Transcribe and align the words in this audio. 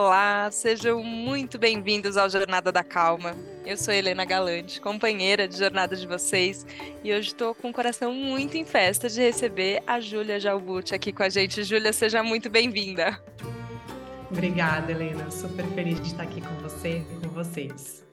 Olá, 0.00 0.48
sejam 0.52 1.02
muito 1.02 1.58
bem-vindos 1.58 2.16
ao 2.16 2.30
Jornada 2.30 2.70
da 2.70 2.84
Calma. 2.84 3.34
Eu 3.66 3.76
sou 3.76 3.92
Helena 3.92 4.24
Galante, 4.24 4.80
companheira 4.80 5.48
de 5.48 5.58
jornada 5.58 5.96
de 5.96 6.06
vocês, 6.06 6.64
e 7.02 7.12
hoje 7.12 7.30
estou 7.30 7.52
com 7.52 7.70
o 7.70 7.72
coração 7.72 8.14
muito 8.14 8.56
em 8.56 8.64
festa 8.64 9.08
de 9.08 9.20
receber 9.20 9.82
a 9.84 9.98
Júlia 9.98 10.38
Jalbuti 10.38 10.94
aqui 10.94 11.12
com 11.12 11.24
a 11.24 11.28
gente. 11.28 11.64
Júlia, 11.64 11.92
seja 11.92 12.22
muito 12.22 12.48
bem-vinda. 12.48 13.20
Obrigada, 14.30 14.92
Helena. 14.92 15.28
Super 15.32 15.66
feliz 15.74 16.00
de 16.00 16.06
estar 16.06 16.22
aqui 16.22 16.40
com 16.42 16.54
você 16.58 16.98
e 16.98 17.16
com 17.16 17.30
vocês. 17.30 18.06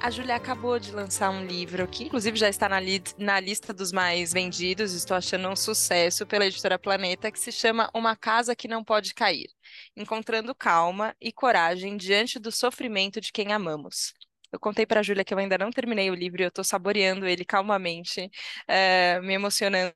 A 0.00 0.10
Júlia 0.10 0.36
acabou 0.36 0.78
de 0.78 0.92
lançar 0.92 1.30
um 1.30 1.44
livro 1.44 1.86
que, 1.88 2.04
inclusive, 2.04 2.36
já 2.38 2.48
está 2.48 2.68
na, 2.68 2.78
li 2.78 3.02
na, 3.18 3.40
lista 3.40 3.72
dos 3.72 3.92
mais 3.92 4.32
vendidos. 4.32 4.92
Estou 4.92 5.16
achando 5.16 5.48
um 5.48 5.56
sucesso 5.56 6.26
pela 6.26 6.46
editora 6.46 6.78
Planeta, 6.78 7.32
que 7.32 7.38
se 7.38 7.50
chama 7.50 7.90
Uma 7.94 8.14
Casa 8.14 8.54
que 8.54 8.68
Não 8.68 8.84
Pode 8.84 9.14
Cair 9.14 9.48
Encontrando 9.96 10.54
Calma 10.54 11.16
e 11.20 11.32
Coragem 11.32 11.96
Diante 11.96 12.38
do 12.38 12.52
Sofrimento 12.52 13.20
de 13.20 13.32
Quem 13.32 13.52
Amamos. 13.52 14.12
Eu 14.52 14.60
contei 14.60 14.86
para 14.86 15.00
a 15.00 15.02
Júlia 15.02 15.24
que 15.24 15.34
eu 15.34 15.38
ainda 15.38 15.58
não 15.58 15.70
terminei 15.70 16.10
o 16.10 16.14
livro 16.14 16.40
e 16.42 16.44
eu 16.44 16.48
estou 16.48 16.64
saboreando 16.64 17.26
ele 17.26 17.44
calmamente, 17.44 18.30
é, 18.68 19.20
me 19.20 19.34
emocionando 19.34 19.94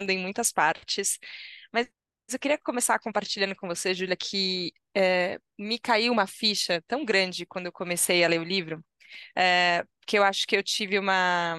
em 0.00 0.18
muitas 0.18 0.52
partes. 0.52 1.18
Mas 1.72 1.88
eu 2.32 2.38
queria 2.38 2.58
começar 2.58 2.98
compartilhando 2.98 3.56
com 3.56 3.66
você, 3.68 3.94
Júlia, 3.94 4.16
que 4.16 4.72
é, 4.96 5.38
me 5.58 5.78
caiu 5.78 6.12
uma 6.12 6.26
ficha 6.26 6.82
tão 6.86 7.04
grande 7.04 7.46
quando 7.46 7.66
eu 7.66 7.72
comecei 7.72 8.24
a 8.24 8.28
ler 8.28 8.40
o 8.40 8.44
livro 8.44 8.82
é, 9.36 9.84
que 10.06 10.18
eu 10.18 10.24
acho 10.24 10.46
que 10.46 10.56
eu 10.56 10.62
tive 10.62 10.98
uma 10.98 11.56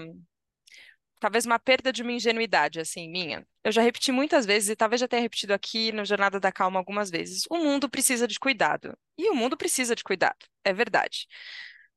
talvez 1.20 1.46
uma 1.46 1.60
perda 1.60 1.94
de 1.94 2.02
uma 2.02 2.12
ingenuidade, 2.12 2.80
assim, 2.80 3.10
minha. 3.10 3.46
Eu 3.64 3.72
já 3.72 3.82
repeti 3.82 4.12
muitas 4.12 4.46
vezes, 4.46 4.70
e 4.70 4.76
talvez 4.76 5.00
já 5.00 5.08
tenha 5.08 5.22
repetido 5.22 5.54
aqui 5.54 5.92
no 5.92 6.04
Jornada 6.04 6.40
da 6.40 6.52
Calma 6.52 6.80
algumas 6.80 7.12
vezes. 7.12 7.44
O 7.50 7.58
mundo 7.58 7.90
precisa 7.90 8.28
de 8.28 8.40
cuidado. 8.40 8.98
E 9.18 9.30
o 9.30 9.36
mundo 9.36 9.56
precisa 9.56 9.96
de 9.96 10.04
cuidado, 10.04 10.38
é 10.64 10.74
verdade. 10.74 11.28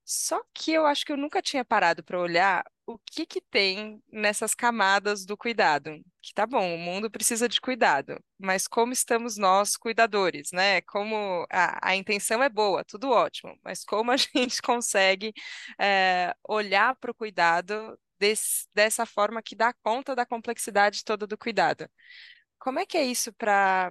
Só 0.05 0.43
que 0.53 0.73
eu 0.73 0.85
acho 0.87 1.05
que 1.07 1.13
eu 1.13 1.17
nunca 1.17 1.41
tinha 1.41 1.65
parado 1.65 2.05
para 2.05 2.21
olhar 2.21 2.65
o 2.87 2.99
que 2.99 3.25
que 3.27 3.41
tem 3.41 4.03
nessas 4.13 4.55
camadas 4.55 5.25
do 5.25 5.37
cuidado. 5.37 5.91
Que 6.23 6.35
tá 6.35 6.47
bom, 6.47 6.75
o 6.75 6.79
mundo 6.79 7.11
precisa 7.11 7.49
de 7.49 7.61
cuidado, 7.61 8.19
mas 8.39 8.67
como 8.67 8.93
estamos 8.93 9.37
nós, 9.37 9.77
cuidadores, 9.77 10.51
né? 10.53 10.81
Como 10.83 11.47
a, 11.51 11.91
a 11.91 11.97
intenção 11.97 12.43
é 12.43 12.49
boa, 12.49 12.85
tudo 12.85 13.11
ótimo, 13.11 13.59
mas 13.63 13.85
como 13.85 14.11
a 14.11 14.17
gente 14.17 14.61
consegue 14.63 15.33
é, 15.79 16.35
olhar 16.49 16.95
para 16.97 17.11
o 17.11 17.15
cuidado 17.15 17.99
desse, 18.19 18.67
dessa 18.75 19.07
forma 19.07 19.43
que 19.43 19.57
dá 19.57 19.73
conta 19.83 20.15
da 20.15 20.27
complexidade 20.27 21.05
toda 21.05 21.27
do 21.27 21.39
cuidado? 21.39 21.89
Como 22.59 22.79
é 22.79 22.87
que 22.87 22.97
é 22.99 23.05
isso 23.05 23.33
para 23.35 23.91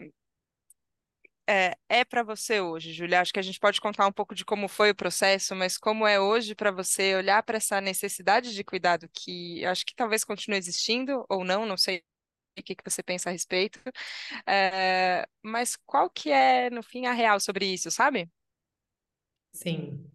é, 1.48 1.76
é 1.90 2.06
para 2.06 2.24
você 2.24 2.62
hoje, 2.62 2.94
Julia? 2.94 3.22
Acho 3.22 3.34
que 3.34 3.40
a 3.40 3.44
gente 3.44 3.60
pode 3.60 3.82
contar 3.82 4.08
um 4.08 4.12
pouco 4.12 4.34
de 4.34 4.46
como 4.46 4.68
foi 4.68 4.92
o 4.92 4.96
processo, 4.96 5.56
mas 5.56 5.78
como 5.78 6.08
é 6.08 6.20
hoje 6.20 6.56
para 6.56 6.72
você 6.72 7.16
olhar 7.16 7.44
para 7.44 7.58
essa 7.58 7.82
necessidade 7.82 8.54
de 8.54 8.64
cuidado 8.64 9.10
que 9.14 9.64
acho 9.66 9.86
que 9.86 9.96
talvez 9.96 10.24
continue 10.24 10.58
existindo 10.58 11.26
ou 11.30 11.44
não, 11.44 11.66
não 11.66 11.78
sei 11.78 12.04
o 12.58 12.64
que, 12.64 12.76
que 12.76 12.84
você 12.90 13.02
pensa 13.02 13.30
a 13.30 13.32
respeito, 13.32 13.80
é, 14.48 15.28
mas 15.42 15.76
qual 15.86 16.10
que 16.10 16.32
é, 16.32 16.70
no 16.70 16.84
fim, 16.84 17.08
a 17.08 17.14
real 17.14 17.40
sobre 17.40 17.66
isso, 17.66 17.90
sabe? 17.90 18.30
Sim. 19.52 20.06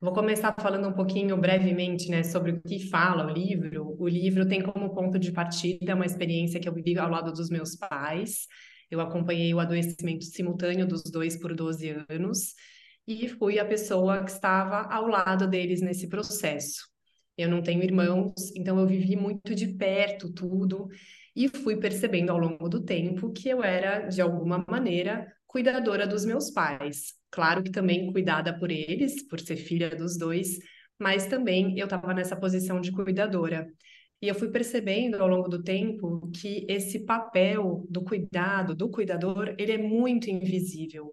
Vou 0.00 0.12
começar 0.12 0.52
falando 0.60 0.88
um 0.88 0.92
pouquinho 0.92 1.36
brevemente, 1.36 2.10
né, 2.10 2.24
sobre 2.24 2.50
o 2.50 2.60
que 2.60 2.88
fala 2.88 3.24
o 3.24 3.30
livro. 3.30 3.94
O 4.00 4.08
livro 4.08 4.48
tem 4.48 4.60
como 4.60 4.92
ponto 4.92 5.16
de 5.16 5.30
partida 5.30 5.94
uma 5.94 6.04
experiência 6.04 6.58
que 6.58 6.68
eu 6.68 6.74
vivi 6.74 6.98
ao 6.98 7.08
lado 7.08 7.32
dos 7.32 7.48
meus 7.48 7.76
pais, 7.76 8.48
eu 8.92 9.00
acompanhei 9.00 9.54
o 9.54 9.58
adoecimento 9.58 10.24
simultâneo 10.24 10.86
dos 10.86 11.02
dois 11.04 11.34
por 11.36 11.54
12 11.54 12.04
anos 12.10 12.54
e 13.06 13.26
fui 13.26 13.58
a 13.58 13.64
pessoa 13.64 14.22
que 14.22 14.30
estava 14.30 14.82
ao 14.82 15.06
lado 15.06 15.48
deles 15.48 15.80
nesse 15.80 16.08
processo. 16.08 16.86
Eu 17.36 17.48
não 17.48 17.62
tenho 17.62 17.82
irmãos, 17.82 18.34
então 18.54 18.78
eu 18.78 18.86
vivi 18.86 19.16
muito 19.16 19.54
de 19.54 19.68
perto 19.68 20.30
tudo 20.30 20.88
e 21.34 21.48
fui 21.48 21.78
percebendo 21.78 22.30
ao 22.30 22.38
longo 22.38 22.68
do 22.68 22.84
tempo 22.84 23.32
que 23.32 23.48
eu 23.48 23.64
era, 23.64 24.06
de 24.08 24.20
alguma 24.20 24.62
maneira, 24.68 25.26
cuidadora 25.46 26.06
dos 26.06 26.26
meus 26.26 26.50
pais. 26.50 27.14
Claro 27.30 27.62
que 27.62 27.70
também 27.70 28.12
cuidada 28.12 28.56
por 28.58 28.70
eles, 28.70 29.26
por 29.26 29.40
ser 29.40 29.56
filha 29.56 29.88
dos 29.88 30.18
dois, 30.18 30.58
mas 30.98 31.24
também 31.24 31.78
eu 31.78 31.84
estava 31.84 32.12
nessa 32.12 32.36
posição 32.36 32.78
de 32.78 32.92
cuidadora. 32.92 33.66
E 34.22 34.28
eu 34.28 34.36
fui 34.36 34.50
percebendo 34.50 35.16
ao 35.16 35.26
longo 35.26 35.48
do 35.48 35.62
tempo 35.62 36.30
que 36.30 36.64
esse 36.68 37.00
papel 37.04 37.84
do 37.90 38.04
cuidado, 38.04 38.72
do 38.72 38.88
cuidador, 38.88 39.52
ele 39.58 39.72
é 39.72 39.78
muito 39.78 40.30
invisível 40.30 41.12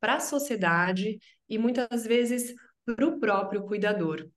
para 0.00 0.16
a 0.16 0.20
sociedade 0.20 1.18
e 1.48 1.56
muitas 1.56 2.04
vezes 2.04 2.52
para 2.84 3.06
o 3.06 3.20
próprio 3.20 3.62
cuidador. 3.62 4.28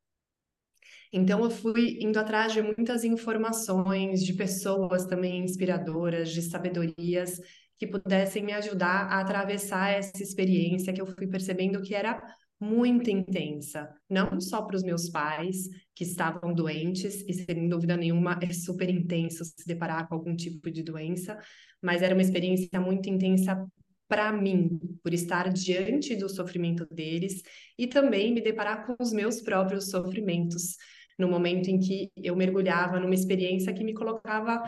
Então, 1.12 1.44
eu 1.44 1.50
fui 1.50 1.98
indo 2.00 2.20
atrás 2.20 2.54
de 2.54 2.62
muitas 2.62 3.04
informações, 3.04 4.24
de 4.24 4.34
pessoas 4.34 5.06
também 5.06 5.44
inspiradoras, 5.44 6.30
de 6.30 6.44
sabedorias 6.44 7.40
que 7.78 7.88
pudessem 7.88 8.44
me 8.44 8.54
ajudar 8.54 9.08
a 9.12 9.20
atravessar 9.20 9.90
essa 9.90 10.22
experiência 10.22 10.94
que 10.94 11.02
eu 11.02 11.08
fui 11.08 11.28
percebendo 11.28 11.81
que 11.81 11.96
era 11.96 12.22
muito 12.62 13.10
intensa, 13.10 13.92
não 14.08 14.40
só 14.40 14.62
para 14.62 14.76
os 14.76 14.84
meus 14.84 15.10
pais, 15.10 15.68
que 15.96 16.04
estavam 16.04 16.54
doentes, 16.54 17.26
e 17.28 17.34
sem 17.34 17.68
dúvida 17.68 17.98
nenhuma 17.98 18.38
é 18.40 18.54
super 18.54 18.88
intenso 18.88 19.44
se 19.44 19.66
deparar 19.66 20.08
com 20.08 20.14
algum 20.14 20.36
tipo 20.36 20.70
de 20.70 20.84
doença, 20.84 21.40
mas 21.82 22.04
era 22.04 22.14
uma 22.14 22.22
experiência 22.22 22.80
muito 22.80 23.10
intensa 23.10 23.66
para 24.08 24.32
mim, 24.32 24.80
por 25.02 25.12
estar 25.12 25.50
diante 25.50 26.16
do 26.16 26.30
sofrimento 26.30 26.86
deles 26.94 27.42
e 27.80 27.88
também 27.88 28.32
me 28.32 28.42
deparar 28.42 28.86
com 28.86 28.96
os 29.02 29.12
meus 29.12 29.42
próprios 29.42 29.90
sofrimentos, 29.90 30.76
no 31.18 31.28
momento 31.28 31.70
em 31.70 31.80
que 31.80 32.12
eu 32.16 32.36
mergulhava 32.36 33.00
numa 33.00 33.16
experiência 33.16 33.74
que 33.74 33.84
me 33.84 33.94
colocava 33.94 34.62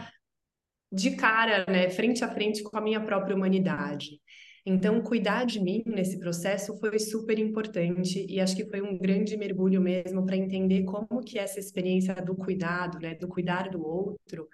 de 0.91 1.15
cara, 1.15 1.65
né, 1.67 1.89
frente 1.89 2.23
a 2.23 2.27
frente 2.27 2.63
com 2.63 2.75
a 2.77 2.81
minha 2.81 3.01
própria 3.01 3.35
humanidade. 3.35 4.19
Então, 4.65 5.01
cuidar 5.01 5.45
de 5.45 5.59
mim 5.59 5.83
nesse 5.85 6.17
processo 6.17 6.77
foi 6.77 6.97
super 6.97 7.37
importante 7.37 8.25
e 8.29 8.39
acho 8.39 8.55
que 8.55 8.65
foi 8.65 8.81
um 8.81 8.97
grande 8.97 9.35
mergulho 9.35 9.81
mesmo 9.81 10.25
para 10.25 10.37
entender 10.37 10.83
como 10.83 11.21
que 11.21 11.37
essa 11.37 11.59
experiência 11.59 12.15
do 12.15 12.33
cuidado, 12.33 12.97
né, 12.99 13.13
do 13.15 13.27
cuidar 13.27 13.69
do 13.69 13.85
outro, 13.85 14.47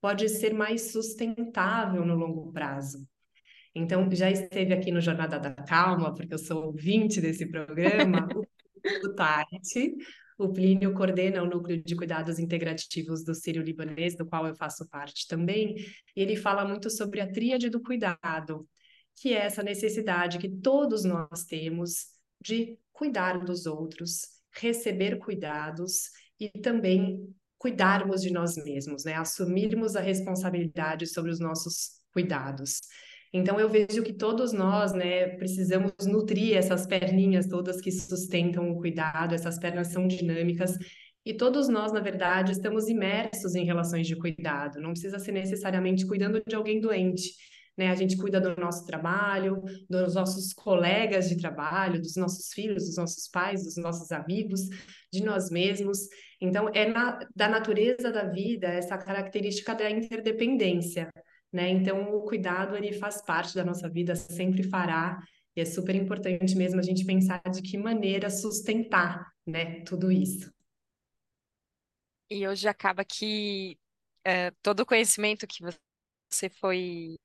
pode 0.00 0.28
ser 0.28 0.54
mais 0.54 0.92
sustentável 0.92 2.04
no 2.04 2.14
longo 2.14 2.52
prazo. 2.52 3.04
Então, 3.74 4.08
já 4.12 4.30
esteve 4.30 4.72
aqui 4.72 4.92
no 4.92 5.00
Jornada 5.00 5.38
da 5.38 5.52
Calma, 5.52 6.14
porque 6.14 6.32
eu 6.32 6.38
sou 6.38 6.66
ouvinte 6.66 7.20
desse 7.20 7.44
programa, 7.46 8.26
o 9.04 9.14
Tati. 9.14 9.94
O 10.38 10.50
Plínio 10.50 10.94
coordena 10.94 11.42
o 11.42 11.46
Núcleo 11.46 11.82
de 11.82 11.96
Cuidados 11.96 12.38
Integrativos 12.38 13.24
do 13.24 13.34
Sírio-Libanês, 13.34 14.16
do 14.16 14.26
qual 14.26 14.46
eu 14.46 14.54
faço 14.54 14.86
parte 14.88 15.26
também, 15.26 15.74
e 16.14 16.20
ele 16.20 16.36
fala 16.36 16.64
muito 16.64 16.88
sobre 16.88 17.20
a 17.20 17.30
tríade 17.30 17.68
do 17.68 17.82
cuidado, 17.82 18.68
que 19.16 19.32
é 19.32 19.46
essa 19.46 19.62
necessidade 19.62 20.38
que 20.38 20.48
todos 20.48 21.04
nós 21.04 21.44
temos 21.44 22.06
de 22.40 22.78
cuidar 22.92 23.38
dos 23.38 23.66
outros, 23.66 24.22
receber 24.52 25.18
cuidados 25.18 26.10
e 26.38 26.48
também 26.50 27.34
cuidarmos 27.58 28.22
de 28.22 28.30
nós 28.30 28.56
mesmos, 28.56 29.04
né? 29.04 29.14
Assumirmos 29.14 29.96
a 29.96 30.00
responsabilidade 30.00 31.06
sobre 31.06 31.30
os 31.30 31.40
nossos 31.40 31.92
cuidados. 32.12 32.80
Então 33.32 33.58
eu 33.58 33.68
vejo 33.68 34.02
que 34.02 34.12
todos 34.12 34.52
nós, 34.52 34.92
né, 34.92 35.28
precisamos 35.36 35.92
nutrir 36.06 36.56
essas 36.56 36.86
perninhas 36.86 37.46
todas 37.46 37.80
que 37.80 37.90
sustentam 37.90 38.70
o 38.70 38.78
cuidado, 38.78 39.34
essas 39.34 39.58
pernas 39.58 39.88
são 39.88 40.06
dinâmicas 40.06 40.76
e 41.24 41.34
todos 41.34 41.68
nós, 41.68 41.92
na 41.92 41.98
verdade, 41.98 42.52
estamos 42.52 42.88
imersos 42.88 43.56
em 43.56 43.64
relações 43.64 44.06
de 44.06 44.14
cuidado. 44.14 44.80
Não 44.80 44.92
precisa 44.92 45.18
ser 45.18 45.32
necessariamente 45.32 46.06
cuidando 46.06 46.40
de 46.46 46.54
alguém 46.54 46.80
doente 46.80 47.32
né? 47.76 47.90
A 47.90 47.94
gente 47.94 48.16
cuida 48.16 48.40
do 48.40 48.58
nosso 48.60 48.86
trabalho, 48.86 49.62
dos 49.88 50.14
nossos 50.14 50.52
colegas 50.52 51.28
de 51.28 51.36
trabalho, 51.36 52.00
dos 52.00 52.16
nossos 52.16 52.52
filhos, 52.52 52.86
dos 52.86 52.96
nossos 52.96 53.28
pais, 53.28 53.64
dos 53.64 53.76
nossos 53.76 54.10
amigos, 54.10 54.62
de 55.12 55.22
nós 55.22 55.50
mesmos. 55.50 55.98
Então, 56.40 56.68
é 56.74 56.86
na, 56.88 57.18
da 57.34 57.48
natureza 57.48 58.10
da 58.10 58.24
vida 58.24 58.68
essa 58.68 58.96
característica 58.96 59.74
da 59.74 59.90
interdependência, 59.90 61.10
né? 61.52 61.68
Então, 61.68 62.14
o 62.14 62.24
cuidado 62.24 62.76
ele 62.76 62.92
faz 62.92 63.22
parte 63.22 63.54
da 63.54 63.64
nossa 63.64 63.88
vida, 63.88 64.16
sempre 64.16 64.62
fará. 64.62 65.18
E 65.54 65.60
é 65.60 65.64
super 65.64 65.94
importante 65.94 66.54
mesmo 66.54 66.78
a 66.80 66.82
gente 66.82 67.04
pensar 67.04 67.42
de 67.50 67.62
que 67.62 67.78
maneira 67.78 68.28
sustentar, 68.28 69.26
né, 69.46 69.80
tudo 69.84 70.12
isso. 70.12 70.52
E 72.30 72.46
hoje 72.46 72.68
acaba 72.68 73.02
que 73.04 73.78
é, 74.22 74.50
todo 74.62 74.80
o 74.80 74.86
conhecimento 74.86 75.46
que 75.46 75.62
você 76.28 76.50
foi 76.50 77.16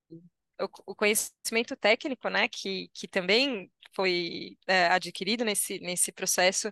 o, 0.64 0.96
conhecimento 0.96 1.76
técnico, 1.76 2.30
né, 2.30 2.48
que, 2.48 2.90
que 2.94 3.08
também 3.08 3.72
foi 3.94 4.58
é, 4.68 4.88
adquirido 4.88 5.44
nesse, 5.44 5.80
nesse 5.80 6.12
processo, 6.12 6.72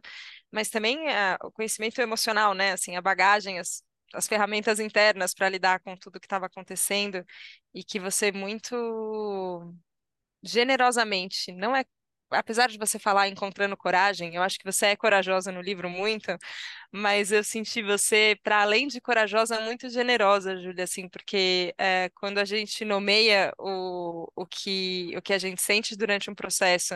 mas 0.52 0.70
também 0.70 1.10
é, 1.10 1.38
o 1.44 1.52
conhecimento 1.52 2.02
emocional, 2.02 2.54
né, 2.54 2.72
assim, 2.74 2.96
a 2.96 3.02
bagagem, 3.02 3.60
as, 3.60 3.84
as 4.14 4.28
ferramentas 4.28 4.80
internas 4.80 5.34
para 5.34 5.50
lidar 5.50 5.80
com 5.82 5.96
tudo 5.98 6.20
que 6.20 6.26
estava 6.26 6.46
acontecendo 6.46 7.26
e 7.74 7.84
que 7.84 8.00
você 8.00 8.32
muito 8.32 8.76
generosamente, 10.44 11.52
não 11.52 11.76
é 11.76 11.84
apesar 12.32 12.68
de 12.70 12.78
você 12.78 13.00
falar 13.00 13.28
encontrando 13.28 13.76
coragem, 13.78 14.36
eu 14.36 14.42
acho 14.44 14.58
que 14.60 14.66
você 14.66 14.88
é 14.88 14.96
corajosa 14.96 15.52
no 15.52 15.62
livro 15.62 15.90
muito, 15.90 16.36
mas 16.92 17.32
eu 17.32 17.44
senti 17.44 17.82
você, 17.84 18.38
para 18.44 18.62
além 18.62 18.88
de 18.88 19.02
corajosa, 19.02 19.60
muito 19.62 19.90
generosa, 19.90 20.58
Júlia, 20.58 20.84
assim, 20.86 21.10
porque 21.10 21.74
é, 21.78 22.10
quando 22.16 22.40
a 22.40 22.46
gente 22.46 22.86
nomeia 22.86 23.54
o, 23.60 24.28
o, 24.36 24.46
que, 24.46 25.14
o 25.18 25.22
que 25.22 25.34
a 25.34 25.38
gente 25.40 25.62
sente 25.62 25.96
durante 25.98 26.30
um 26.30 26.36
processo, 26.36 26.96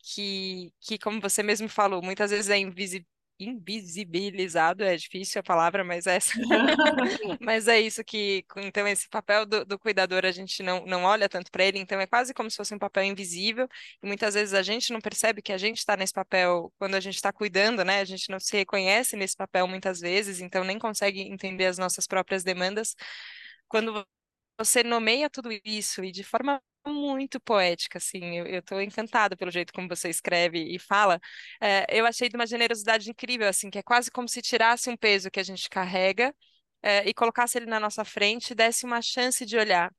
que, 0.00 0.72
que, 0.80 0.98
como 0.98 1.20
você 1.20 1.42
mesmo 1.42 1.68
falou, 1.68 2.02
muitas 2.02 2.30
vezes 2.30 2.50
é 2.50 2.58
invisível 2.58 3.06
invisibilizado, 3.38 4.84
é 4.84 4.96
difícil 4.96 5.40
a 5.40 5.42
palavra, 5.42 5.84
mas 5.84 6.06
é, 6.06 6.16
essa... 6.16 6.32
mas 7.40 7.68
é 7.68 7.80
isso 7.80 8.04
que, 8.04 8.44
então, 8.56 8.86
esse 8.86 9.08
papel 9.08 9.44
do, 9.46 9.64
do 9.64 9.78
cuidador, 9.78 10.24
a 10.24 10.30
gente 10.30 10.62
não, 10.62 10.84
não 10.86 11.04
olha 11.04 11.28
tanto 11.28 11.50
para 11.50 11.64
ele, 11.64 11.78
então 11.78 12.00
é 12.00 12.06
quase 12.06 12.32
como 12.32 12.50
se 12.50 12.56
fosse 12.56 12.74
um 12.74 12.78
papel 12.78 13.04
invisível, 13.04 13.68
e 14.02 14.06
muitas 14.06 14.34
vezes 14.34 14.54
a 14.54 14.62
gente 14.62 14.92
não 14.92 15.00
percebe 15.00 15.42
que 15.42 15.52
a 15.52 15.58
gente 15.58 15.78
está 15.78 15.96
nesse 15.96 16.12
papel 16.12 16.72
quando 16.78 16.94
a 16.94 17.00
gente 17.00 17.16
está 17.16 17.32
cuidando, 17.32 17.84
né? 17.84 18.00
A 18.00 18.04
gente 18.04 18.30
não 18.30 18.40
se 18.40 18.56
reconhece 18.56 19.16
nesse 19.16 19.36
papel 19.36 19.66
muitas 19.66 20.00
vezes, 20.00 20.40
então 20.40 20.64
nem 20.64 20.78
consegue 20.78 21.20
entender 21.20 21.66
as 21.66 21.78
nossas 21.78 22.06
próprias 22.06 22.44
demandas. 22.44 22.94
Quando 23.68 24.06
você 24.58 24.82
nomeia 24.82 25.28
tudo 25.30 25.50
isso 25.64 26.04
e 26.04 26.12
de 26.12 26.22
forma 26.24 26.62
muito 26.86 27.40
poética, 27.40 27.98
assim, 27.98 28.38
eu, 28.38 28.58
estou 28.58 28.80
encantada 28.80 29.36
pelo 29.36 29.50
jeito 29.50 29.72
como 29.72 29.88
você 29.88 30.08
escreve 30.08 30.58
e 30.74 30.78
fala. 30.78 31.20
É, 31.60 31.86
eu 31.98 32.06
achei 32.06 32.28
de 32.28 32.36
uma 32.36 32.46
generosidade 32.46 33.10
incrível, 33.10 33.48
assim, 33.48 33.70
que 33.70 33.78
é 33.78 33.82
quase 33.82 34.10
como 34.10 34.28
se 34.28 34.42
tirasse 34.42 34.90
um 34.90 34.96
peso 34.96 35.30
que 35.30 35.40
a 35.40 35.42
gente 35.42 35.68
carrega 35.68 36.34
é, 36.82 37.08
e 37.08 37.14
colocasse 37.14 37.58
ele 37.58 37.66
na 37.66 37.80
nossa 37.80 38.04
frente 38.04 38.50
e 38.50 38.54
desse 38.54 38.84
uma 38.84 39.00
chance 39.02 39.44
de 39.46 39.56
olhar. 39.56 39.92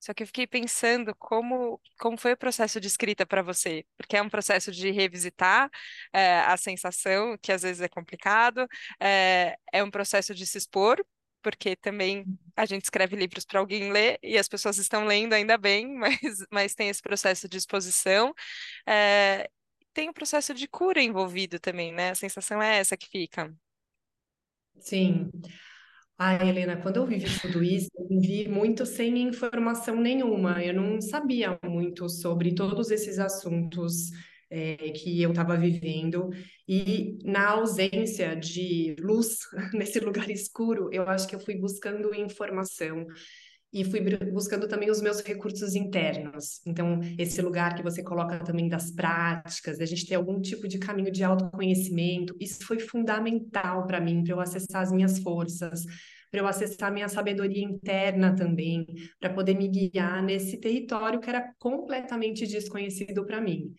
Só 0.00 0.12
que 0.12 0.22
eu 0.22 0.26
fiquei 0.26 0.46
pensando 0.46 1.14
como, 1.18 1.80
como 1.98 2.18
foi 2.18 2.32
o 2.34 2.36
processo 2.36 2.78
de 2.80 2.86
escrita 2.88 3.24
para 3.24 3.40
você, 3.42 3.86
porque 3.96 4.16
é 4.16 4.22
um 4.22 4.28
processo 4.28 4.70
de 4.70 4.90
revisitar 4.90 5.70
é, 6.12 6.40
a 6.40 6.56
sensação, 6.58 7.38
que 7.40 7.50
às 7.50 7.62
vezes 7.62 7.80
é 7.80 7.88
complicado, 7.88 8.68
é, 9.00 9.56
é 9.72 9.82
um 9.82 9.90
processo 9.90 10.34
de 10.34 10.44
se 10.46 10.58
expor, 10.58 11.02
porque 11.44 11.76
também 11.76 12.24
a 12.56 12.64
gente 12.64 12.84
escreve 12.84 13.14
livros 13.14 13.44
para 13.44 13.60
alguém 13.60 13.92
ler 13.92 14.18
e 14.22 14.38
as 14.38 14.48
pessoas 14.48 14.78
estão 14.78 15.04
lendo 15.04 15.34
ainda 15.34 15.58
bem, 15.58 15.86
mas, 15.94 16.46
mas 16.50 16.74
tem 16.74 16.88
esse 16.88 17.02
processo 17.02 17.46
de 17.46 17.58
exposição. 17.58 18.34
É, 18.86 19.50
tem 19.92 20.08
o 20.08 20.10
um 20.10 20.14
processo 20.14 20.54
de 20.54 20.66
cura 20.66 21.02
envolvido 21.02 21.60
também, 21.60 21.92
né? 21.92 22.10
A 22.10 22.14
sensação 22.14 22.62
é 22.62 22.78
essa 22.78 22.96
que 22.96 23.08
fica. 23.08 23.54
Sim. 24.78 25.30
Ah, 26.16 26.34
Helena, 26.34 26.76
quando 26.76 26.96
eu 26.96 27.06
vivi 27.06 27.26
tudo 27.40 27.62
isso, 27.62 27.90
eu 27.96 28.08
vivi 28.08 28.48
muito 28.48 28.86
sem 28.86 29.18
informação 29.18 30.00
nenhuma. 30.00 30.64
Eu 30.64 30.72
não 30.74 31.00
sabia 31.00 31.58
muito 31.62 32.08
sobre 32.08 32.54
todos 32.54 32.90
esses 32.90 33.18
assuntos 33.18 34.10
é, 34.54 34.76
que 34.90 35.20
eu 35.20 35.30
estava 35.30 35.56
vivendo. 35.56 36.30
E 36.68 37.18
na 37.24 37.50
ausência 37.50 38.36
de 38.36 38.94
luz 39.00 39.38
nesse 39.74 39.98
lugar 39.98 40.30
escuro, 40.30 40.88
eu 40.92 41.02
acho 41.08 41.26
que 41.26 41.34
eu 41.34 41.40
fui 41.40 41.56
buscando 41.56 42.14
informação 42.14 43.04
e 43.72 43.82
fui 43.82 44.00
buscando 44.30 44.68
também 44.68 44.88
os 44.88 45.02
meus 45.02 45.20
recursos 45.20 45.74
internos. 45.74 46.60
Então, 46.64 47.00
esse 47.18 47.42
lugar 47.42 47.74
que 47.74 47.82
você 47.82 48.04
coloca 48.04 48.38
também 48.44 48.68
das 48.68 48.92
práticas, 48.92 49.80
a 49.80 49.84
gente 49.84 50.06
ter 50.06 50.14
algum 50.14 50.40
tipo 50.40 50.68
de 50.68 50.78
caminho 50.78 51.10
de 51.10 51.24
autoconhecimento, 51.24 52.36
isso 52.38 52.64
foi 52.64 52.78
fundamental 52.78 53.84
para 53.88 54.00
mim, 54.00 54.22
para 54.22 54.34
eu 54.34 54.40
acessar 54.40 54.82
as 54.82 54.92
minhas 54.92 55.18
forças, 55.18 55.82
para 56.30 56.40
eu 56.40 56.46
acessar 56.46 56.92
minha 56.92 57.08
sabedoria 57.08 57.64
interna 57.64 58.32
também, 58.36 58.86
para 59.18 59.34
poder 59.34 59.56
me 59.56 59.66
guiar 59.66 60.22
nesse 60.22 60.60
território 60.60 61.18
que 61.18 61.28
era 61.28 61.52
completamente 61.58 62.46
desconhecido 62.46 63.26
para 63.26 63.40
mim. 63.40 63.74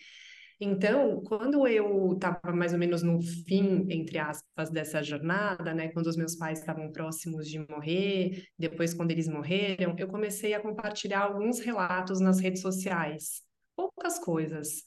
Então, 0.60 1.22
quando 1.24 1.68
eu 1.68 2.14
estava 2.14 2.54
mais 2.54 2.72
ou 2.72 2.80
menos 2.80 3.04
no 3.04 3.22
fim, 3.22 3.86
entre 3.90 4.18
aspas, 4.18 4.70
dessa 4.70 5.04
jornada, 5.04 5.74
né, 5.74 5.90
quando 5.90 6.08
os 6.08 6.16
meus 6.16 6.36
pais 6.36 6.60
estavam 6.60 6.92
próximos 6.92 7.50
de 7.50 7.60
morrer, 7.70 8.46
depois 8.58 8.94
quando 8.94 9.12
eles 9.12 9.28
morreram, 9.28 9.96
eu 9.98 10.08
comecei 10.08 10.54
a 10.54 10.62
compartilhar 10.62 11.24
alguns 11.24 11.60
relatos 11.60 12.22
nas 12.22 12.40
redes 12.40 12.62
sociais, 12.62 13.42
poucas 13.76 14.18
coisas. 14.18 14.84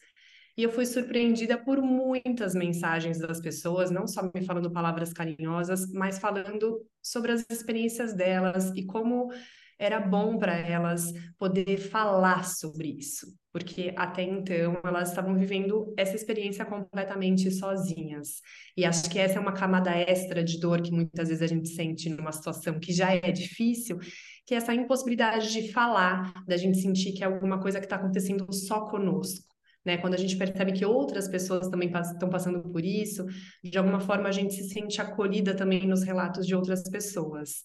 E 0.56 0.62
eu 0.62 0.72
fui 0.72 0.86
surpreendida 0.86 1.58
por 1.62 1.82
muitas 1.82 2.54
mensagens 2.54 3.18
das 3.18 3.40
pessoas, 3.40 3.90
não 3.90 4.06
só 4.06 4.22
me 4.34 4.44
falando 4.44 4.72
palavras 4.72 5.12
carinhosas, 5.12 5.92
mas 5.92 6.18
falando 6.18 6.82
sobre 7.02 7.30
as 7.32 7.44
experiências 7.50 8.14
delas 8.14 8.72
e 8.74 8.86
como 8.86 9.30
era 9.78 10.00
bom 10.00 10.38
para 10.38 10.56
elas 10.56 11.12
poder 11.38 11.76
falar 11.76 12.44
sobre 12.44 12.88
isso 12.88 13.26
porque 13.58 13.92
até 13.96 14.22
então 14.22 14.80
elas 14.84 15.08
estavam 15.08 15.36
vivendo 15.36 15.92
essa 15.96 16.14
experiência 16.14 16.64
completamente 16.64 17.50
sozinhas. 17.50 18.40
E 18.76 18.84
acho 18.84 19.10
que 19.10 19.18
essa 19.18 19.38
é 19.38 19.40
uma 19.40 19.52
camada 19.52 19.90
extra 19.90 20.44
de 20.44 20.60
dor 20.60 20.80
que 20.80 20.92
muitas 20.92 21.28
vezes 21.28 21.42
a 21.42 21.46
gente 21.48 21.68
sente 21.68 22.08
numa 22.08 22.30
situação 22.30 22.78
que 22.78 22.92
já 22.92 23.12
é 23.12 23.32
difícil, 23.32 23.98
que 24.46 24.54
é 24.54 24.58
essa 24.58 24.72
impossibilidade 24.72 25.52
de 25.52 25.72
falar, 25.72 26.32
da 26.46 26.56
gente 26.56 26.78
sentir 26.78 27.12
que 27.12 27.24
é 27.24 27.26
alguma 27.26 27.60
coisa 27.60 27.80
que 27.80 27.86
está 27.86 27.96
acontecendo 27.96 28.46
só 28.52 28.82
conosco. 28.88 29.44
Né? 29.84 29.98
Quando 29.98 30.14
a 30.14 30.18
gente 30.18 30.36
percebe 30.36 30.72
que 30.72 30.84
outras 30.84 31.26
pessoas 31.26 31.68
também 31.68 31.90
estão 31.90 32.30
passando 32.30 32.62
por 32.62 32.84
isso, 32.84 33.26
de 33.64 33.76
alguma 33.76 33.98
forma 33.98 34.28
a 34.28 34.32
gente 34.32 34.54
se 34.54 34.68
sente 34.68 35.00
acolhida 35.00 35.52
também 35.52 35.84
nos 35.84 36.04
relatos 36.04 36.46
de 36.46 36.54
outras 36.54 36.88
pessoas. 36.88 37.64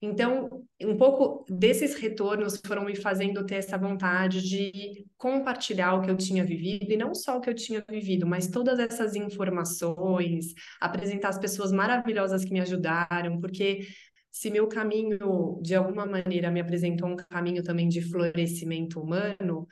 Então, 0.00 0.62
um 0.82 0.96
pouco 0.96 1.44
desses 1.48 1.94
retornos 1.94 2.60
foram 2.66 2.84
me 2.84 2.94
fazendo 2.94 3.44
ter 3.46 3.56
essa 3.56 3.78
vontade 3.78 4.42
de 4.42 5.06
compartilhar 5.16 5.94
o 5.94 6.02
que 6.02 6.10
eu 6.10 6.16
tinha 6.16 6.44
vivido, 6.44 6.92
e 6.92 6.96
não 6.96 7.14
só 7.14 7.38
o 7.38 7.40
que 7.40 7.48
eu 7.48 7.54
tinha 7.54 7.82
vivido, 7.88 8.26
mas 8.26 8.48
todas 8.48 8.78
essas 8.78 9.16
informações, 9.16 10.52
apresentar 10.80 11.30
as 11.30 11.38
pessoas 11.38 11.72
maravilhosas 11.72 12.44
que 12.44 12.52
me 12.52 12.60
ajudaram, 12.60 13.40
porque 13.40 13.86
se 14.30 14.50
meu 14.50 14.68
caminho, 14.68 15.58
de 15.62 15.74
alguma 15.74 16.04
maneira, 16.04 16.50
me 16.50 16.60
apresentou 16.60 17.08
um 17.08 17.16
caminho 17.16 17.62
também 17.62 17.88
de 17.88 18.02
florescimento 18.02 19.00
humano, 19.00 19.66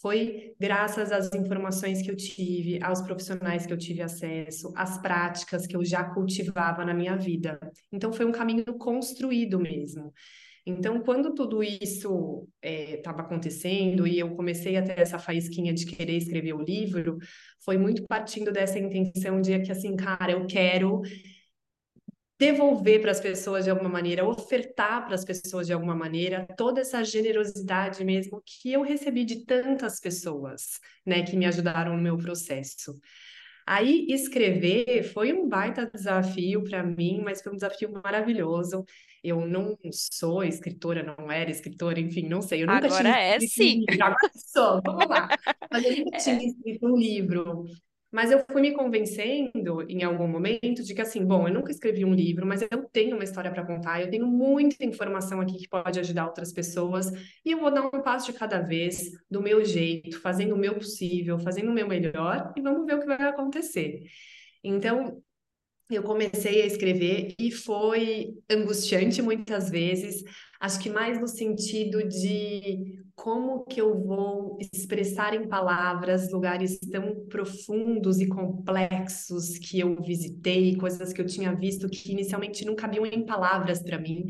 foi 0.00 0.54
graças 0.60 1.10
às 1.10 1.32
informações 1.32 2.02
que 2.02 2.10
eu 2.10 2.16
tive, 2.16 2.82
aos 2.82 3.00
profissionais 3.00 3.66
que 3.66 3.72
eu 3.72 3.78
tive 3.78 4.02
acesso, 4.02 4.72
às 4.76 4.98
práticas 4.98 5.66
que 5.66 5.76
eu 5.76 5.84
já 5.84 6.04
cultivava 6.04 6.84
na 6.84 6.94
minha 6.94 7.16
vida. 7.16 7.58
Então, 7.92 8.12
foi 8.12 8.26
um 8.26 8.32
caminho 8.32 8.64
construído 8.78 9.58
mesmo. 9.58 10.12
Então, 10.66 11.00
quando 11.00 11.34
tudo 11.34 11.62
isso 11.62 12.46
estava 12.62 13.22
é, 13.22 13.24
acontecendo 13.24 14.06
e 14.06 14.18
eu 14.18 14.36
comecei 14.36 14.76
a 14.76 14.82
ter 14.82 14.98
essa 14.98 15.18
faísquinha 15.18 15.72
de 15.72 15.86
querer 15.86 16.18
escrever 16.18 16.52
o 16.52 16.62
livro, 16.62 17.16
foi 17.64 17.78
muito 17.78 18.04
partindo 18.06 18.52
dessa 18.52 18.78
intenção 18.78 19.40
de 19.40 19.58
que, 19.60 19.72
assim, 19.72 19.96
cara, 19.96 20.32
eu 20.32 20.46
quero 20.46 21.00
devolver 22.38 23.00
para 23.00 23.10
as 23.10 23.20
pessoas 23.20 23.64
de 23.64 23.70
alguma 23.70 23.88
maneira, 23.88 24.24
ofertar 24.24 25.04
para 25.04 25.14
as 25.14 25.24
pessoas 25.24 25.66
de 25.66 25.72
alguma 25.72 25.94
maneira 25.94 26.46
toda 26.56 26.80
essa 26.80 27.02
generosidade 27.02 28.04
mesmo 28.04 28.40
que 28.46 28.72
eu 28.72 28.82
recebi 28.82 29.24
de 29.24 29.44
tantas 29.44 29.98
pessoas, 29.98 30.78
né, 31.04 31.22
que 31.22 31.36
me 31.36 31.46
ajudaram 31.46 31.96
no 31.96 32.02
meu 32.02 32.16
processo. 32.16 32.94
Aí 33.66 34.06
escrever 34.08 35.02
foi 35.02 35.32
um 35.32 35.46
baita 35.46 35.90
desafio 35.92 36.64
para 36.64 36.82
mim, 36.82 37.20
mas 37.22 37.42
foi 37.42 37.52
um 37.52 37.56
desafio 37.56 37.92
maravilhoso. 38.02 38.82
Eu 39.22 39.46
não 39.46 39.76
sou 39.92 40.42
escritora, 40.42 41.02
não 41.02 41.30
era 41.30 41.50
escritora, 41.50 42.00
enfim, 42.00 42.28
não 42.28 42.40
sei. 42.40 42.62
Eu 42.62 42.66
nunca 42.66 42.86
Agora 42.86 43.02
tinha 43.02 43.18
é 43.18 43.40
sim. 43.40 43.84
Um 43.90 44.02
Agora 44.02 44.30
sou, 44.34 44.80
vamos 44.82 45.06
lá. 45.06 45.28
Mas 45.70 45.84
eu 45.84 45.96
nunca 45.98 46.16
é. 46.16 46.20
tinha 46.20 46.46
escrito 46.46 46.86
um 46.86 46.96
livro. 46.96 47.64
Mas 48.10 48.30
eu 48.30 48.42
fui 48.50 48.62
me 48.62 48.72
convencendo 48.72 49.82
em 49.88 50.02
algum 50.02 50.26
momento 50.26 50.82
de 50.82 50.94
que 50.94 51.00
assim, 51.02 51.24
bom, 51.26 51.46
eu 51.46 51.52
nunca 51.52 51.70
escrevi 51.70 52.04
um 52.06 52.14
livro, 52.14 52.46
mas 52.46 52.62
eu 52.62 52.84
tenho 52.90 53.16
uma 53.16 53.24
história 53.24 53.50
para 53.50 53.66
contar, 53.66 54.00
eu 54.00 54.10
tenho 54.10 54.26
muita 54.26 54.82
informação 54.84 55.40
aqui 55.42 55.58
que 55.58 55.68
pode 55.68 56.00
ajudar 56.00 56.26
outras 56.26 56.50
pessoas, 56.50 57.10
e 57.44 57.50
eu 57.52 57.58
vou 57.60 57.70
dar 57.70 57.82
um 57.82 58.02
passo 58.02 58.32
de 58.32 58.38
cada 58.38 58.60
vez, 58.60 59.10
do 59.30 59.42
meu 59.42 59.62
jeito, 59.62 60.20
fazendo 60.20 60.54
o 60.54 60.58
meu 60.58 60.74
possível, 60.74 61.38
fazendo 61.38 61.70
o 61.70 61.74
meu 61.74 61.86
melhor, 61.86 62.52
e 62.56 62.62
vamos 62.62 62.86
ver 62.86 62.94
o 62.94 63.00
que 63.00 63.06
vai 63.06 63.20
acontecer. 63.28 64.00
Então, 64.64 65.22
eu 65.90 66.02
comecei 66.02 66.62
a 66.62 66.66
escrever 66.66 67.34
e 67.38 67.50
foi 67.50 68.34
angustiante 68.50 69.22
muitas 69.22 69.70
vezes, 69.70 70.22
acho 70.60 70.80
que 70.80 70.90
mais 70.90 71.20
no 71.20 71.28
sentido 71.28 72.06
de 72.06 73.02
como 73.18 73.64
que 73.64 73.80
eu 73.80 74.00
vou 74.00 74.56
expressar 74.60 75.34
em 75.34 75.48
palavras 75.48 76.30
lugares 76.30 76.78
tão 76.78 77.26
profundos 77.26 78.20
e 78.20 78.28
complexos 78.28 79.58
que 79.58 79.80
eu 79.80 80.00
visitei, 80.00 80.76
coisas 80.76 81.12
que 81.12 81.20
eu 81.20 81.26
tinha 81.26 81.52
visto 81.52 81.88
que 81.88 82.12
inicialmente 82.12 82.64
não 82.64 82.76
cabiam 82.76 83.04
em 83.04 83.26
palavras 83.26 83.82
para 83.82 83.98
mim. 83.98 84.24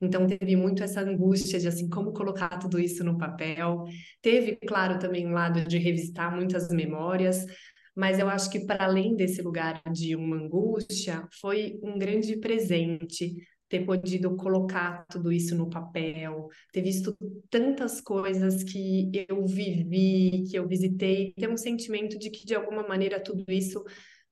Então 0.00 0.24
teve 0.24 0.54
muito 0.54 0.84
essa 0.84 1.00
angústia 1.00 1.58
de 1.58 1.66
assim 1.66 1.88
como 1.88 2.12
colocar 2.12 2.56
tudo 2.58 2.78
isso 2.78 3.02
no 3.02 3.18
papel. 3.18 3.84
Teve, 4.22 4.54
claro, 4.54 5.00
também 5.00 5.26
um 5.26 5.32
lado 5.32 5.64
de 5.64 5.76
revisitar 5.76 6.32
muitas 6.32 6.68
memórias, 6.68 7.44
mas 7.92 8.20
eu 8.20 8.28
acho 8.28 8.48
que 8.50 8.60
para 8.60 8.84
além 8.84 9.16
desse 9.16 9.42
lugar 9.42 9.82
de 9.92 10.14
uma 10.14 10.36
angústia, 10.36 11.26
foi 11.40 11.76
um 11.82 11.98
grande 11.98 12.36
presente 12.36 13.34
ter 13.68 13.84
podido 13.84 14.34
colocar 14.36 15.04
tudo 15.08 15.30
isso 15.32 15.54
no 15.54 15.68
papel, 15.68 16.48
ter 16.72 16.82
visto 16.82 17.16
tantas 17.50 18.00
coisas 18.00 18.62
que 18.62 19.10
eu 19.28 19.46
vivi, 19.46 20.44
que 20.50 20.56
eu 20.56 20.66
visitei, 20.66 21.32
ter 21.34 21.48
um 21.48 21.56
sentimento 21.56 22.18
de 22.18 22.30
que 22.30 22.46
de 22.46 22.54
alguma 22.54 22.86
maneira 22.86 23.22
tudo 23.22 23.44
isso 23.48 23.84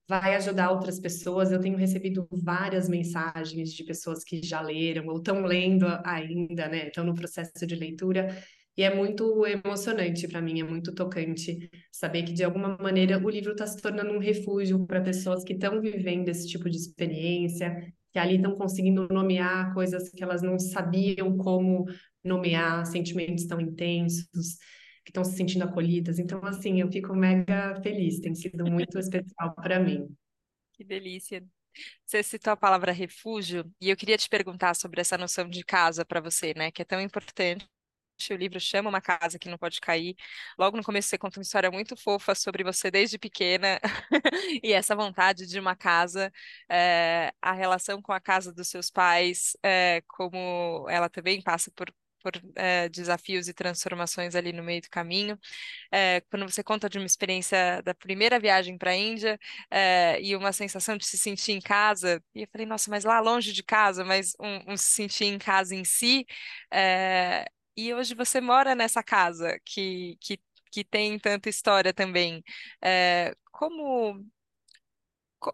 vai 0.08 0.34
ajudar 0.36 0.70
outras 0.70 1.00
pessoas. 1.00 1.50
Eu 1.50 1.60
tenho 1.60 1.76
recebido 1.76 2.26
várias 2.30 2.88
mensagens 2.88 3.72
de 3.72 3.84
pessoas 3.84 4.24
que 4.24 4.40
já 4.42 4.60
leram 4.60 5.06
ou 5.08 5.18
estão 5.18 5.42
lendo 5.44 5.86
ainda, 6.04 6.68
né? 6.68 6.88
Estão 6.88 7.04
no 7.04 7.14
processo 7.14 7.66
de 7.66 7.74
leitura. 7.74 8.36
E 8.76 8.82
é 8.82 8.94
muito 8.94 9.46
emocionante 9.46 10.28
para 10.28 10.42
mim, 10.42 10.60
é 10.60 10.64
muito 10.64 10.94
tocante 10.94 11.70
saber 11.90 12.24
que, 12.24 12.32
de 12.34 12.44
alguma 12.44 12.76
maneira, 12.76 13.18
o 13.18 13.30
livro 13.30 13.52
está 13.52 13.66
se 13.66 13.80
tornando 13.80 14.12
um 14.12 14.18
refúgio 14.18 14.86
para 14.86 15.00
pessoas 15.00 15.42
que 15.42 15.54
estão 15.54 15.80
vivendo 15.80 16.28
esse 16.28 16.46
tipo 16.46 16.68
de 16.68 16.76
experiência, 16.76 17.90
que 18.16 18.20
ali 18.20 18.36
estão 18.36 18.54
conseguindo 18.54 19.06
nomear 19.08 19.74
coisas 19.74 20.08
que 20.08 20.22
elas 20.24 20.40
não 20.40 20.58
sabiam 20.58 21.36
como 21.36 21.84
nomear, 22.24 22.86
sentimentos 22.86 23.44
tão 23.44 23.60
intensos 23.60 24.56
que 25.04 25.10
estão 25.10 25.22
se 25.22 25.36
sentindo 25.36 25.64
acolhidas. 25.64 26.18
Então, 26.18 26.42
assim, 26.42 26.80
eu 26.80 26.90
fico 26.90 27.14
mega 27.14 27.78
feliz, 27.82 28.18
tem 28.18 28.34
sido 28.34 28.64
muito 28.64 28.98
especial 28.98 29.54
para 29.54 29.78
mim. 29.78 30.08
Que 30.72 30.82
delícia. 30.82 31.44
Você 32.06 32.22
citou 32.22 32.54
a 32.54 32.56
palavra 32.56 32.90
refúgio, 32.90 33.70
e 33.78 33.90
eu 33.90 33.96
queria 33.98 34.16
te 34.16 34.30
perguntar 34.30 34.74
sobre 34.74 35.02
essa 35.02 35.18
noção 35.18 35.46
de 35.46 35.62
casa 35.62 36.02
para 36.02 36.18
você, 36.18 36.54
né, 36.56 36.70
que 36.70 36.80
é 36.80 36.86
tão 36.86 36.98
importante. 36.98 37.68
O 38.30 38.34
livro 38.36 38.58
chama 38.58 38.88
Uma 38.88 39.00
Casa 39.00 39.38
que 39.38 39.48
Não 39.48 39.58
Pode 39.58 39.80
Cair. 39.80 40.14
Logo 40.58 40.76
no 40.76 40.82
começo 40.82 41.08
você 41.08 41.18
conta 41.18 41.38
uma 41.38 41.42
história 41.42 41.70
muito 41.70 41.96
fofa 41.96 42.34
sobre 42.34 42.64
você 42.64 42.90
desde 42.90 43.18
pequena 43.18 43.78
e 44.62 44.72
essa 44.72 44.96
vontade 44.96 45.46
de 45.46 45.58
uma 45.60 45.76
casa, 45.76 46.32
é, 46.68 47.32
a 47.40 47.52
relação 47.52 48.00
com 48.02 48.12
a 48.12 48.20
casa 48.20 48.52
dos 48.52 48.68
seus 48.68 48.90
pais, 48.90 49.56
é, 49.62 50.02
como 50.08 50.86
ela 50.88 51.08
também 51.08 51.42
passa 51.42 51.70
por 51.72 51.92
por 52.22 52.32
é, 52.56 52.88
desafios 52.88 53.46
e 53.46 53.54
transformações 53.54 54.34
ali 54.34 54.52
no 54.52 54.60
meio 54.64 54.82
do 54.82 54.90
caminho. 54.90 55.38
É, 55.92 56.20
quando 56.30 56.48
você 56.50 56.62
conta 56.62 56.88
de 56.88 56.98
uma 56.98 57.06
experiência 57.06 57.82
da 57.82 57.94
primeira 57.94 58.38
viagem 58.40 58.78
para 58.78 58.92
a 58.92 58.96
Índia 58.96 59.38
é, 59.70 60.20
e 60.20 60.36
uma 60.36 60.52
sensação 60.52 60.96
de 60.96 61.06
se 61.06 61.18
sentir 61.18 61.52
em 61.52 61.60
casa, 61.60 62.22
e 62.34 62.42
eu 62.42 62.48
falei, 62.52 62.66
nossa, 62.66 62.90
mas 62.90 63.04
lá 63.04 63.20
longe 63.20 63.52
de 63.52 63.62
casa, 63.62 64.04
mas 64.04 64.34
um, 64.40 64.72
um 64.72 64.76
se 64.76 64.86
sentir 64.92 65.24
em 65.26 65.38
casa 65.38 65.74
em 65.74 65.84
si. 65.84 66.26
E 67.76 67.92
hoje 67.94 68.14
você 68.14 68.40
mora 68.40 68.74
nessa 68.74 69.02
casa 69.02 69.58
que, 69.64 70.16
que, 70.20 70.38
que 70.70 70.84
tem 70.84 71.18
tanta 71.18 71.48
história 71.48 71.92
também. 71.94 72.42
como 73.52 74.24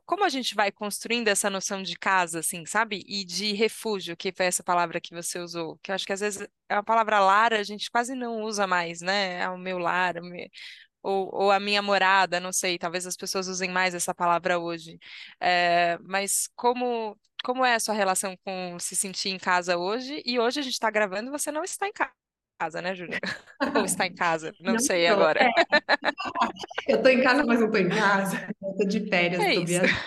como 0.07 0.25
a 0.25 0.29
gente 0.29 0.55
vai 0.55 0.71
construindo 0.73 1.29
essa 1.29 1.51
noção 1.51 1.83
de 1.83 1.97
casa, 1.97 2.39
assim, 2.41 2.65
sabe? 2.65 3.05
E 3.07 3.25
de 3.25 3.53
refúgio, 3.53 4.17
que 4.17 4.33
foi 4.33 4.47
essa 4.47 4.63
palavra 4.63 5.01
que 5.01 5.15
você 5.15 5.39
usou, 5.39 5.79
que 5.83 5.91
eu 5.91 5.95
acho 5.95 6.07
que 6.07 6.13
às 6.13 6.21
vezes 6.21 6.47
é 6.69 6.75
uma 6.75 6.85
palavra 6.85 7.21
lar, 7.21 7.53
a 7.53 7.63
gente 7.63 7.91
quase 7.91 8.15
não 8.15 8.43
usa 8.43 8.67
mais, 8.67 9.01
né? 9.01 9.41
É 9.41 9.49
o 9.51 9.59
meu 9.59 9.79
lar, 9.79 10.17
o 10.19 10.23
meu... 10.25 10.49
Ou, 11.03 11.29
ou, 11.35 11.51
a 11.51 11.59
minha 11.59 11.83
morada, 11.83 12.39
não 12.39 12.53
sei, 12.53 12.79
talvez 12.79 13.07
as 13.07 13.17
pessoas 13.17 13.49
usem 13.49 13.71
mais 13.71 13.95
essa 13.95 14.15
palavra 14.15 14.59
hoje. 14.59 14.99
É, 15.41 15.99
mas 16.03 16.49
como, 16.55 17.19
como 17.43 17.65
é 17.65 17.75
a 17.75 17.81
sua 17.81 17.95
relação 17.95 18.37
com 18.45 18.79
se 18.79 18.95
sentir 18.95 19.31
em 19.31 19.39
casa 19.39 19.77
hoje? 19.77 20.23
E 20.25 20.39
hoje 20.39 20.61
a 20.61 20.63
gente 20.63 20.75
está 20.75 20.91
gravando 20.91 21.29
e 21.29 21.33
você 21.33 21.51
não 21.51 21.65
está 21.65 21.89
em 21.89 21.93
casa, 21.93 22.81
né, 22.81 22.95
Júlia? 22.95 23.19
Ou 23.83 23.85
está 23.85 24.07
em 24.07 24.15
casa? 24.15 24.53
Não, 24.61 24.75
não 24.75 24.81
sei 24.81 25.07
tô, 25.07 25.15
agora. 25.15 25.41
É. 25.45 25.51
Eu 26.89 26.97
estou 26.97 27.11
em 27.11 27.23
casa, 27.23 27.45
mas 27.45 27.59
não 27.59 27.67
estou 27.67 27.81
em 27.81 27.89
casa. 27.89 28.49
Estou 28.71 28.87
de 28.87 29.09
férias, 29.09 29.41
é 29.41 29.49
estou 29.51 29.65
viajando. 29.65 30.01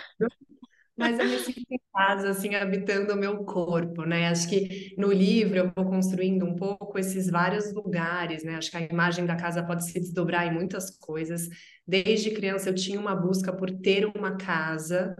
Mas 0.98 1.20
eu 1.20 1.26
me 1.28 1.38
sinto 1.38 1.66
em 1.70 1.80
casa, 1.94 2.30
assim, 2.30 2.56
habitando 2.56 3.14
o 3.14 3.18
meu 3.18 3.44
corpo, 3.44 4.06
né? 4.06 4.28
Acho 4.30 4.48
que 4.50 4.96
no 4.98 5.12
livro 5.12 5.58
eu 5.58 5.72
vou 5.76 5.86
construindo 5.86 6.46
um 6.46 6.56
pouco 6.56 6.98
esses 6.98 7.30
vários 7.30 7.74
lugares, 7.74 8.44
né? 8.46 8.56
Acho 8.56 8.72
que 8.72 8.78
a 8.78 8.82
imagem 8.82 9.26
da 9.26 9.36
casa 9.36 9.62
pode 9.66 9.86
se 9.86 10.00
desdobrar 10.00 10.48
em 10.48 10.54
muitas 10.54 10.98
coisas. 10.98 11.50
Desde 11.86 12.32
criança 12.32 12.70
eu 12.70 12.76
tinha 12.76 13.00
uma 13.00 13.14
busca 13.16 13.52
por 13.54 13.70
ter 13.72 14.06
uma 14.06 14.38
casa, 14.38 15.16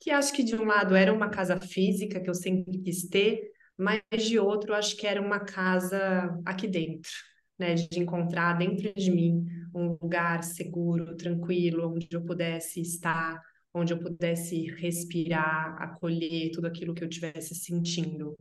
que 0.00 0.10
acho 0.10 0.32
que 0.32 0.42
de 0.42 0.54
um 0.56 0.64
lado 0.64 0.94
era 0.96 1.12
uma 1.12 1.28
casa 1.28 1.60
física 1.60 2.20
que 2.20 2.30
eu 2.30 2.34
sempre 2.34 2.78
quis 2.82 3.06
ter, 3.08 3.40
mas 3.76 4.00
de 4.26 4.38
outro 4.38 4.74
acho 4.74 4.96
que 4.96 5.06
era 5.06 5.20
uma 5.20 5.40
casa 5.40 6.40
aqui 6.46 6.66
dentro, 6.66 7.10
né, 7.58 7.74
de 7.74 7.98
encontrar 8.00 8.54
dentro 8.56 8.92
de 8.94 9.10
mim 9.10 9.44
um 9.74 9.96
lugar 10.00 10.42
seguro, 10.44 11.16
tranquilo, 11.16 11.92
onde 11.94 12.08
eu 12.12 12.24
pudesse 12.24 12.80
estar, 12.80 13.40
onde 13.74 13.92
eu 13.92 13.98
pudesse 13.98 14.66
respirar, 14.76 15.80
acolher 15.80 16.50
tudo 16.52 16.66
aquilo 16.66 16.94
que 16.94 17.04
eu 17.04 17.08
estivesse 17.08 17.54
sentindo. 17.54 18.36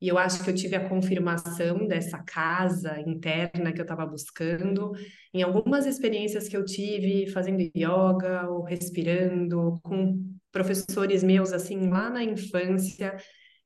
E 0.00 0.08
eu 0.08 0.18
acho 0.18 0.44
que 0.44 0.50
eu 0.50 0.54
tive 0.54 0.76
a 0.76 0.88
confirmação 0.88 1.86
dessa 1.86 2.18
casa 2.22 3.00
interna 3.00 3.72
que 3.72 3.80
eu 3.80 3.84
estava 3.84 4.04
buscando. 4.04 4.92
Em 5.32 5.42
algumas 5.42 5.86
experiências 5.86 6.48
que 6.48 6.56
eu 6.56 6.64
tive 6.64 7.26
fazendo 7.30 7.60
yoga 7.76 8.48
ou 8.50 8.62
respirando 8.62 9.80
com 9.82 10.22
professores 10.52 11.22
meus 11.22 11.52
assim 11.52 11.88
lá 11.88 12.10
na 12.10 12.22
infância 12.22 13.16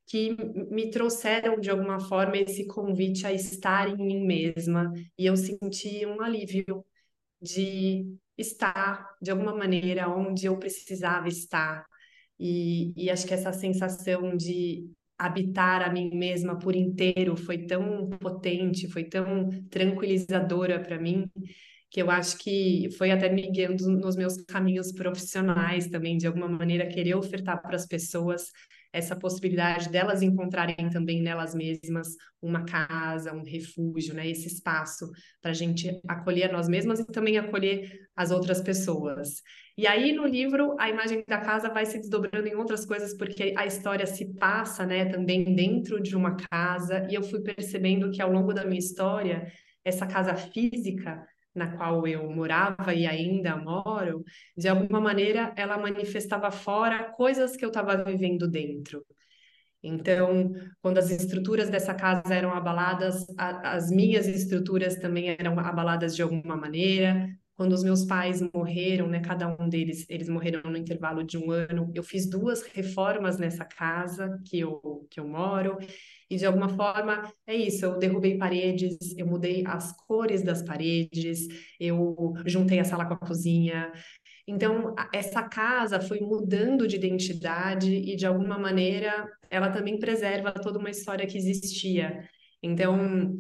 que 0.07 0.35
me 0.71 0.90
trouxeram 0.90 1.61
de 1.61 1.71
alguma 1.71 2.00
forma 2.00 2.37
esse 2.38 2.67
convite 2.67 3.26
a 3.26 3.33
estar 3.33 3.88
em 3.88 3.97
mim 3.97 4.25
mesma. 4.25 4.93
E 5.19 5.26
eu 5.26 5.37
senti 5.37 6.07
um 6.07 6.23
alívio 6.23 6.85
de 7.40 8.04
estar 8.37 9.07
de 9.21 9.30
alguma 9.30 9.54
maneira 9.54 10.09
onde 10.09 10.47
eu 10.47 10.57
precisava 10.59 11.28
estar. 11.28 11.85
E, 12.38 12.92
e 12.97 13.11
acho 13.11 13.26
que 13.26 13.35
essa 13.35 13.52
sensação 13.52 14.37
de 14.37 14.88
habitar 15.18 15.83
a 15.83 15.92
mim 15.92 16.11
mesma 16.14 16.57
por 16.59 16.76
inteiro 16.76 17.37
foi 17.37 17.66
tão 17.66 18.09
potente, 18.11 18.88
foi 18.88 19.04
tão 19.04 19.50
tranquilizadora 19.68 20.80
para 20.80 20.99
mim 21.00 21.28
que 21.90 22.02
eu 22.02 22.11
acho 22.11 22.38
que 22.38 22.88
foi 22.99 23.11
até 23.11 23.28
me 23.30 23.50
guiando 23.50 23.88
nos 23.88 24.14
meus 24.14 24.37
caminhos 24.42 24.92
profissionais 24.92 25.88
também, 25.88 26.18
de 26.18 26.26
alguma 26.26 26.49
maneira 26.49 26.87
querer 26.87 27.14
ofertar 27.14 27.61
para 27.62 27.76
as 27.76 27.87
pessoas 27.87 28.50
essa 28.92 29.14
possibilidade 29.14 29.88
delas 29.90 30.23
encontrarem 30.23 30.88
também 30.90 31.21
nelas 31.23 31.54
mesmas 31.54 32.09
uma 32.40 32.64
casa, 32.64 33.35
um 33.35 33.42
refúgio, 33.42 34.14
né? 34.14 34.28
Esse 34.28 34.47
espaço 34.47 35.11
para 35.40 35.50
a 35.50 35.54
gente 35.54 36.00
acolher 36.09 36.50
nós 36.52 36.68
mesmas 36.68 37.00
e 37.00 37.07
também 37.07 37.37
acolher 37.38 37.90
as 38.16 38.30
outras 38.30 38.61
pessoas. 38.61 39.42
E 39.76 39.87
aí 39.87 40.12
no 40.12 40.26
livro 40.26 40.75
a 40.78 40.88
imagem 40.88 41.23
da 41.26 41.38
casa 41.38 41.68
vai 41.68 41.85
se 41.85 41.99
desdobrando 41.99 42.49
em 42.49 42.54
outras 42.54 42.85
coisas 42.87 43.16
porque 43.16 43.54
a 43.57 43.66
história 43.66 44.07
se 44.07 44.35
passa, 44.35 44.87
né? 44.87 45.07
Também 45.07 45.54
dentro 45.54 46.00
de 46.02 46.16
uma 46.16 46.37
casa 46.37 47.07
e 47.11 47.14
eu 47.14 47.23
fui 47.23 47.40
percebendo 47.42 48.11
que 48.11 48.23
ao 48.23 48.33
longo 48.33 48.52
da 48.52 48.64
minha 48.64 48.78
história 48.78 49.50
essa 49.85 50.07
casa 50.07 50.35
física 50.35 51.26
na 51.59 51.77
qual 51.77 52.07
eu 52.07 52.31
morava 52.31 52.95
e 52.95 53.07
ainda 53.07 53.57
moro, 53.57 54.25
de 54.57 54.69
alguma 54.69 55.00
maneira 55.00 55.53
ela 55.57 55.77
manifestava 55.77 56.50
fora 56.50 57.11
coisas 57.12 57.57
que 57.57 57.65
eu 57.65 57.69
estava 57.69 58.03
vivendo 58.03 58.49
dentro. 58.49 59.05
Então, 59.83 60.53
quando 60.83 60.99
as 60.99 61.11
estruturas 61.11 61.71
dessa 61.71 61.95
casa 61.95 62.35
eram 62.35 62.53
abaladas, 62.53 63.25
a, 63.38 63.75
as 63.77 63.91
minhas 63.91 64.27
estruturas 64.27 64.97
também 64.97 65.31
eram 65.38 65.59
abaladas 65.59 66.17
de 66.17 66.23
alguma 66.23 66.57
maneira. 66.57 67.29
Quando 67.57 67.73
os 67.73 67.83
meus 67.83 68.05
pais 68.05 68.41
morreram, 68.55 69.09
né, 69.09 69.21
cada 69.21 69.49
um 69.49 69.69
deles, 69.69 70.07
eles 70.09 70.29
morreram 70.29 70.71
no 70.71 70.77
intervalo 70.77 71.25
de 71.25 71.37
um 71.37 71.50
ano. 71.50 71.91
Eu 71.95 72.03
fiz 72.03 72.29
duas 72.29 72.62
reformas 72.62 73.38
nessa 73.38 73.65
casa 73.65 74.41
que 74.47 74.61
eu, 74.61 75.07
que 75.11 75.21
eu 75.21 75.29
moro 75.29 75.77
e 76.31 76.37
de 76.37 76.45
alguma 76.45 76.69
forma 76.69 77.33
é 77.47 77.55
isso, 77.55 77.85
eu 77.85 77.99
derrubei 77.99 78.37
paredes, 78.37 78.97
eu 79.17 79.27
mudei 79.27 79.65
as 79.67 79.93
cores 80.07 80.43
das 80.43 80.63
paredes, 80.63 81.47
eu 81.81 82.35
juntei 82.45 82.79
a 82.81 82.85
sala 82.85 83.07
com 83.07 83.15
a 83.15 83.19
cozinha. 83.19 83.91
Então, 84.47 84.95
essa 85.13 85.43
casa 85.43 86.01
foi 86.01 86.21
mudando 86.21 86.87
de 86.87 86.97
identidade 86.97 87.93
e 87.93 88.17
de 88.17 88.27
alguma 88.27 88.59
maneira 88.59 89.29
ela 89.51 89.71
também 89.71 89.99
preserva 89.99 90.53
toda 90.53 90.79
uma 90.79 90.91
história 90.91 91.27
que 91.27 91.37
existia. 91.37 92.29
Então, 92.63 93.33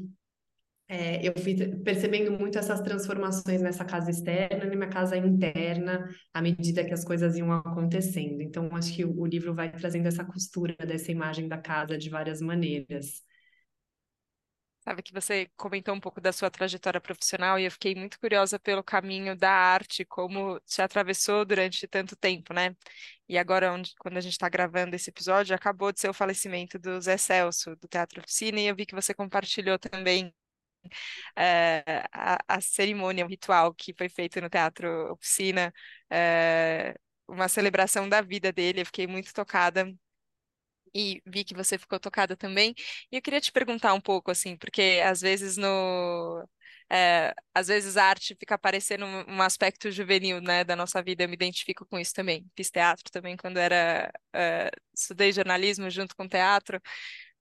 é, 0.88 1.26
eu 1.26 1.34
fui 1.42 1.54
percebendo 1.84 2.32
muito 2.32 2.58
essas 2.58 2.80
transformações 2.80 3.60
nessa 3.60 3.84
casa 3.84 4.10
externa 4.10 4.64
e 4.64 4.68
na 4.68 4.76
minha 4.76 4.88
casa 4.88 5.16
interna, 5.18 6.08
à 6.32 6.40
medida 6.40 6.82
que 6.82 6.94
as 6.94 7.04
coisas 7.04 7.36
iam 7.36 7.52
acontecendo. 7.52 8.40
Então, 8.40 8.70
acho 8.72 8.94
que 8.94 9.04
o, 9.04 9.20
o 9.20 9.26
livro 9.26 9.54
vai 9.54 9.70
trazendo 9.70 10.08
essa 10.08 10.24
costura 10.24 10.74
dessa 10.86 11.12
imagem 11.12 11.46
da 11.46 11.58
casa 11.58 11.98
de 11.98 12.08
várias 12.08 12.40
maneiras. 12.40 13.22
Sabe 14.80 15.02
que 15.02 15.12
você 15.12 15.50
comentou 15.54 15.94
um 15.94 16.00
pouco 16.00 16.18
da 16.18 16.32
sua 16.32 16.50
trajetória 16.50 16.98
profissional 16.98 17.58
e 17.58 17.64
eu 17.66 17.70
fiquei 17.70 17.94
muito 17.94 18.18
curiosa 18.18 18.58
pelo 18.58 18.82
caminho 18.82 19.36
da 19.36 19.50
arte, 19.50 20.02
como 20.06 20.58
te 20.60 20.80
atravessou 20.80 21.44
durante 21.44 21.86
tanto 21.86 22.16
tempo, 22.16 22.54
né? 22.54 22.74
E 23.28 23.36
agora, 23.36 23.70
onde, 23.70 23.92
quando 23.98 24.16
a 24.16 24.20
gente 24.22 24.32
está 24.32 24.48
gravando 24.48 24.96
esse 24.96 25.10
episódio, 25.10 25.54
acabou 25.54 25.92
de 25.92 26.00
ser 26.00 26.08
o 26.08 26.14
falecimento 26.14 26.78
do 26.78 26.98
Zé 27.02 27.18
Celso, 27.18 27.76
do 27.76 27.86
Teatro 27.86 28.20
Oficina, 28.20 28.58
e 28.58 28.66
eu 28.66 28.74
vi 28.74 28.86
que 28.86 28.94
você 28.94 29.12
compartilhou 29.12 29.78
também 29.78 30.32
é, 31.36 31.82
a, 32.12 32.38
a, 32.48 32.60
cerimônia, 32.60 33.24
o 33.24 33.28
ritual 33.28 33.74
que 33.74 33.94
foi 33.94 34.08
feito 34.08 34.40
no 34.40 34.50
Teatro 34.50 35.12
Oficina, 35.12 35.72
é, 36.10 36.94
uma 37.28 37.48
celebração 37.48 38.08
da 38.08 38.20
vida 38.20 38.52
dele. 38.52 38.80
Eu 38.82 38.86
fiquei 38.86 39.06
muito 39.06 39.32
tocada 39.34 39.92
e 40.94 41.22
vi 41.26 41.44
que 41.44 41.54
você 41.54 41.78
ficou 41.78 41.98
tocada 42.00 42.36
também. 42.36 42.74
E 43.10 43.16
eu 43.16 43.22
queria 43.22 43.40
te 43.40 43.52
perguntar 43.52 43.94
um 43.94 44.00
pouco, 44.00 44.30
assim, 44.30 44.56
porque 44.56 45.00
às 45.04 45.20
vezes 45.20 45.56
no. 45.56 46.46
É, 46.90 47.34
às 47.54 47.68
vezes 47.68 47.98
a 47.98 48.04
arte 48.04 48.34
fica 48.34 48.54
aparecendo 48.54 49.04
um, 49.04 49.42
aspecto 49.42 49.90
juvenil, 49.90 50.40
né, 50.40 50.64
da 50.64 50.74
nossa 50.74 51.02
vida. 51.02 51.24
Eu 51.24 51.28
me 51.28 51.34
identifico 51.34 51.84
com 51.86 51.98
isso 51.98 52.14
também. 52.14 52.46
Fiz 52.56 52.70
teatro 52.70 53.04
também 53.10 53.36
quando 53.36 53.58
era. 53.58 54.10
Estudei 54.94 55.32
jornalismo 55.32 55.90
junto 55.90 56.16
com 56.16 56.26
teatro. 56.28 56.80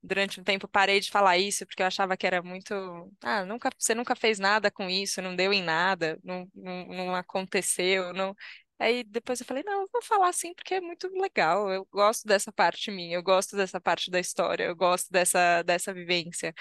Durante 0.02 0.40
um 0.40 0.44
tempo 0.44 0.68
parei 0.68 1.00
de 1.00 1.10
falar 1.10 1.38
isso 1.38 1.66
porque 1.66 1.82
eu 1.82 1.86
achava 1.86 2.16
que 2.16 2.26
era 2.26 2.42
muito. 2.42 2.74
Ah, 3.22 3.44
nunca, 3.44 3.70
você 3.78 3.94
nunca 3.94 4.14
fez 4.16 4.38
nada 4.38 4.70
com 4.70 4.88
isso, 4.88 5.20
não 5.22 5.34
deu 5.36 5.52
em 5.52 5.62
nada, 5.62 6.18
não, 6.24 6.48
não, 6.54 6.86
não 6.88 7.14
aconteceu, 7.14 8.12
não. 8.12 8.34
Aí 8.80 9.02
depois 9.02 9.40
eu 9.40 9.46
falei, 9.46 9.64
não, 9.64 9.86
vou 9.92 10.00
falar 10.02 10.28
assim 10.28 10.54
porque 10.54 10.74
é 10.74 10.80
muito 10.80 11.08
legal. 11.20 11.68
Eu 11.72 11.86
gosto 11.92 12.26
dessa 12.28 12.52
parte 12.52 12.90
minha, 12.92 13.16
eu 13.16 13.22
gosto 13.24 13.56
dessa 13.56 13.80
parte 13.80 14.08
da 14.10 14.20
história, 14.20 14.64
eu 14.64 14.76
gosto 14.76 15.10
dessa, 15.10 15.62
dessa 15.64 15.92
vivência. 15.92 16.54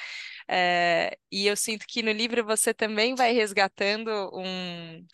É, 0.48 1.18
e 1.32 1.48
eu 1.48 1.56
sinto 1.58 1.86
que 1.88 2.02
no 2.04 2.12
livro 2.12 2.46
você 2.46 2.74
também 2.74 3.16
vai 3.16 3.34
resgatando 3.34 4.10
um. 4.34 5.06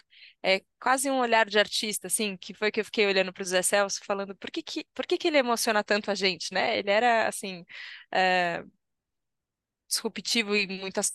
É 0.43 0.61
quase 0.79 1.09
um 1.09 1.19
olhar 1.19 1.45
de 1.49 1.57
artista, 1.59 2.07
assim, 2.07 2.35
que 2.37 2.53
foi 2.53 2.71
que 2.71 2.79
eu 2.81 2.85
fiquei 2.85 3.07
olhando 3.07 3.31
para 3.33 3.41
o 3.43 3.45
Zé 3.45 3.61
Celso, 3.61 4.01
falando 4.05 4.35
por 4.35 4.51
que, 4.51 4.61
que, 4.63 4.85
por 4.93 5.05
que, 5.07 5.17
que 5.17 5.27
ele 5.29 5.37
emociona 5.37 5.83
tanto 5.83 6.11
a 6.11 6.15
gente, 6.15 6.53
né? 6.53 6.77
Ele 6.77 6.91
era, 6.91 7.27
assim, 7.27 7.65
é, 8.13 8.63
disruptivo 9.87 10.55
em 10.55 10.67
muitas 10.79 11.13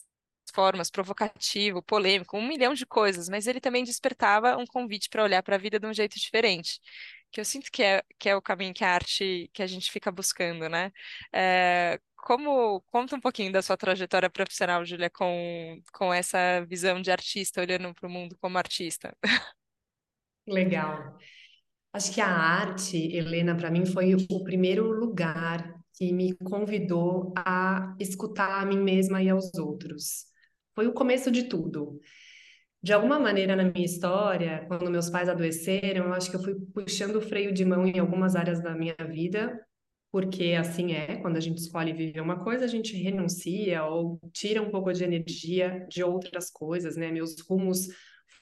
formas, 0.55 0.91
provocativo, 0.91 1.83
polêmico, 1.83 2.37
um 2.39 2.47
milhão 2.47 2.73
de 2.75 2.87
coisas, 2.87 3.29
mas 3.29 3.47
ele 3.47 3.61
também 3.61 3.85
despertava 3.85 4.57
um 4.57 4.67
convite 4.67 5.09
para 5.11 5.23
olhar 5.23 5.43
para 5.43 5.57
a 5.57 5.59
vida 5.59 5.79
de 5.79 5.87
um 5.87 5.93
jeito 5.93 6.19
diferente, 6.19 6.81
que 7.31 7.41
eu 7.41 7.45
sinto 7.45 7.71
que 7.71 7.83
é, 7.83 8.03
que 8.19 8.29
é 8.29 8.37
o 8.37 8.41
caminho 8.43 8.73
que 8.75 8.83
a 8.85 8.95
arte, 8.95 9.51
que 9.53 9.63
a 9.63 9.67
gente 9.67 9.91
fica 9.91 10.11
buscando, 10.11 10.69
né? 10.69 10.91
É, 11.33 12.01
como, 12.29 12.83
conta 12.93 13.17
um 13.17 13.21
pouquinho 13.21 13.51
da 13.51 13.63
sua 13.63 13.75
trajetória 13.75 14.29
profissional, 14.29 14.85
Júlia, 14.85 15.09
com, 15.09 15.81
com 15.95 16.13
essa 16.13 16.63
visão 16.67 17.01
de 17.01 17.11
artista, 17.11 17.63
olhando 17.63 17.95
para 17.95 18.07
o 18.07 18.11
mundo 18.11 18.37
como 18.39 18.59
artista. 18.59 19.17
Legal. 20.47 21.17
Acho 21.91 22.13
que 22.13 22.21
a 22.21 22.29
arte, 22.29 22.99
Helena, 23.17 23.57
para 23.57 23.71
mim 23.71 23.87
foi 23.87 24.15
o 24.15 24.45
primeiro 24.45 24.91
lugar 24.91 25.75
que 25.95 26.13
me 26.13 26.37
convidou 26.37 27.33
a 27.35 27.97
escutar 27.99 28.61
a 28.61 28.67
mim 28.67 28.79
mesma 28.79 29.23
e 29.23 29.31
aos 29.31 29.55
outros. 29.55 30.27
Foi 30.75 30.87
o 30.87 30.93
começo 30.93 31.31
de 31.31 31.45
tudo. 31.45 31.99
De 32.83 32.93
alguma 32.93 33.19
maneira 33.19 33.57
na 33.57 33.65
minha 33.65 33.87
história, 33.87 34.67
quando 34.69 34.91
meus 34.91 35.09
pais 35.09 35.31
adoeceram, 35.31 36.05
eu 36.05 36.13
acho 36.13 36.31
que 36.31 36.37
eu 36.37 36.43
fui 36.43 36.55
puxando 36.75 37.17
o 37.17 37.23
freio 37.23 37.55
de 37.55 37.65
mão 37.65 37.87
em 37.87 37.99
algumas 37.99 38.37
áreas 38.37 38.63
da 38.63 38.75
minha 38.75 38.97
vida, 39.09 39.59
porque 40.11 40.55
assim 40.59 40.93
é, 40.93 41.17
quando 41.17 41.37
a 41.37 41.41
gente 41.41 41.59
escolhe 41.59 41.93
viver 41.93 42.21
uma 42.21 42.43
coisa, 42.43 42.65
a 42.65 42.69
gente 42.69 42.97
renuncia 42.97 43.85
ou 43.85 44.19
tira 44.33 44.63
um 44.63 44.71
pouco 44.71 44.93
de 44.93 45.05
energia 45.05 45.87
de 45.89 46.03
outras 46.03 46.51
coisas, 46.51 46.97
né? 46.97 47.11
Meus 47.11 47.39
rumos 47.41 47.89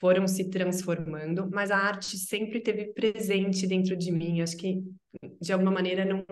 foram 0.01 0.27
se 0.29 0.51
transformando, 0.51 1.49
mas 1.51 1.71
a 1.71 1.79
arte 1.79 2.17
sempre 2.19 2.61
teve 2.61 2.93
presente 2.93 3.67
dentro 3.67 3.97
de 3.97 4.13
mim. 4.13 4.41
Acho 4.41 4.57
que 4.57 4.83
de 5.41 5.53
alguma 5.53 5.71
maneira 5.71 6.05
num, 6.05 6.25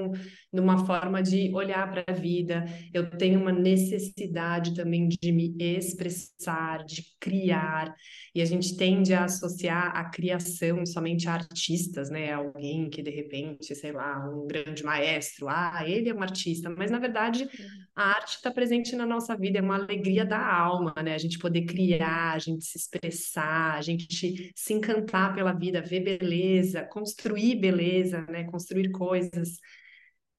numa 0.52 0.84
forma 0.86 1.22
de 1.22 1.52
olhar 1.54 1.90
para 1.90 2.04
a 2.06 2.12
vida. 2.12 2.64
Eu 2.92 3.10
tenho 3.10 3.40
uma 3.40 3.52
necessidade 3.52 4.74
também 4.74 5.08
de 5.08 5.32
me 5.32 5.54
expressar, 5.58 6.84
de 6.84 7.04
criar, 7.20 7.94
e 8.34 8.42
a 8.42 8.44
gente 8.44 8.76
tende 8.76 9.14
a 9.14 9.24
associar 9.24 9.96
a 9.96 10.04
criação 10.04 10.84
somente 10.84 11.28
a 11.28 11.34
artistas, 11.34 12.10
né? 12.10 12.32
Alguém 12.32 12.90
que 12.90 13.02
de 13.02 13.10
repente, 13.10 13.74
sei 13.74 13.92
lá, 13.92 14.28
um 14.28 14.46
grande 14.46 14.82
maestro, 14.82 15.48
ah, 15.48 15.82
ele 15.86 16.08
é 16.08 16.14
um 16.14 16.22
artista, 16.22 16.68
mas 16.70 16.90
na 16.90 16.98
verdade 16.98 17.48
a 17.94 18.10
arte 18.10 18.36
está 18.36 18.50
presente 18.50 18.96
na 18.96 19.06
nossa 19.06 19.36
vida, 19.36 19.58
é 19.58 19.62
uma 19.62 19.76
alegria 19.76 20.24
da 20.24 20.44
alma, 20.44 20.92
né? 21.02 21.14
A 21.14 21.18
gente 21.18 21.38
poder 21.38 21.62
criar, 21.62 22.32
a 22.32 22.38
gente 22.38 22.64
se 22.64 22.76
expressar, 22.76 23.76
a 23.76 23.82
gente 23.82 24.52
se 24.54 24.72
encantar 24.72 25.34
pela 25.34 25.52
vida, 25.52 25.80
ver 25.80 26.00
beleza, 26.00 26.82
construir 26.82 27.56
beleza, 27.56 28.26
né? 28.28 28.44
Construir 28.44 28.73
coisas. 28.90 29.58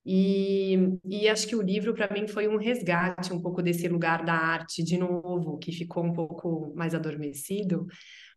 E, 0.05 0.77
e 1.03 1.27
acho 1.27 1.47
que 1.47 1.55
o 1.55 1.61
livro, 1.61 1.93
para 1.95 2.13
mim, 2.13 2.27
foi 2.27 2.47
um 2.47 2.57
resgate 2.57 3.33
um 3.33 3.41
pouco 3.41 3.61
desse 3.61 3.87
lugar 3.87 4.23
da 4.23 4.33
arte, 4.33 4.83
de 4.83 4.97
novo, 4.97 5.57
que 5.57 5.71
ficou 5.71 6.03
um 6.03 6.13
pouco 6.13 6.71
mais 6.75 6.93
adormecido, 6.93 7.87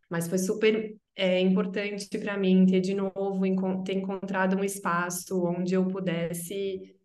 mas 0.09 0.27
foi 0.27 0.39
super 0.39 0.95
é, 1.15 1.39
importante 1.39 2.17
para 2.17 2.37
mim 2.37 2.65
ter 2.65 2.81
de 2.81 2.95
novo 2.95 3.41
ter 3.83 3.93
encontrado 3.93 4.57
um 4.57 4.63
espaço 4.63 5.45
onde 5.45 5.75
eu 5.75 5.87
pudesse 5.87 6.95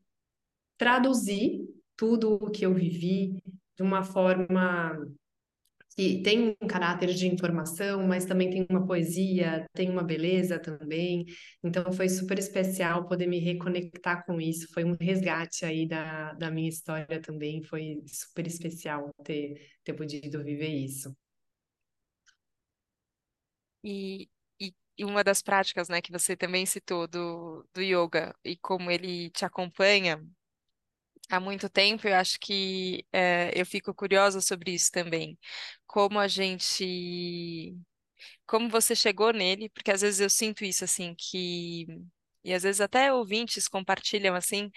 traduzir 0.79 1.61
tudo 1.97 2.35
o 2.35 2.51
que 2.51 2.65
eu 2.65 2.73
vivi 2.73 3.43
de 3.77 3.83
uma 3.83 4.03
forma 4.03 4.97
que 5.97 6.23
tem 6.23 6.57
um 6.61 6.67
caráter 6.67 7.15
de 7.15 7.27
informação, 7.29 8.07
mas 8.07 8.25
também 8.25 8.51
tem 8.51 8.67
uma 8.69 8.85
poesia, 8.87 9.67
tem 9.73 9.89
uma 9.91 10.03
beleza 10.03 10.59
também. 10.59 11.25
Então 11.63 11.93
foi 11.93 12.09
super 12.09 12.39
especial 12.39 13.07
poder 13.09 13.27
me 13.29 13.39
reconectar 13.39 14.25
com 14.27 14.41
isso. 14.41 14.67
Foi 14.73 14.85
um 14.85 14.97
resgate 15.01 15.65
aí 15.65 15.87
da, 15.87 16.33
da 16.35 16.51
minha 16.51 16.69
história 16.69 17.21
também. 17.21 17.63
Foi 17.63 18.03
super 18.07 18.47
especial 18.47 19.11
ter, 19.25 19.55
ter 19.85 19.95
podido 19.95 20.43
viver 20.43 20.69
isso. 20.69 21.15
E, 23.83 24.29
e, 24.61 24.75
e 24.99 25.05
uma 25.05 25.23
das 25.25 25.43
práticas, 25.43 25.89
né, 25.89 26.01
que 26.01 26.11
você 26.13 26.37
também 26.37 26.65
citou 26.67 27.07
do, 27.07 27.67
do 27.75 27.81
yoga 27.83 28.35
e 28.45 28.57
como 28.57 28.91
ele 28.91 29.31
te 29.31 29.45
acompanha 29.45 30.21
há 31.31 31.41
muito 31.41 31.69
tempo, 31.69 32.07
eu 32.07 32.15
acho 32.17 32.39
que 32.41 33.07
é, 33.13 33.51
eu 33.59 33.65
fico 33.67 33.95
curiosa 33.95 34.41
sobre 34.41 34.73
isso 34.75 34.91
também. 34.91 35.39
Como 35.95 36.19
a 36.19 36.27
gente. 36.29 37.77
Como 38.47 38.69
você 38.71 38.97
chegou 38.97 39.33
nele, 39.33 39.69
porque 39.71 39.91
às 39.93 40.03
vezes 40.03 40.21
eu 40.21 40.31
sinto 40.31 40.65
isso 40.65 40.85
assim, 40.85 41.15
que. 41.17 41.87
E 42.45 42.55
às 42.55 42.63
vezes 42.65 42.81
até 42.81 43.13
ouvintes 43.13 43.69
compartilham 43.69 44.35
assim. 44.35 44.71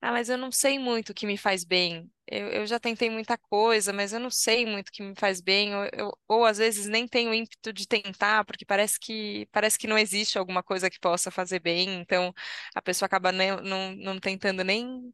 Ah, 0.00 0.12
mas 0.12 0.28
eu 0.30 0.38
não 0.38 0.52
sei 0.52 0.78
muito 0.78 1.10
o 1.10 1.14
que 1.14 1.26
me 1.26 1.38
faz 1.38 1.64
bem. 1.64 2.10
Eu, 2.28 2.48
eu 2.50 2.66
já 2.66 2.80
tentei 2.80 3.10
muita 3.10 3.38
coisa, 3.38 3.92
mas 3.92 4.12
eu 4.12 4.20
não 4.20 4.30
sei 4.30 4.66
muito 4.66 4.88
o 4.90 4.92
que 4.92 5.02
me 5.02 5.14
faz 5.18 5.40
bem. 5.40 5.74
Ou, 5.76 5.84
eu, 5.94 6.12
ou 6.28 6.44
às 6.46 6.58
vezes 6.58 6.86
nem 6.88 7.08
tenho 7.08 7.34
ímpeto 7.34 7.72
de 7.72 7.86
tentar, 7.88 8.44
porque 8.46 8.64
parece 8.66 8.98
que, 9.00 9.48
parece 9.52 9.78
que 9.78 9.86
não 9.88 9.98
existe 9.98 10.38
alguma 10.38 10.62
coisa 10.62 10.90
que 10.90 11.00
possa 11.00 11.30
fazer 11.30 11.60
bem. 11.60 12.00
Então 12.00 12.34
a 12.74 12.82
pessoa 12.82 13.06
acaba 13.06 13.32
não, 13.32 13.94
não 13.96 14.18
tentando 14.20 14.64
nem 14.64 15.12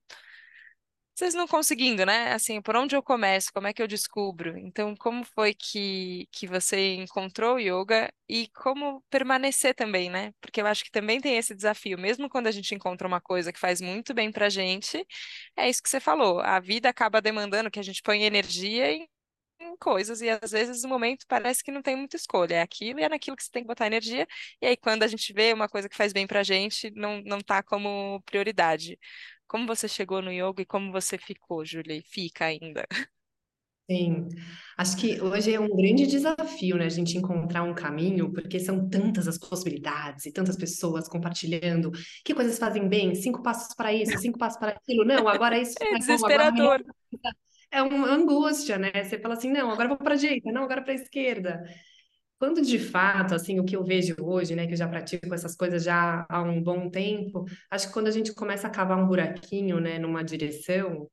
vocês 1.14 1.34
não 1.34 1.46
conseguindo, 1.46 2.06
né? 2.06 2.32
Assim, 2.32 2.60
por 2.62 2.74
onde 2.74 2.96
eu 2.96 3.02
começo? 3.02 3.52
Como 3.52 3.66
é 3.66 3.72
que 3.72 3.82
eu 3.82 3.86
descubro? 3.86 4.56
Então, 4.58 4.94
como 4.96 5.24
foi 5.24 5.54
que, 5.54 6.26
que 6.32 6.46
você 6.46 6.94
encontrou 6.94 7.56
o 7.56 7.58
yoga 7.58 8.12
e 8.28 8.48
como 8.48 9.02
permanecer 9.10 9.74
também, 9.74 10.08
né? 10.10 10.32
Porque 10.40 10.60
eu 10.60 10.66
acho 10.66 10.82
que 10.84 10.90
também 10.90 11.20
tem 11.20 11.36
esse 11.36 11.54
desafio, 11.54 11.98
mesmo 11.98 12.30
quando 12.30 12.46
a 12.46 12.50
gente 12.50 12.74
encontra 12.74 13.06
uma 13.06 13.20
coisa 13.20 13.52
que 13.52 13.60
faz 13.60 13.80
muito 13.80 14.14
bem 14.14 14.32
pra 14.32 14.48
gente, 14.48 15.06
é 15.56 15.68
isso 15.68 15.82
que 15.82 15.88
você 15.90 16.00
falou. 16.00 16.40
A 16.40 16.58
vida 16.60 16.88
acaba 16.88 17.20
demandando 17.20 17.70
que 17.70 17.78
a 17.78 17.82
gente 17.82 18.02
ponha 18.02 18.26
energia 18.26 18.90
em, 18.90 19.06
em 19.60 19.76
coisas 19.76 20.20
e 20.22 20.30
às 20.30 20.50
vezes 20.52 20.82
no 20.82 20.88
momento 20.88 21.24
parece 21.28 21.62
que 21.64 21.70
não 21.72 21.82
tem 21.82 21.96
muita 21.96 22.16
escolha. 22.16 22.56
É 22.56 22.62
aquilo 22.62 23.00
e 23.00 23.04
é 23.04 23.08
naquilo 23.08 23.36
que 23.36 23.44
você 23.44 23.50
tem 23.50 23.62
que 23.62 23.68
botar 23.68 23.86
energia. 23.86 24.26
E 24.60 24.66
aí, 24.66 24.76
quando 24.76 25.02
a 25.02 25.08
gente 25.08 25.32
vê 25.32 25.52
uma 25.52 25.68
coisa 25.68 25.88
que 25.88 25.96
faz 25.96 26.12
bem 26.12 26.26
pra 26.26 26.42
gente, 26.42 26.90
não, 26.92 27.22
não 27.22 27.40
tá 27.40 27.62
como 27.62 28.22
prioridade. 28.26 28.98
Como 29.52 29.66
você 29.66 29.86
chegou 29.86 30.22
no 30.22 30.32
yoga 30.32 30.62
e 30.62 30.64
como 30.64 30.90
você 30.90 31.18
ficou, 31.18 31.62
Júlia, 31.62 31.94
e 31.94 32.00
fica 32.00 32.46
ainda? 32.46 32.86
Sim, 33.90 34.28
acho 34.78 34.96
que 34.96 35.20
hoje 35.20 35.52
é 35.52 35.60
um 35.60 35.68
grande 35.68 36.06
desafio, 36.06 36.78
né, 36.78 36.86
a 36.86 36.88
gente 36.88 37.18
encontrar 37.18 37.62
um 37.62 37.74
caminho, 37.74 38.32
porque 38.32 38.58
são 38.58 38.88
tantas 38.88 39.28
as 39.28 39.36
possibilidades 39.36 40.24
e 40.24 40.32
tantas 40.32 40.56
pessoas 40.56 41.06
compartilhando 41.06 41.90
que 42.24 42.32
coisas 42.32 42.58
fazem 42.58 42.88
bem, 42.88 43.14
cinco 43.14 43.42
passos 43.42 43.74
para 43.74 43.92
isso, 43.92 44.16
cinco 44.16 44.38
passos 44.38 44.58
para 44.58 44.70
aquilo, 44.70 45.04
não, 45.04 45.28
agora 45.28 45.58
isso 45.58 45.74
é 45.82 45.98
desesperador. 45.98 46.82
é 47.70 47.82
uma 47.82 48.08
angústia, 48.10 48.78
né? 48.78 49.04
Você 49.04 49.18
fala 49.18 49.34
assim, 49.34 49.50
não, 49.50 49.70
agora 49.70 49.88
vou 49.88 49.98
para 49.98 50.14
a 50.14 50.16
direita, 50.16 50.50
não, 50.50 50.62
agora 50.62 50.80
para 50.80 50.92
a 50.92 50.96
esquerda. 50.96 51.62
Quando 52.42 52.60
de 52.60 52.76
fato, 52.76 53.36
assim, 53.36 53.60
o 53.60 53.64
que 53.64 53.76
eu 53.76 53.84
vejo 53.84 54.16
hoje, 54.18 54.56
né, 54.56 54.66
que 54.66 54.72
eu 54.72 54.76
já 54.76 54.88
pratico 54.88 55.32
essas 55.32 55.54
coisas 55.54 55.84
já 55.84 56.26
há 56.28 56.42
um 56.42 56.60
bom 56.60 56.90
tempo, 56.90 57.44
acho 57.70 57.86
que 57.86 57.92
quando 57.92 58.08
a 58.08 58.10
gente 58.10 58.34
começa 58.34 58.66
a 58.66 58.70
cavar 58.70 58.98
um 58.98 59.06
buraquinho, 59.06 59.78
né, 59.78 59.96
numa 59.96 60.24
direção 60.24 61.08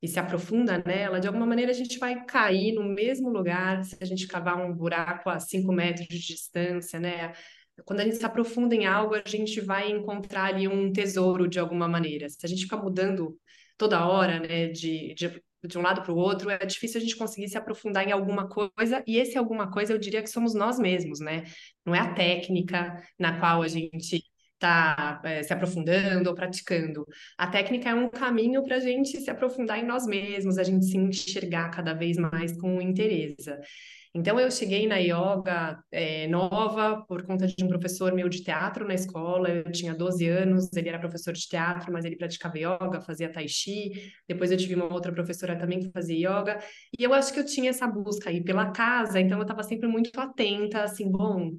e 0.00 0.06
se 0.06 0.20
aprofunda 0.20 0.80
nela, 0.86 1.18
de 1.18 1.26
alguma 1.26 1.44
maneira 1.44 1.72
a 1.72 1.74
gente 1.74 1.98
vai 1.98 2.24
cair 2.24 2.72
no 2.72 2.84
mesmo 2.84 3.30
lugar 3.30 3.84
se 3.84 3.96
a 4.00 4.04
gente 4.04 4.28
cavar 4.28 4.64
um 4.64 4.72
buraco 4.72 5.28
a 5.28 5.40
cinco 5.40 5.72
metros 5.72 6.06
de 6.06 6.20
distância, 6.20 7.00
né? 7.00 7.32
Quando 7.84 7.98
a 7.98 8.04
gente 8.04 8.18
se 8.18 8.24
aprofunda 8.24 8.72
em 8.72 8.86
algo, 8.86 9.16
a 9.16 9.28
gente 9.28 9.60
vai 9.60 9.90
encontrar 9.90 10.54
ali 10.54 10.68
um 10.68 10.92
tesouro 10.92 11.48
de 11.48 11.58
alguma 11.58 11.88
maneira. 11.88 12.28
Se 12.28 12.46
a 12.46 12.48
gente 12.48 12.62
ficar 12.62 12.76
mudando 12.76 13.36
toda 13.80 14.06
hora, 14.06 14.38
né, 14.38 14.68
de, 14.68 15.14
de 15.14 15.42
de 15.62 15.76
um 15.78 15.82
lado 15.82 16.02
para 16.02 16.12
o 16.12 16.16
outro, 16.16 16.48
é 16.48 16.58
difícil 16.64 16.98
a 16.98 17.02
gente 17.02 17.16
conseguir 17.16 17.48
se 17.48 17.58
aprofundar 17.58 18.06
em 18.06 18.12
alguma 18.12 18.48
coisa, 18.48 19.02
e 19.06 19.18
esse 19.18 19.36
alguma 19.36 19.70
coisa 19.70 19.92
eu 19.92 19.98
diria 19.98 20.22
que 20.22 20.30
somos 20.30 20.54
nós 20.54 20.78
mesmos, 20.78 21.20
né? 21.20 21.44
Não 21.84 21.94
é 21.94 21.98
a 21.98 22.14
técnica 22.14 22.96
na 23.18 23.38
qual 23.38 23.62
a 23.62 23.68
gente 23.68 24.22
tá 24.58 25.20
é, 25.24 25.42
se 25.42 25.52
aprofundando 25.52 26.28
ou 26.30 26.34
praticando. 26.34 27.06
A 27.36 27.46
técnica 27.46 27.90
é 27.90 27.94
um 27.94 28.08
caminho 28.08 28.62
para 28.64 28.76
a 28.76 28.80
gente 28.80 29.20
se 29.20 29.30
aprofundar 29.30 29.78
em 29.78 29.86
nós 29.86 30.06
mesmos, 30.06 30.58
a 30.58 30.62
gente 30.62 30.86
se 30.86 30.96
enxergar 30.96 31.70
cada 31.70 31.92
vez 31.92 32.16
mais 32.16 32.58
com 32.58 32.80
interesse. 32.80 33.50
Então, 34.12 34.40
eu 34.40 34.50
cheguei 34.50 34.88
na 34.88 34.96
yoga 34.96 35.78
é, 35.92 36.26
nova 36.26 37.04
por 37.06 37.24
conta 37.24 37.46
de 37.46 37.64
um 37.64 37.68
professor 37.68 38.12
meu 38.12 38.28
de 38.28 38.42
teatro 38.42 38.86
na 38.86 38.94
escola. 38.94 39.48
Eu 39.48 39.70
tinha 39.70 39.94
12 39.94 40.26
anos, 40.26 40.68
ele 40.74 40.88
era 40.88 40.98
professor 40.98 41.32
de 41.32 41.46
teatro, 41.46 41.92
mas 41.92 42.04
ele 42.04 42.16
praticava 42.16 42.58
yoga, 42.58 43.00
fazia 43.00 43.30
tai 43.30 43.46
chi. 43.46 44.12
Depois, 44.28 44.50
eu 44.50 44.56
tive 44.56 44.74
uma 44.74 44.92
outra 44.92 45.12
professora 45.12 45.56
também 45.56 45.78
que 45.78 45.92
fazia 45.92 46.16
yoga. 46.28 46.58
E 46.98 47.04
eu 47.04 47.14
acho 47.14 47.32
que 47.32 47.38
eu 47.38 47.46
tinha 47.46 47.70
essa 47.70 47.86
busca 47.86 48.30
aí 48.30 48.42
pela 48.42 48.72
casa, 48.72 49.20
então 49.20 49.38
eu 49.38 49.42
estava 49.42 49.62
sempre 49.62 49.86
muito 49.88 50.18
atenta, 50.20 50.82
assim, 50.82 51.08
bom, 51.08 51.52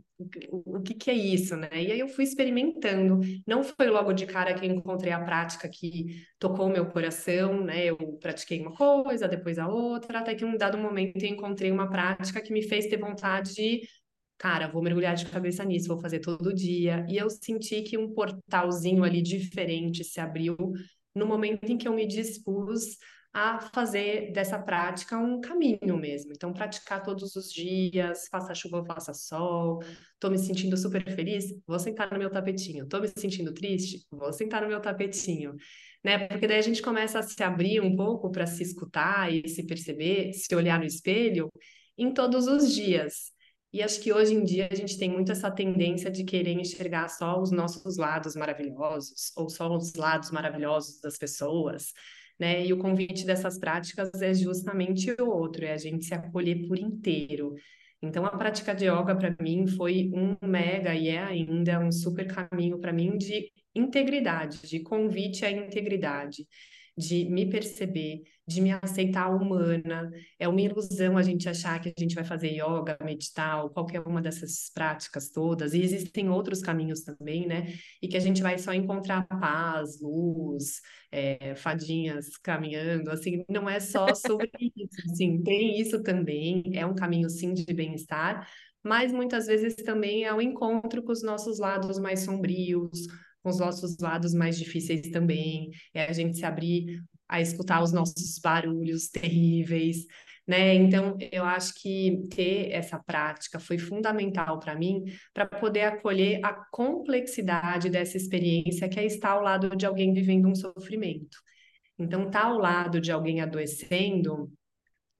o, 0.49 0.81
que, 0.81 0.93
que 0.93 1.09
é 1.09 1.13
isso, 1.13 1.55
né? 1.55 1.69
E 1.73 1.91
aí 1.91 1.99
eu 1.99 2.07
fui 2.09 2.23
experimentando. 2.23 3.19
Não 3.47 3.63
foi 3.63 3.87
logo 3.89 4.13
de 4.13 4.25
cara 4.25 4.53
que 4.53 4.65
eu 4.65 4.69
encontrei 4.69 5.13
a 5.13 5.23
prática 5.23 5.69
que 5.69 6.21
tocou 6.41 6.65
o 6.65 6.69
meu 6.71 6.87
coração, 6.87 7.63
né? 7.63 7.85
Eu 7.85 7.95
pratiquei 8.19 8.59
uma 8.59 8.75
coisa, 8.75 9.27
depois 9.27 9.59
a 9.59 9.67
outra, 9.67 10.19
até 10.19 10.33
que 10.33 10.43
em 10.43 10.47
um 10.47 10.57
dado 10.57 10.75
momento 10.75 11.23
eu 11.23 11.29
encontrei 11.29 11.71
uma 11.71 11.87
prática 11.87 12.41
que 12.41 12.51
me 12.51 12.63
fez 12.63 12.87
ter 12.87 12.97
vontade 12.97 13.53
de, 13.53 13.87
cara, 14.39 14.67
vou 14.67 14.81
mergulhar 14.81 15.15
de 15.15 15.27
cabeça 15.27 15.63
nisso, 15.63 15.87
vou 15.87 16.01
fazer 16.01 16.19
todo 16.19 16.51
dia. 16.51 17.05
E 17.07 17.15
eu 17.15 17.29
senti 17.29 17.83
que 17.83 17.95
um 17.95 18.11
portalzinho 18.11 19.03
ali 19.03 19.21
diferente 19.21 20.03
se 20.03 20.19
abriu 20.19 20.57
no 21.13 21.27
momento 21.27 21.69
em 21.71 21.77
que 21.77 21.87
eu 21.87 21.93
me 21.93 22.07
dispus 22.07 22.97
a 23.33 23.59
fazer 23.73 24.31
dessa 24.33 24.59
prática 24.59 25.17
um 25.17 25.39
caminho 25.39 25.97
mesmo. 25.97 26.33
Então, 26.33 26.51
praticar 26.51 27.01
todos 27.01 27.35
os 27.35 27.51
dias, 27.51 28.27
faça 28.29 28.53
chuva, 28.53 28.83
faça 28.85 29.13
sol. 29.13 29.81
Estou 30.13 30.29
me 30.29 30.37
sentindo 30.37 30.75
super 30.75 31.03
feliz, 31.15 31.45
vou 31.65 31.79
sentar 31.79 32.11
no 32.11 32.19
meu 32.19 32.29
tapetinho. 32.29 32.83
Estou 32.83 32.99
me 32.99 33.07
sentindo 33.07 33.53
triste, 33.53 34.05
vou 34.11 34.33
sentar 34.33 34.61
no 34.61 34.67
meu 34.67 34.81
tapetinho. 34.81 35.55
Né? 36.03 36.27
Porque 36.27 36.47
daí 36.47 36.57
a 36.57 36.63
gente 36.63 36.81
começa 36.81 37.19
a 37.19 37.23
se 37.23 37.41
abrir 37.41 37.79
um 37.81 37.95
pouco 37.95 38.29
para 38.31 38.45
se 38.45 38.63
escutar 38.63 39.31
e 39.33 39.47
se 39.47 39.65
perceber, 39.65 40.33
se 40.33 40.53
olhar 40.53 40.79
no 40.79 40.85
espelho 40.85 41.49
em 41.97 42.13
todos 42.13 42.47
os 42.47 42.73
dias. 42.73 43.31
E 43.71 43.81
acho 43.81 44.01
que 44.01 44.11
hoje 44.11 44.33
em 44.33 44.43
dia 44.43 44.67
a 44.69 44.75
gente 44.75 44.97
tem 44.97 45.09
muito 45.09 45.31
essa 45.31 45.49
tendência 45.49 46.11
de 46.11 46.25
querer 46.25 46.51
enxergar 46.51 47.07
só 47.07 47.39
os 47.39 47.51
nossos 47.51 47.95
lados 47.95 48.35
maravilhosos, 48.35 49.31
ou 49.37 49.49
só 49.49 49.73
os 49.73 49.93
lados 49.93 50.29
maravilhosos 50.31 50.99
das 50.99 51.17
pessoas 51.17 51.93
né? 52.39 52.65
E 52.65 52.73
o 52.73 52.77
convite 52.77 53.25
dessas 53.25 53.59
práticas 53.59 54.09
é 54.21 54.33
justamente 54.33 55.15
o 55.19 55.29
outro, 55.29 55.65
é 55.65 55.73
a 55.73 55.77
gente 55.77 56.05
se 56.05 56.13
acolher 56.13 56.67
por 56.67 56.77
inteiro. 56.77 57.55
Então, 58.01 58.25
a 58.25 58.35
prática 58.35 58.73
de 58.73 58.85
yoga 58.85 59.15
para 59.15 59.35
mim 59.39 59.67
foi 59.67 60.09
um 60.13 60.35
mega 60.41 60.95
e 60.95 61.07
é 61.09 61.19
ainda 61.19 61.79
um 61.79 61.91
super 61.91 62.27
caminho 62.27 62.79
para 62.79 62.91
mim 62.91 63.15
de 63.17 63.51
integridade, 63.75 64.67
de 64.67 64.79
convite 64.79 65.45
à 65.45 65.51
integridade, 65.51 66.47
de 66.97 67.25
me 67.29 67.49
perceber, 67.49 68.23
de 68.45 68.61
me 68.61 68.71
aceitar 68.71 69.29
humana. 69.29 70.11
É 70.37 70.47
uma 70.47 70.61
ilusão 70.61 71.17
a 71.17 71.21
gente 71.21 71.47
achar 71.47 71.79
que 71.79 71.89
a 71.89 71.93
gente 71.99 72.15
vai 72.15 72.23
fazer 72.23 72.49
yoga, 72.49 72.97
meditar, 73.03 73.63
ou 73.63 73.69
qualquer 73.69 74.01
uma 74.01 74.21
dessas 74.21 74.69
práticas 74.73 75.29
todas. 75.29 75.73
E 75.73 75.81
existem 75.81 76.29
outros 76.29 76.61
caminhos 76.61 77.01
também, 77.03 77.47
né? 77.47 77.73
E 78.01 78.07
que 78.07 78.17
a 78.17 78.19
gente 78.19 78.41
vai 78.41 78.57
só 78.57 78.73
encontrar 78.73 79.25
paz, 79.27 80.01
luz, 80.01 80.81
é, 81.11 81.55
fadinhas 81.55 82.37
caminhando. 82.37 83.09
Assim, 83.09 83.43
não 83.49 83.69
é 83.69 83.79
só 83.79 84.13
sobre 84.13 84.49
isso. 84.75 85.11
Assim, 85.11 85.41
tem 85.43 85.79
isso 85.79 86.03
também. 86.03 86.63
É 86.75 86.85
um 86.85 86.95
caminho, 86.95 87.29
sim, 87.29 87.53
de 87.53 87.73
bem-estar. 87.73 88.47
Mas 88.83 89.11
muitas 89.11 89.45
vezes 89.45 89.75
também 89.75 90.23
é 90.23 90.33
o 90.33 90.41
encontro 90.41 91.03
com 91.03 91.11
os 91.11 91.21
nossos 91.21 91.59
lados 91.59 91.99
mais 91.99 92.21
sombrios, 92.21 93.07
com 93.43 93.49
os 93.49 93.59
nossos 93.59 93.97
lados 93.99 94.33
mais 94.33 94.57
difíceis 94.57 95.09
também, 95.09 95.69
é 95.93 96.05
a 96.05 96.13
gente 96.13 96.37
se 96.37 96.45
abrir 96.45 97.01
a 97.27 97.39
escutar 97.41 97.81
os 97.81 97.91
nossos 97.91 98.39
barulhos 98.39 99.07
terríveis, 99.09 100.05
né? 100.45 100.73
Então, 100.73 101.17
eu 101.31 101.45
acho 101.45 101.73
que 101.81 102.27
ter 102.29 102.71
essa 102.71 102.99
prática 102.99 103.59
foi 103.59 103.77
fundamental 103.77 104.59
para 104.59 104.75
mim, 104.75 105.03
para 105.33 105.45
poder 105.45 105.83
acolher 105.83 106.39
a 106.43 106.53
complexidade 106.71 107.89
dessa 107.89 108.17
experiência 108.17 108.89
que 108.89 108.99
é 108.99 109.05
estar 109.05 109.31
ao 109.31 109.41
lado 109.41 109.75
de 109.75 109.85
alguém 109.85 110.13
vivendo 110.13 110.47
um 110.47 110.55
sofrimento. 110.55 111.37
Então, 111.97 112.27
estar 112.27 112.41
tá 112.41 112.47
ao 112.47 112.57
lado 112.57 112.99
de 112.99 113.11
alguém 113.11 113.41
adoecendo, 113.41 114.51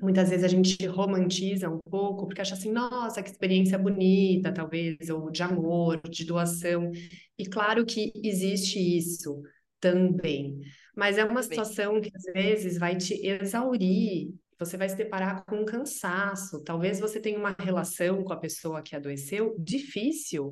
muitas 0.02 0.30
vezes 0.30 0.44
a 0.44 0.48
gente 0.48 0.86
romantiza 0.88 1.70
um 1.70 1.80
pouco, 1.90 2.26
porque 2.26 2.42
acha 2.42 2.54
assim, 2.54 2.72
nossa, 2.72 3.22
que 3.22 3.30
experiência 3.30 3.78
bonita, 3.78 4.52
talvez, 4.54 5.10
ou 5.10 5.30
de 5.30 5.44
amor, 5.44 6.02
de 6.10 6.26
doação. 6.26 6.92
E 7.38 7.46
claro 7.46 7.86
que 7.86 8.12
existe 8.24 8.80
isso 8.80 9.42
também. 9.80 10.60
Mas 10.96 11.18
é 11.18 11.24
uma 11.24 11.44
situação 11.44 12.02
que 12.02 12.12
às 12.16 12.24
vezes 12.34 12.78
vai 12.78 12.96
te 12.96 13.14
exaurir, 13.26 14.34
você 14.60 14.78
vai 14.78 14.88
se 14.88 14.96
deparar 14.96 15.44
com 15.46 15.58
um 15.58 15.66
cansaço. 15.66 16.64
Talvez 16.64 17.00
você 17.00 17.20
tenha 17.20 17.40
uma 17.40 17.56
relação 17.58 18.24
com 18.24 18.34
a 18.34 18.38
pessoa 18.38 18.82
que 18.82 18.96
adoeceu 18.96 19.56
difícil 19.58 20.52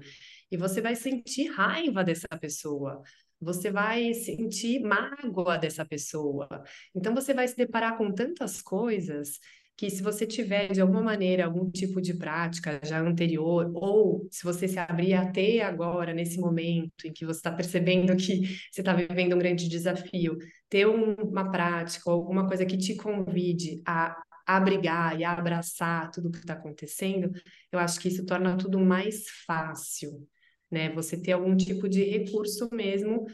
e 0.51 0.57
você 0.57 0.81
vai 0.81 0.95
sentir 0.95 1.47
raiva 1.51 2.03
dessa 2.03 2.27
pessoa. 2.39 3.03
Você 3.41 3.71
vai 3.71 4.13
sentir 4.13 4.81
mágoa 4.81 5.57
dessa 5.57 5.85
pessoa. 5.85 6.47
Então 6.93 7.13
você 7.15 7.33
vai 7.33 7.47
se 7.47 7.55
deparar 7.55 7.97
com 7.97 8.11
tantas 8.11 8.61
coisas 8.61 9.39
que 9.79 9.89
se 9.89 10.03
você 10.03 10.27
tiver 10.27 10.73
de 10.73 10.81
alguma 10.81 11.01
maneira 11.01 11.45
algum 11.45 11.71
tipo 11.71 12.01
de 12.01 12.13
prática 12.13 12.81
já 12.83 12.99
anterior 12.99 13.71
ou 13.73 14.27
se 14.29 14.43
você 14.43 14.67
se 14.67 14.77
abrir 14.77 15.13
até 15.13 15.61
agora 15.61 16.13
nesse 16.13 16.37
momento 16.37 17.07
em 17.07 17.13
que 17.13 17.25
você 17.25 17.39
está 17.39 17.49
percebendo 17.49 18.13
que 18.17 18.59
você 18.69 18.81
está 18.81 18.93
vivendo 18.93 19.35
um 19.35 19.39
grande 19.39 19.69
desafio, 19.69 20.37
ter 20.67 20.85
um, 20.85 21.13
uma 21.13 21.49
prática 21.49 22.11
ou 22.11 22.17
alguma 22.17 22.45
coisa 22.45 22.65
que 22.65 22.77
te 22.77 22.93
convide 22.95 23.81
a 23.87 24.21
abrigar 24.45 25.17
e 25.17 25.23
abraçar 25.23 26.11
tudo 26.11 26.29
que 26.29 26.39
está 26.39 26.55
acontecendo, 26.55 27.31
eu 27.71 27.79
acho 27.79 28.01
que 28.01 28.09
isso 28.09 28.25
torna 28.25 28.57
tudo 28.57 28.81
mais 28.81 29.29
fácil, 29.45 30.27
né? 30.71 30.89
Você 30.93 31.17
ter 31.21 31.33
algum 31.33 31.55
tipo 31.55 31.87
de 31.87 32.03
recurso 32.03 32.69
mesmo 32.71 33.25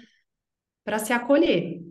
para 0.84 1.00
se 1.00 1.13
acolher, 1.13 1.82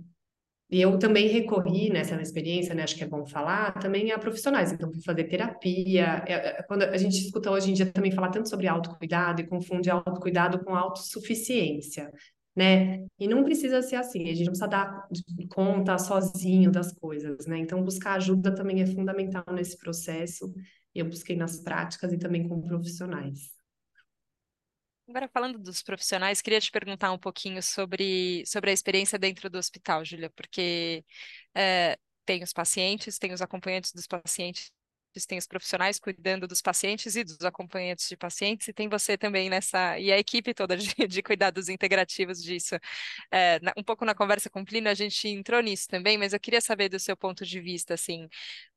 e 0.70 0.80
eu 0.80 0.98
também 0.98 1.28
recorri 1.28 1.90
nessa 1.90 2.20
experiência, 2.20 2.74
né, 2.74 2.82
acho 2.82 2.96
que 2.96 3.04
é 3.04 3.06
bom 3.06 3.24
falar, 3.26 3.78
também 3.78 4.10
a 4.10 4.18
profissionais. 4.18 4.72
Então, 4.72 4.90
fui 4.92 5.02
fazer 5.02 5.24
terapia. 5.24 6.24
É, 6.26 6.32
é, 6.32 6.62
quando 6.64 6.82
a 6.82 6.96
gente 6.96 7.16
escuta 7.16 7.50
hoje 7.50 7.70
em 7.70 7.74
dia 7.74 7.86
também 7.86 8.10
falar 8.10 8.30
tanto 8.30 8.48
sobre 8.48 8.66
autocuidado 8.66 9.40
e 9.40 9.46
confunde 9.46 9.90
autocuidado 9.90 10.64
com 10.64 10.74
autossuficiência, 10.74 12.10
né? 12.56 13.04
E 13.18 13.28
não 13.28 13.44
precisa 13.44 13.82
ser 13.82 13.96
assim, 13.96 14.24
a 14.24 14.34
gente 14.34 14.46
não 14.46 14.52
precisa 14.52 14.66
dar 14.66 15.06
conta 15.50 15.98
sozinho 15.98 16.72
das 16.72 16.92
coisas, 16.92 17.46
né? 17.46 17.58
Então, 17.58 17.82
buscar 17.84 18.14
ajuda 18.14 18.54
também 18.54 18.82
é 18.82 18.86
fundamental 18.86 19.44
nesse 19.52 19.78
processo. 19.78 20.52
Eu 20.94 21.06
busquei 21.06 21.36
nas 21.36 21.60
práticas 21.60 22.12
e 22.12 22.18
também 22.18 22.48
com 22.48 22.60
profissionais. 22.60 23.52
Agora, 25.06 25.28
falando 25.28 25.58
dos 25.58 25.82
profissionais, 25.82 26.40
queria 26.40 26.60
te 26.60 26.70
perguntar 26.70 27.12
um 27.12 27.18
pouquinho 27.18 27.62
sobre, 27.62 28.42
sobre 28.46 28.70
a 28.70 28.72
experiência 28.72 29.18
dentro 29.18 29.50
do 29.50 29.58
hospital, 29.58 30.02
Júlia, 30.04 30.30
porque 30.30 31.04
é, 31.54 31.98
tem 32.24 32.42
os 32.42 32.52
pacientes, 32.54 33.18
tem 33.18 33.32
os 33.32 33.42
acompanhantes 33.42 33.92
dos 33.92 34.06
pacientes, 34.06 34.72
tem 35.28 35.38
os 35.38 35.46
profissionais 35.46 35.98
cuidando 36.00 36.48
dos 36.48 36.62
pacientes 36.62 37.16
e 37.16 37.22
dos 37.22 37.40
acompanhantes 37.42 38.08
de 38.08 38.16
pacientes, 38.16 38.66
e 38.68 38.72
tem 38.72 38.88
você 38.88 39.16
também 39.18 39.50
nessa, 39.50 39.98
e 39.98 40.10
a 40.10 40.18
equipe 40.18 40.54
toda 40.54 40.74
de, 40.76 40.94
de 41.06 41.22
cuidados 41.22 41.68
integrativos 41.68 42.42
disso. 42.42 42.74
É, 43.32 43.60
um 43.76 43.84
pouco 43.84 44.04
na 44.06 44.14
conversa 44.14 44.50
com 44.50 44.62
o 44.62 44.64
Plínio, 44.64 44.90
a 44.90 44.94
gente 44.94 45.28
entrou 45.28 45.60
nisso 45.62 45.86
também, 45.88 46.16
mas 46.18 46.32
eu 46.32 46.40
queria 46.40 46.60
saber 46.62 46.88
do 46.88 46.98
seu 46.98 47.16
ponto 47.16 47.44
de 47.44 47.60
vista, 47.60 47.94
assim, 47.94 48.26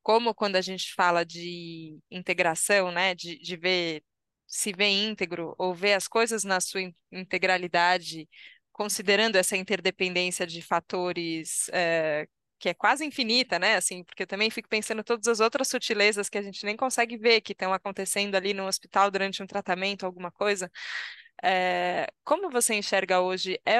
como 0.02 0.34
quando 0.34 0.56
a 0.56 0.60
gente 0.60 0.94
fala 0.94 1.24
de 1.24 1.98
integração, 2.10 2.92
né, 2.92 3.14
de, 3.14 3.38
de 3.38 3.56
ver 3.56 4.02
se 4.48 4.72
vê 4.72 4.88
íntegro 4.88 5.54
ou 5.58 5.74
vê 5.74 5.94
as 5.94 6.08
coisas 6.08 6.44
na 6.44 6.60
sua 6.60 6.82
integralidade, 7.12 8.28
considerando 8.72 9.36
essa 9.36 9.56
interdependência 9.56 10.46
de 10.46 10.62
fatores 10.62 11.68
é, 11.72 12.28
que 12.58 12.70
é 12.70 12.74
quase 12.74 13.04
infinita, 13.04 13.58
né? 13.58 13.76
Assim, 13.76 14.04
porque 14.04 14.24
eu 14.24 14.26
também 14.28 14.50
fico 14.50 14.68
pensando 14.68 15.04
todas 15.04 15.28
as 15.28 15.40
outras 15.40 15.68
sutilezas 15.68 16.28
que 16.30 16.38
a 16.38 16.42
gente 16.42 16.64
nem 16.66 16.76
consegue 16.76 17.16
ver 17.18 17.40
que 17.42 17.52
estão 17.52 17.72
acontecendo 17.74 18.34
ali 18.36 18.54
no 18.54 18.66
hospital 18.66 19.10
durante 19.10 19.42
um 19.42 19.46
tratamento, 19.46 20.06
alguma 20.06 20.32
coisa. 20.32 20.70
É, 21.42 22.06
como 22.24 22.50
você 22.50 22.74
enxerga 22.74 23.20
hoje? 23.20 23.60
É, 23.66 23.78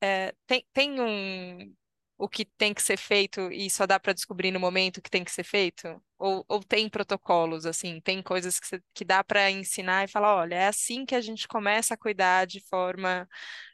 é, 0.00 0.34
tem, 0.46 0.66
tem 0.72 1.00
um 1.00 1.74
o 2.18 2.28
que 2.28 2.44
tem 2.46 2.72
que 2.74 2.82
ser 2.82 2.96
feito 2.98 3.52
e 3.52 3.68
só 3.70 3.86
dá 3.86 4.00
para 4.00 4.12
descobrir 4.14 4.50
no 4.50 4.58
momento 4.60 5.02
que 5.02 5.10
tem 5.10 5.22
que 5.24 5.30
ser 5.30 5.44
feito? 5.44 6.02
Ou, 6.18 6.44
ou 6.48 6.60
tem 6.62 6.88
protocolos, 6.88 7.66
assim, 7.66 8.00
tem 8.00 8.22
coisas 8.22 8.58
que, 8.58 8.80
que 8.94 9.04
dá 9.04 9.22
para 9.22 9.50
ensinar 9.50 10.04
e 10.04 10.08
falar, 10.08 10.34
olha, 10.34 10.54
é 10.54 10.66
assim 10.68 11.04
que 11.04 11.14
a 11.14 11.20
gente 11.20 11.46
começa 11.46 11.92
a 11.94 11.96
cuidar 11.96 12.46
de 12.46 12.60
forma 12.60 13.28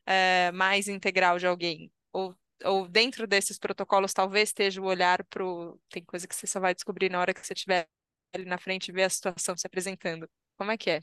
é, 0.05 0.51
mais 0.53 0.89
integral 0.89 1.39
de 1.39 1.47
alguém. 1.47 1.91
Ou, 2.13 2.35
ou 2.65 2.89
dentro 2.89 3.27
desses 3.27 3.59
protocolos 3.59 4.13
talvez 4.13 4.49
esteja 4.49 4.81
o 4.81 4.87
olhar 4.87 5.25
para 5.25 5.45
Tem 5.89 6.05
coisa 6.05 6.27
que 6.27 6.35
você 6.35 6.47
só 6.47 6.59
vai 6.59 6.75
descobrir 6.75 7.11
na 7.11 7.21
hora 7.21 7.33
que 7.33 7.45
você 7.45 7.53
estiver 7.53 7.87
ali 8.35 8.45
na 8.45 8.59
frente 8.59 8.89
e 8.89 8.93
ver 8.93 9.05
a 9.05 9.11
situação 9.11 9.57
se 9.57 9.67
apresentando. 9.67 10.29
Como 10.57 10.71
é 10.71 10.77
que 10.77 10.91
é? 10.91 11.01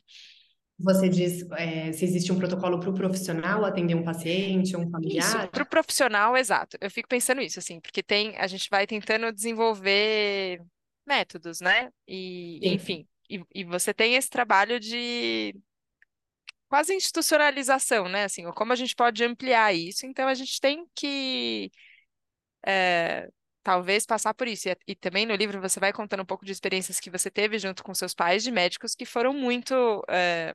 Você 0.79 1.09
diz 1.09 1.45
é, 1.51 1.91
se 1.91 2.05
existe 2.05 2.31
um 2.31 2.37
protocolo 2.37 2.79
para 2.79 2.89
o 2.89 2.93
profissional 2.93 3.65
atender 3.65 3.95
um 3.95 4.03
paciente, 4.03 4.77
um 4.77 4.89
familiar? 4.89 5.49
Para 5.49 5.63
o 5.63 5.65
profissional, 5.65 6.37
exato. 6.37 6.77
Eu 6.79 6.89
fico 6.89 7.09
pensando 7.09 7.41
isso, 7.41 7.59
assim, 7.59 7.81
porque 7.81 8.01
tem, 8.01 8.37
a 8.37 8.47
gente 8.47 8.69
vai 8.69 8.87
tentando 8.87 9.31
desenvolver 9.33 10.61
métodos, 11.09 11.59
né? 11.59 11.91
E, 12.07 12.59
Sim. 12.61 12.73
enfim, 12.73 13.07
e, 13.29 13.43
e 13.53 13.63
você 13.63 13.93
tem 13.93 14.15
esse 14.15 14.29
trabalho 14.29 14.79
de 14.79 15.55
quase 16.69 16.93
institucionalização, 16.93 18.07
né? 18.07 18.25
Assim, 18.25 18.43
como 18.51 18.71
a 18.71 18.75
gente 18.75 18.95
pode 18.95 19.23
ampliar 19.23 19.73
isso? 19.73 20.05
Então 20.05 20.27
a 20.27 20.33
gente 20.35 20.61
tem 20.61 20.85
que 20.95 21.71
é, 22.65 23.27
talvez 23.63 24.05
passar 24.05 24.33
por 24.33 24.47
isso. 24.47 24.69
E, 24.69 24.77
e, 24.87 24.95
também 24.95 25.25
no 25.25 25.35
livro 25.35 25.59
você 25.59 25.79
vai 25.79 25.91
contando 25.91 26.21
um 26.21 26.25
pouco 26.25 26.45
de 26.45 26.51
experiências 26.51 26.99
que 26.99 27.09
você 27.09 27.31
teve 27.31 27.57
junto 27.57 27.83
com 27.83 27.93
seus 27.93 28.13
pais 28.13 28.43
de 28.43 28.51
médicos 28.51 28.93
que 28.95 29.05
foram 29.05 29.33
muito 29.33 30.03
é, 30.07 30.53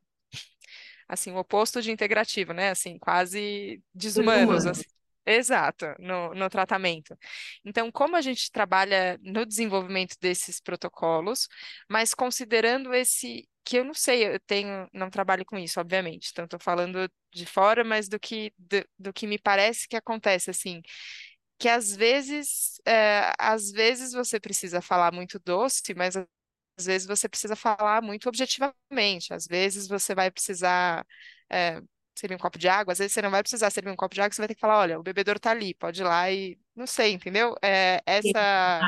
assim, 1.09 1.33
o 1.33 1.39
oposto 1.39 1.83
de 1.83 1.91
integrativo, 1.91 2.53
né? 2.53 2.71
Assim, 2.71 2.99
quase 2.99 3.83
desumanos, 3.93 4.67
assim. 4.67 4.94
Exato, 5.27 5.87
no, 5.99 6.35
no 6.35 6.51
tratamento. 6.51 7.17
Então, 7.65 7.91
como 7.91 8.15
a 8.15 8.21
gente 8.21 8.51
trabalha 8.53 9.19
no 9.23 9.47
desenvolvimento 9.47 10.17
desses 10.21 10.61
protocolos, 10.61 11.49
mas 11.89 12.13
considerando 12.13 12.93
esse, 12.93 13.49
que 13.65 13.79
eu 13.79 13.85
não 13.87 13.95
sei, 13.95 14.27
eu 14.35 14.39
tenho, 14.41 14.87
não 14.93 15.09
trabalho 15.09 15.45
com 15.47 15.57
isso, 15.59 15.81
obviamente, 15.81 16.29
então 16.31 16.45
estou 16.45 16.61
falando 16.61 17.11
de 17.33 17.47
fora, 17.47 17.83
mas 17.83 18.07
do 18.07 18.21
que, 18.21 18.53
do, 18.59 18.85
do 18.99 19.13
que 19.15 19.27
me 19.27 19.39
parece 19.39 19.89
que 19.89 19.97
acontece, 19.97 20.51
assim, 20.51 20.83
que 21.59 21.69
às 21.69 21.95
vezes, 21.95 22.81
é, 22.87 23.33
às 23.39 23.71
vezes 23.71 24.13
você 24.13 24.39
precisa 24.41 24.81
falar 24.83 25.13
muito 25.13 25.39
doce, 25.39 25.95
mas 25.97 26.17
às 26.17 26.87
vezes 26.87 27.07
você 27.07 27.29
precisa 27.29 27.57
falar 27.57 28.03
muito 28.03 28.29
objetivamente, 28.29 29.33
às 29.33 29.47
vezes 29.47 29.87
você 29.89 30.15
vai 30.15 30.31
precisar 30.31 31.07
é, 31.51 31.81
servir 32.15 32.35
um 32.35 32.39
copo 32.39 32.59
de 32.59 32.69
água, 32.69 32.93
às 32.93 32.99
vezes 32.99 33.13
você 33.13 33.23
não 33.23 33.31
vai 33.31 33.43
precisar 33.43 33.71
servir 33.71 33.91
um 33.91 33.97
copo 33.97 34.15
de 34.15 34.21
água, 34.21 34.33
você 34.33 34.41
vai 34.41 34.49
ter 34.49 34.55
que 34.55 34.61
falar, 34.61 34.79
olha, 34.79 34.99
o 34.99 35.03
bebedouro 35.03 35.41
tá 35.41 35.51
ali, 35.51 35.75
pode 35.75 36.01
ir 36.01 36.05
lá 36.05 36.31
e 36.31 36.59
não 36.75 36.87
sei, 36.87 37.13
entendeu? 37.13 37.55
É, 37.63 38.03
essa. 38.07 38.81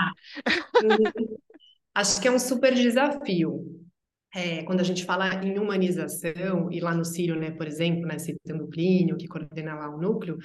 Acho 1.95 2.21
que 2.21 2.29
é 2.29 2.31
um 2.31 2.39
super 2.39 2.75
desafio. 2.75 3.86
É, 4.37 4.62
quando 4.64 4.81
a 4.81 4.85
gente 4.85 5.03
fala 5.03 5.42
em 5.42 5.59
humanização, 5.59 6.70
e 6.70 6.79
lá 6.79 6.94
no 6.94 7.07
Círio, 7.07 7.35
né, 7.37 7.51
por 7.53 7.66
exemplo, 7.66 8.07
né, 8.07 8.18
citando 8.18 8.64
o 8.64 8.68
Plínio, 8.68 9.16
que 9.16 9.27
coordena 9.27 9.75
lá 9.75 9.88
o 9.88 9.99
núcleo, 9.99 10.37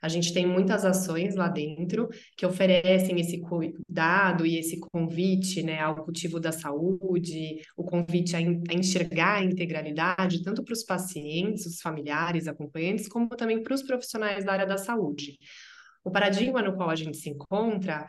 a 0.00 0.08
gente 0.08 0.32
tem 0.32 0.46
muitas 0.46 0.84
ações 0.84 1.34
lá 1.34 1.48
dentro 1.48 2.08
que 2.36 2.46
oferecem 2.46 3.18
esse 3.18 3.40
cuidado 3.40 4.46
e 4.46 4.56
esse 4.56 4.78
convite 4.78 5.64
né, 5.64 5.80
ao 5.80 5.96
cultivo 5.96 6.38
da 6.38 6.52
saúde, 6.52 7.60
o 7.76 7.82
convite 7.82 8.36
a, 8.36 8.38
a 8.38 8.72
enxergar 8.72 9.40
a 9.40 9.44
integralidade, 9.44 10.44
tanto 10.44 10.62
para 10.62 10.72
os 10.72 10.84
pacientes, 10.84 11.66
os 11.66 11.80
familiares, 11.80 12.46
acompanhantes, 12.46 13.08
como 13.08 13.30
também 13.30 13.64
para 13.64 13.74
os 13.74 13.82
profissionais 13.82 14.44
da 14.44 14.52
área 14.52 14.66
da 14.66 14.78
saúde. 14.78 15.40
O 16.04 16.10
paradigma 16.12 16.62
no 16.62 16.76
qual 16.76 16.88
a 16.88 16.94
gente 16.94 17.16
se 17.16 17.28
encontra 17.28 18.06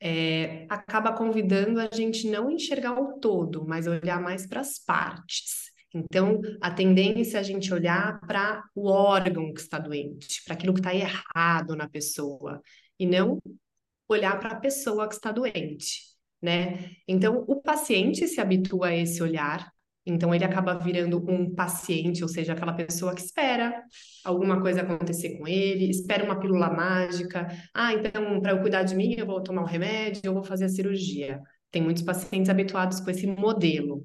é, 0.00 0.66
acaba 0.68 1.12
convidando 1.12 1.80
a 1.80 1.88
gente 1.92 2.28
não 2.28 2.50
enxergar 2.50 3.00
o 3.00 3.18
todo, 3.18 3.66
mas 3.66 3.86
olhar 3.86 4.20
mais 4.20 4.46
para 4.46 4.60
as 4.60 4.78
partes. 4.78 5.66
Então, 5.94 6.40
a 6.60 6.70
tendência 6.70 7.38
é 7.38 7.40
a 7.40 7.42
gente 7.42 7.72
olhar 7.72 8.20
para 8.20 8.62
o 8.74 8.88
órgão 8.88 9.52
que 9.52 9.60
está 9.60 9.78
doente, 9.78 10.42
para 10.44 10.54
aquilo 10.54 10.74
que 10.74 10.80
está 10.80 10.94
errado 10.94 11.74
na 11.74 11.88
pessoa, 11.88 12.60
e 12.98 13.06
não 13.06 13.38
olhar 14.08 14.38
para 14.38 14.50
a 14.50 14.60
pessoa 14.60 15.08
que 15.08 15.14
está 15.14 15.32
doente, 15.32 16.00
né? 16.40 16.90
Então, 17.08 17.44
o 17.48 17.60
paciente 17.62 18.28
se 18.28 18.40
habitua 18.40 18.88
a 18.88 18.96
esse 18.96 19.22
olhar 19.22 19.72
então 20.06 20.34
ele 20.34 20.44
acaba 20.44 20.74
virando 20.74 21.18
um 21.28 21.52
paciente, 21.54 22.22
ou 22.22 22.28
seja, 22.28 22.52
aquela 22.52 22.72
pessoa 22.72 23.14
que 23.14 23.20
espera 23.20 23.82
alguma 24.24 24.60
coisa 24.60 24.82
acontecer 24.82 25.36
com 25.36 25.48
ele, 25.48 25.90
espera 25.90 26.24
uma 26.24 26.38
pílula 26.38 26.70
mágica. 26.70 27.48
Ah, 27.74 27.92
então 27.92 28.40
para 28.40 28.52
eu 28.52 28.60
cuidar 28.60 28.84
de 28.84 28.94
mim, 28.94 29.16
eu 29.18 29.26
vou 29.26 29.42
tomar 29.42 29.62
um 29.62 29.66
remédio, 29.66 30.22
eu 30.24 30.34
vou 30.34 30.44
fazer 30.44 30.66
a 30.66 30.68
cirurgia. 30.68 31.40
Tem 31.70 31.82
muitos 31.82 32.02
pacientes 32.02 32.48
habituados 32.48 33.00
com 33.00 33.10
esse 33.10 33.26
modelo. 33.26 34.04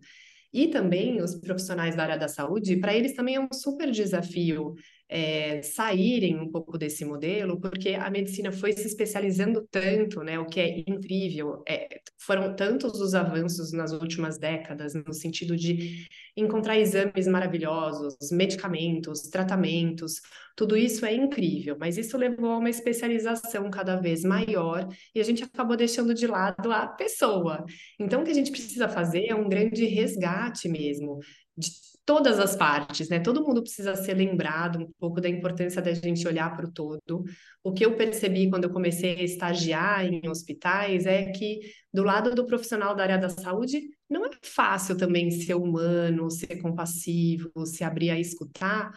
E 0.53 0.67
também 0.67 1.21
os 1.21 1.35
profissionais 1.35 1.95
da 1.95 2.03
área 2.03 2.17
da 2.17 2.27
saúde, 2.27 2.75
para 2.77 2.93
eles 2.93 3.13
também 3.13 3.35
é 3.35 3.39
um 3.39 3.47
super 3.53 3.89
desafio 3.89 4.75
é, 5.07 5.61
saírem 5.61 6.37
um 6.37 6.51
pouco 6.51 6.77
desse 6.77 7.05
modelo, 7.05 7.59
porque 7.59 7.89
a 7.89 8.09
medicina 8.09 8.51
foi 8.51 8.73
se 8.73 8.85
especializando 8.87 9.65
tanto, 9.71 10.21
né? 10.23 10.39
O 10.39 10.45
que 10.45 10.59
é 10.59 10.83
incrível. 10.87 11.63
É, 11.67 12.00
foram 12.21 12.55
tantos 12.55 12.99
os 13.01 13.15
avanços 13.15 13.71
nas 13.71 13.91
últimas 13.91 14.37
décadas, 14.37 14.93
no 14.93 15.13
sentido 15.13 15.55
de 15.55 16.05
encontrar 16.37 16.77
exames 16.77 17.27
maravilhosos, 17.27 18.15
medicamentos, 18.31 19.21
tratamentos, 19.23 20.21
tudo 20.55 20.77
isso 20.77 21.05
é 21.05 21.13
incrível, 21.15 21.75
mas 21.79 21.97
isso 21.97 22.17
levou 22.17 22.51
a 22.51 22.57
uma 22.57 22.69
especialização 22.69 23.69
cada 23.71 23.95
vez 23.95 24.23
maior 24.23 24.87
e 25.15 25.19
a 25.19 25.23
gente 25.23 25.43
acabou 25.43 25.75
deixando 25.75 26.13
de 26.13 26.27
lado 26.27 26.71
a 26.71 26.87
pessoa. 26.87 27.65
Então, 27.99 28.21
o 28.21 28.23
que 28.23 28.31
a 28.31 28.35
gente 28.35 28.51
precisa 28.51 28.87
fazer 28.87 29.25
é 29.27 29.35
um 29.35 29.49
grande 29.49 29.85
resgate 29.85 30.69
mesmo 30.69 31.19
de 31.57 31.69
todas 32.05 32.39
as 32.39 32.55
partes, 32.55 33.09
né? 33.09 33.19
Todo 33.19 33.43
mundo 33.43 33.61
precisa 33.61 33.95
ser 33.95 34.13
lembrado 34.13 34.79
um 34.79 34.91
pouco 34.99 35.21
da 35.21 35.29
importância 35.29 35.81
da 35.81 35.93
gente 35.93 36.27
olhar 36.27 36.55
para 36.55 36.65
o 36.65 36.71
todo. 36.71 37.23
O 37.63 37.71
que 37.71 37.85
eu 37.85 37.95
percebi 37.95 38.49
quando 38.49 38.65
eu 38.65 38.71
comecei 38.71 39.15
a 39.15 39.23
estagiar 39.23 40.05
em 40.05 40.27
hospitais 40.27 41.05
é 41.05 41.31
que 41.31 41.59
do 41.93 42.03
lado 42.03 42.33
do 42.33 42.45
profissional 42.45 42.95
da 42.95 43.03
área 43.03 43.17
da 43.17 43.29
saúde 43.29 43.81
não 44.09 44.25
é 44.25 44.29
fácil 44.43 44.97
também 44.97 45.31
ser 45.31 45.55
humano, 45.55 46.29
ser 46.29 46.61
compassivo, 46.61 47.65
se 47.65 47.83
abrir 47.83 48.09
a 48.09 48.19
escutar, 48.19 48.91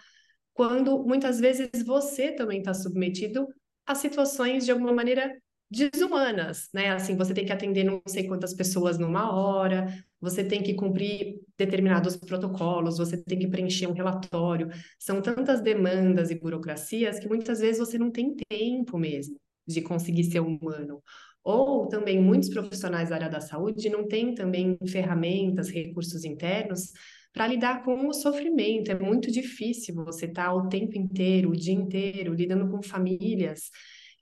quando 0.52 1.04
muitas 1.04 1.40
vezes 1.40 1.68
você 1.84 2.32
também 2.32 2.58
está 2.58 2.72
submetido 2.72 3.46
a 3.86 3.94
situações 3.94 4.64
de 4.64 4.72
alguma 4.72 4.92
maneira 4.92 5.30
desumanas, 5.70 6.68
né? 6.72 6.90
Assim, 6.90 7.16
você 7.16 7.34
tem 7.34 7.44
que 7.44 7.52
atender 7.52 7.84
não 7.84 8.00
sei 8.06 8.26
quantas 8.26 8.54
pessoas 8.54 8.98
numa 8.98 9.32
hora, 9.34 9.86
você 10.20 10.44
tem 10.44 10.62
que 10.62 10.74
cumprir 10.74 11.40
determinados 11.58 12.16
protocolos, 12.16 12.98
você 12.98 13.16
tem 13.16 13.38
que 13.38 13.48
preencher 13.48 13.86
um 13.86 13.92
relatório. 13.92 14.68
São 14.98 15.20
tantas 15.20 15.60
demandas 15.60 16.30
e 16.30 16.38
burocracias 16.38 17.18
que 17.18 17.28
muitas 17.28 17.60
vezes 17.60 17.78
você 17.78 17.98
não 17.98 18.10
tem 18.10 18.34
tempo 18.48 18.98
mesmo 18.98 19.36
de 19.66 19.82
conseguir 19.82 20.24
ser 20.24 20.40
humano. 20.40 21.02
Ou 21.42 21.86
também 21.88 22.20
muitos 22.20 22.48
profissionais 22.48 23.10
da 23.10 23.16
área 23.16 23.28
da 23.28 23.40
saúde 23.40 23.90
não 23.90 24.06
têm 24.08 24.34
também 24.34 24.78
ferramentas, 24.88 25.68
recursos 25.68 26.24
internos 26.24 26.92
para 27.32 27.46
lidar 27.48 27.82
com 27.84 28.08
o 28.08 28.14
sofrimento. 28.14 28.90
É 28.90 28.98
muito 28.98 29.30
difícil 29.30 29.94
você 29.96 30.26
estar 30.26 30.46
tá 30.46 30.54
o 30.54 30.68
tempo 30.68 30.96
inteiro, 30.96 31.50
o 31.50 31.56
dia 31.56 31.74
inteiro, 31.74 32.32
lidando 32.32 32.70
com 32.70 32.82
famílias 32.82 33.70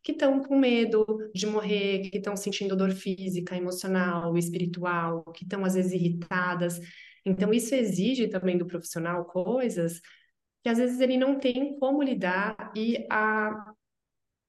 que 0.02 0.12
estão 0.12 0.42
com 0.42 0.58
medo 0.58 1.06
de 1.34 1.46
morrer, 1.46 2.10
que 2.10 2.18
estão 2.18 2.36
sentindo 2.36 2.76
dor 2.76 2.90
física, 2.90 3.56
emocional, 3.56 4.36
espiritual, 4.36 5.24
que 5.32 5.44
estão 5.44 5.64
às 5.64 5.74
vezes 5.74 5.92
irritadas. 5.92 6.80
Então, 7.24 7.52
isso 7.52 7.74
exige 7.74 8.28
também 8.28 8.58
do 8.58 8.66
profissional 8.66 9.24
coisas 9.24 10.00
que 10.62 10.68
às 10.68 10.78
vezes 10.78 11.00
ele 11.00 11.16
não 11.16 11.38
tem 11.38 11.76
como 11.78 12.02
lidar 12.02 12.72
e 12.76 13.04
a, 13.10 13.72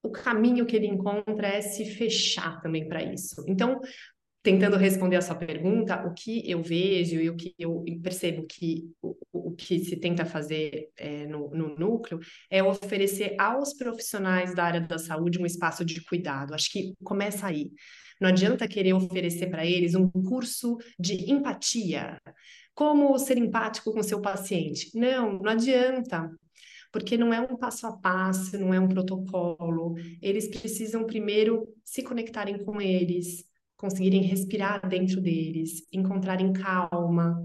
o 0.02 0.10
caminho 0.10 0.64
que 0.64 0.76
ele 0.76 0.86
encontra 0.86 1.48
é 1.48 1.60
se 1.60 1.84
fechar 1.84 2.60
também 2.60 2.88
para 2.88 3.02
isso. 3.02 3.44
Então, 3.48 3.80
tentando 4.44 4.76
responder 4.76 5.16
a 5.16 5.22
sua 5.22 5.34
pergunta, 5.34 6.06
o 6.06 6.12
que 6.12 6.48
eu 6.48 6.62
vejo 6.62 7.18
e 7.18 7.30
o 7.30 7.34
que 7.34 7.54
eu 7.58 7.82
percebo 8.02 8.46
que 8.46 8.92
o, 9.00 9.16
o 9.32 9.52
que 9.52 9.78
se 9.78 9.96
tenta 9.96 10.26
fazer 10.26 10.90
é, 10.98 11.26
no, 11.26 11.48
no, 11.48 11.74
núcleo 11.74 12.20
é 12.50 12.62
oferecer 12.62 13.34
aos 13.40 13.72
profissionais 13.72 14.54
da 14.54 14.64
área 14.64 14.82
da 14.82 14.98
saúde 14.98 15.40
um 15.40 15.46
espaço 15.46 15.82
de 15.82 16.04
cuidado. 16.04 16.52
Acho 16.52 16.70
que 16.70 16.92
começa 17.02 17.46
aí. 17.46 17.70
Não 18.20 18.28
adianta 18.28 18.68
querer 18.68 18.92
oferecer 18.92 19.48
para 19.48 19.64
eles 19.64 19.94
um 19.94 20.10
curso 20.10 20.76
de 21.00 21.32
empatia. 21.32 22.20
Como 22.74 23.18
ser 23.18 23.38
empático 23.38 23.94
com 23.94 24.02
seu 24.02 24.20
paciente? 24.20 24.90
Não, 24.94 25.38
não 25.38 25.50
adianta 25.50 26.30
porque 26.92 27.16
não 27.18 27.34
é 27.34 27.40
um 27.40 27.56
passo 27.56 27.88
a 27.88 27.96
passo, 27.96 28.56
não 28.56 28.72
é 28.72 28.78
um 28.78 28.86
protocolo. 28.86 29.96
Eles 30.22 30.46
precisam 30.46 31.04
primeiro 31.04 31.66
se 31.84 32.04
conectarem 32.04 32.56
com 32.64 32.80
eles, 32.80 33.44
conseguirem 33.76 34.22
respirar 34.22 34.88
dentro 34.88 35.20
deles, 35.20 35.86
encontrarem 35.92 36.52
calma 36.52 37.44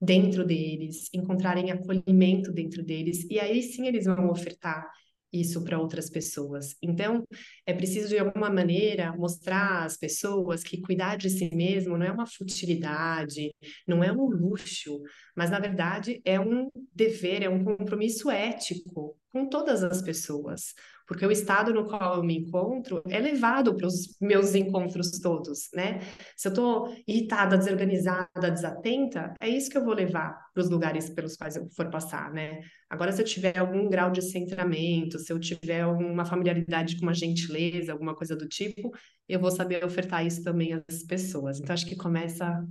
dentro 0.00 0.44
deles, 0.44 1.08
encontrarem 1.14 1.70
acolhimento 1.70 2.52
dentro 2.52 2.84
deles, 2.84 3.26
e 3.30 3.38
aí 3.40 3.62
sim 3.62 3.86
eles 3.86 4.04
vão 4.04 4.28
ofertar 4.28 4.86
isso 5.32 5.64
para 5.64 5.78
outras 5.78 6.08
pessoas. 6.08 6.76
Então, 6.80 7.26
é 7.66 7.74
preciso 7.74 8.08
de 8.08 8.18
alguma 8.18 8.48
maneira 8.48 9.12
mostrar 9.16 9.84
às 9.84 9.96
pessoas 9.96 10.62
que 10.62 10.80
cuidar 10.80 11.16
de 11.16 11.28
si 11.28 11.50
mesmo 11.54 11.98
não 11.98 12.06
é 12.06 12.12
uma 12.12 12.26
futilidade, 12.26 13.52
não 13.86 14.04
é 14.04 14.12
um 14.12 14.26
luxo, 14.26 15.00
mas 15.36 15.50
na 15.50 15.58
verdade 15.58 16.20
é 16.24 16.38
um 16.38 16.70
dever, 16.94 17.42
é 17.42 17.48
um 17.48 17.64
compromisso 17.64 18.30
ético 18.30 19.16
com 19.34 19.48
todas 19.48 19.82
as 19.82 20.00
pessoas, 20.00 20.74
porque 21.08 21.26
o 21.26 21.32
estado 21.32 21.74
no 21.74 21.88
qual 21.88 22.18
eu 22.18 22.22
me 22.22 22.38
encontro 22.38 23.02
é 23.08 23.18
levado 23.18 23.76
para 23.76 23.88
os 23.88 24.16
meus 24.20 24.54
encontros 24.54 25.10
todos, 25.18 25.68
né? 25.74 25.98
Se 26.36 26.46
eu 26.46 26.50
estou 26.50 26.96
irritada, 27.04 27.58
desorganizada, 27.58 28.48
desatenta, 28.48 29.34
é 29.40 29.48
isso 29.48 29.68
que 29.68 29.76
eu 29.76 29.84
vou 29.84 29.92
levar 29.92 30.38
para 30.54 30.62
os 30.62 30.70
lugares 30.70 31.10
pelos 31.10 31.36
quais 31.36 31.56
eu 31.56 31.68
for 31.74 31.90
passar, 31.90 32.32
né? 32.32 32.60
Agora, 32.88 33.10
se 33.10 33.20
eu 33.20 33.26
tiver 33.26 33.58
algum 33.58 33.88
grau 33.88 34.12
de 34.12 34.22
centramento, 34.22 35.18
se 35.18 35.32
eu 35.32 35.40
tiver 35.40 35.80
alguma 35.80 36.24
familiaridade 36.24 36.96
com 36.96 37.02
uma 37.02 37.12
gentileza, 37.12 37.90
alguma 37.90 38.14
coisa 38.14 38.36
do 38.36 38.46
tipo, 38.46 38.92
eu 39.28 39.40
vou 39.40 39.50
saber 39.50 39.84
ofertar 39.84 40.24
isso 40.24 40.44
também 40.44 40.74
às 40.74 41.02
pessoas. 41.02 41.58
Então, 41.58 41.74
acho 41.74 41.86
que 41.86 41.96
começa 41.96 42.64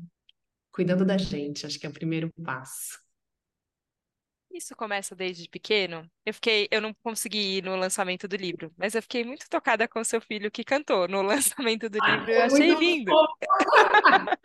cuidando 0.72 1.04
da 1.04 1.18
gente, 1.18 1.66
acho 1.66 1.78
que 1.78 1.86
é 1.86 1.90
o 1.90 1.94
primeiro 1.94 2.32
passo. 2.42 3.04
Isso 4.54 4.76
começa 4.76 5.16
desde 5.16 5.50
pequeno. 5.50 6.08
Eu 6.24 6.32
fiquei, 6.32 6.68
eu 6.70 6.80
não 6.80 6.94
consegui 7.04 7.58
ir 7.58 7.64
no 7.64 7.76
lançamento 7.76 8.28
do 8.28 8.36
livro, 8.36 8.72
mas 8.78 8.94
eu 8.94 9.02
fiquei 9.02 9.24
muito 9.24 9.50
tocada 9.50 9.88
com 9.88 10.04
seu 10.04 10.22
filho 10.22 10.52
que 10.52 10.64
cantou 10.64 11.08
no 11.08 11.24
lançamento 11.26 11.90
do 11.90 11.98
livro. 11.98 12.32
Eu 12.32 12.44
achei 12.44 12.76
lindo. 12.76 13.12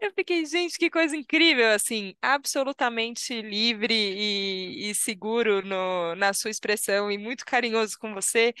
Eu 0.00 0.12
fiquei, 0.14 0.44
gente, 0.46 0.78
que 0.78 0.88
coisa 0.88 1.16
incrível, 1.16 1.70
assim, 1.70 2.14
absolutamente 2.22 3.42
livre 3.42 3.94
e, 3.94 4.90
e 4.90 4.94
seguro 4.94 5.64
no, 5.64 6.14
na 6.14 6.32
sua 6.32 6.50
expressão 6.50 7.10
e 7.10 7.18
muito 7.18 7.44
carinhoso 7.44 7.98
com 7.98 8.14
você. 8.14 8.54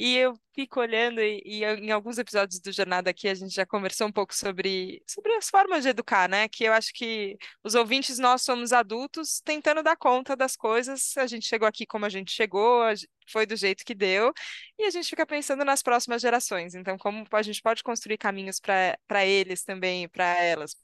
E 0.00 0.16
eu 0.16 0.34
fico 0.54 0.78
olhando, 0.78 1.20
e, 1.20 1.42
e, 1.44 1.64
em 1.64 1.90
alguns 1.90 2.18
episódios 2.18 2.60
do 2.60 2.70
Jornada 2.70 3.10
aqui 3.10 3.26
a 3.28 3.34
gente 3.34 3.52
já 3.52 3.66
conversou 3.66 4.06
um 4.06 4.12
pouco 4.12 4.32
sobre, 4.32 5.02
sobre 5.08 5.34
as 5.34 5.50
formas 5.50 5.82
de 5.82 5.88
educar, 5.88 6.28
né? 6.28 6.48
Que 6.48 6.64
eu 6.64 6.72
acho 6.72 6.92
que 6.94 7.36
os 7.64 7.74
ouvintes, 7.74 8.16
nós 8.16 8.42
somos 8.42 8.72
adultos 8.72 9.40
tentando 9.44 9.82
dar 9.82 9.96
conta 9.96 10.36
das 10.36 10.54
coisas. 10.54 11.16
A 11.16 11.26
gente 11.26 11.46
chegou 11.48 11.66
aqui 11.66 11.84
como 11.84 12.04
a 12.06 12.08
gente 12.08 12.30
chegou, 12.30 12.82
foi 13.28 13.44
do 13.44 13.56
jeito 13.56 13.84
que 13.84 13.92
deu, 13.94 14.32
e 14.78 14.84
a 14.84 14.90
gente 14.90 15.08
fica 15.08 15.26
pensando 15.26 15.64
nas 15.64 15.82
próximas 15.82 16.22
gerações. 16.22 16.76
Então, 16.76 16.96
como 16.96 17.26
a 17.32 17.42
gente 17.42 17.60
pode 17.60 17.82
construir 17.82 18.18
caminhos 18.18 18.60
para 18.60 19.26
eles 19.26 19.64
também, 19.64 20.08
para 20.08 20.24
elas, 20.44 20.76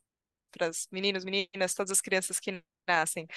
para 0.50 0.70
os 0.70 0.88
meninos, 0.90 1.24
meninas, 1.24 1.72
todas 1.74 1.92
as 1.92 2.00
crianças 2.00 2.40
que 2.40 2.60
nascem. 2.88 3.28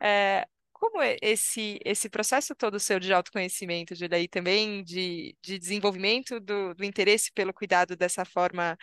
É, 0.00 0.46
como 0.78 1.00
é 1.00 1.16
esse, 1.22 1.78
esse 1.84 2.08
processo 2.08 2.54
todo 2.54 2.78
seu 2.78 3.00
de 3.00 3.12
autoconhecimento, 3.12 3.94
Julia, 3.94 4.20
e 4.20 4.28
também 4.28 4.84
de, 4.84 5.34
de 5.42 5.58
desenvolvimento 5.58 6.38
do, 6.38 6.74
do 6.74 6.84
interesse 6.84 7.32
pelo 7.32 7.52
cuidado 7.54 7.96
dessa 7.96 8.24
forma 8.26 8.76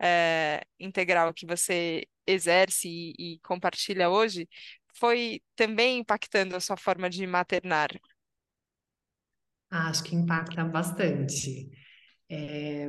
é, 0.00 0.62
integral 0.78 1.34
que 1.34 1.46
você 1.46 2.06
exerce 2.26 2.88
e, 2.88 3.34
e 3.34 3.40
compartilha 3.40 4.08
hoje, 4.08 4.48
foi 4.94 5.42
também 5.56 5.98
impactando 5.98 6.54
a 6.54 6.60
sua 6.60 6.76
forma 6.76 7.10
de 7.10 7.26
maternar? 7.26 7.90
Acho 9.70 10.04
que 10.04 10.14
impacta 10.14 10.64
bastante. 10.64 11.68
É, 12.28 12.86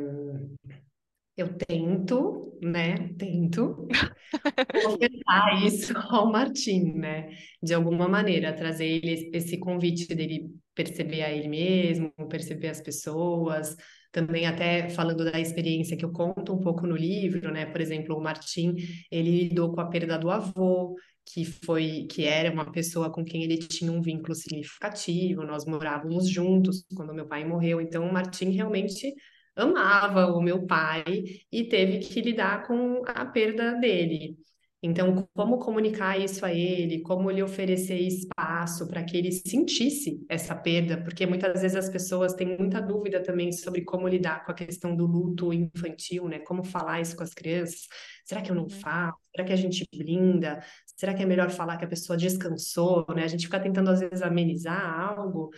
eu 1.38 1.56
tento, 1.56 2.58
né? 2.62 3.14
Tento 3.18 3.88
ofertar 4.86 5.66
isso 5.66 5.94
ao 5.98 6.32
Martim, 6.32 6.94
né? 6.94 7.30
De 7.62 7.74
alguma 7.74 8.08
maneira, 8.08 8.54
trazer 8.54 8.86
ele 8.86 9.30
esse 9.34 9.58
convite 9.58 10.14
dele 10.14 10.50
perceber 10.74 11.24
a 11.24 11.32
ele 11.32 11.48
mesmo, 11.48 12.12
perceber 12.30 12.70
as 12.70 12.82
pessoas, 12.82 13.76
também 14.12 14.46
até 14.46 14.90
falando 14.90 15.24
da 15.30 15.40
experiência 15.40 15.98
que 15.98 16.06
eu 16.06 16.12
conto 16.12 16.54
um 16.54 16.60
pouco 16.60 16.86
no 16.86 16.96
livro, 16.96 17.52
né? 17.52 17.66
Por 17.66 17.82
exemplo, 17.82 18.16
o 18.18 18.22
Martim, 18.22 18.76
ele 19.10 19.44
lidou 19.44 19.74
com 19.74 19.82
a 19.82 19.88
perda 19.88 20.18
do 20.18 20.30
avô, 20.30 20.96
que 21.26 21.46
foi 21.46 22.08
que 22.10 22.26
era 22.26 22.52
uma 22.52 22.72
pessoa 22.72 23.12
com 23.12 23.24
quem 23.24 23.44
ele 23.44 23.58
tinha 23.58 23.92
um 23.92 24.02
vínculo 24.02 24.36
significativo, 24.36 25.44
nós 25.44 25.66
morávamos 25.66 26.30
juntos 26.30 26.84
quando 26.96 27.14
meu 27.14 27.28
pai 27.28 27.46
morreu, 27.46 27.80
então 27.80 28.06
o 28.08 28.12
Martim 28.12 28.50
realmente 28.50 29.14
amava 29.56 30.28
o 30.28 30.42
meu 30.42 30.66
pai 30.66 31.04
e 31.52 31.64
teve 31.66 32.00
que 32.00 32.22
lidar 32.22 32.66
com 32.68 33.04
a 33.06 33.26
perda 33.26 33.74
dele. 33.74 34.38
Então, 34.84 35.28
como 35.36 35.60
comunicar 35.60 36.20
isso 36.20 36.44
a 36.44 36.52
ele, 36.52 37.02
como 37.02 37.30
lhe 37.30 37.44
oferecer 37.44 38.00
espaço 38.00 38.88
para 38.88 39.04
que 39.04 39.16
ele 39.16 39.32
sentisse 39.32 40.26
essa 40.28 40.56
perda, 40.56 40.98
porque 41.04 41.28
muitas 41.28 41.62
vezes 41.62 41.78
as 41.78 41.88
pessoas 41.88 42.34
têm 42.34 42.58
muita 42.58 42.82
dúvida 42.82 43.22
também 43.22 43.52
sobre 43.52 43.84
como 43.84 44.08
lidar 44.08 44.44
com 44.44 44.52
a 44.52 44.56
questão 44.56 44.96
do 44.96 45.06
luto 45.06 45.54
infantil, 45.54 46.28
né? 46.28 46.40
Como 46.40 46.64
falar 46.64 47.00
isso 47.00 47.16
com 47.16 47.22
as 47.22 47.32
crianças. 47.32 47.88
Será 48.26 48.42
que 48.42 48.50
eu 48.50 48.56
não 48.56 48.64
uhum. 48.64 48.70
falo? 48.72 49.14
Será 49.30 49.46
que 49.46 49.54
a 49.54 49.56
gente 49.56 49.86
blinda? 49.96 50.60
Será 50.98 51.14
que 51.14 51.22
é 51.22 51.28
melhor 51.28 51.52
falar 51.52 51.78
que 51.78 51.86
a 51.86 51.90
pessoa 51.90 52.18
descansou, 52.18 53.06
né? 53.16 53.24
A 53.24 53.28
gente 53.28 53.46
fica 53.46 53.60
tentando 53.60 53.92
às 53.92 54.00
vezes 54.00 54.24
amenizar 54.24 55.00
algo 55.00 55.52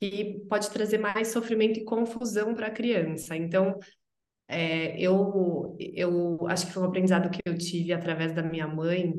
que 0.00 0.40
pode 0.48 0.70
trazer 0.70 0.98
mais 0.98 1.28
sofrimento 1.28 1.78
e 1.78 1.84
confusão 1.84 2.54
para 2.54 2.68
a 2.68 2.70
criança. 2.70 3.36
Então, 3.36 3.78
é, 4.48 4.98
eu, 5.00 5.76
eu 5.78 6.46
acho 6.48 6.66
que 6.66 6.72
foi 6.72 6.82
um 6.82 6.86
aprendizado 6.86 7.30
que 7.30 7.40
eu 7.44 7.56
tive 7.56 7.92
através 7.92 8.32
da 8.32 8.42
minha 8.42 8.66
mãe, 8.66 9.14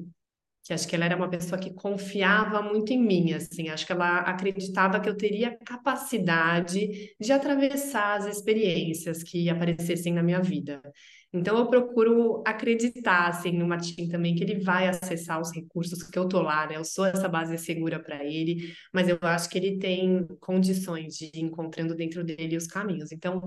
que 0.63 0.73
acho 0.73 0.87
que 0.87 0.95
ela 0.95 1.05
era 1.05 1.15
uma 1.15 1.29
pessoa 1.29 1.59
que 1.59 1.73
confiava 1.73 2.61
muito 2.61 2.91
em 2.91 3.01
mim, 3.01 3.33
assim, 3.33 3.69
acho 3.69 3.85
que 3.85 3.91
ela 3.91 4.19
acreditava 4.19 4.99
que 4.99 5.09
eu 5.09 5.15
teria 5.17 5.57
capacidade 5.65 7.15
de 7.19 7.31
atravessar 7.31 8.17
as 8.17 8.25
experiências 8.25 9.23
que 9.23 9.49
aparecessem 9.49 10.13
na 10.13 10.21
minha 10.23 10.41
vida. 10.41 10.81
Então 11.33 11.57
eu 11.57 11.67
procuro 11.67 12.43
acreditar 12.45 13.27
assim 13.29 13.53
no 13.53 13.65
Martim 13.65 14.09
também 14.09 14.35
que 14.35 14.43
ele 14.43 14.59
vai 14.59 14.87
acessar 14.87 15.39
os 15.39 15.51
recursos 15.51 16.03
que 16.03 16.19
eu 16.19 16.27
tô 16.27 16.41
lá, 16.41 16.67
né? 16.67 16.75
Eu 16.75 16.83
sou 16.83 17.05
essa 17.05 17.29
base 17.29 17.57
segura 17.57 17.99
para 18.01 18.23
ele, 18.23 18.73
mas 18.93 19.07
eu 19.07 19.17
acho 19.21 19.49
que 19.49 19.57
ele 19.57 19.79
tem 19.79 20.27
condições 20.41 21.15
de 21.15 21.25
ir 21.33 21.39
encontrando 21.39 21.95
dentro 21.95 22.23
dele 22.23 22.57
os 22.57 22.67
caminhos. 22.67 23.11
Então 23.11 23.43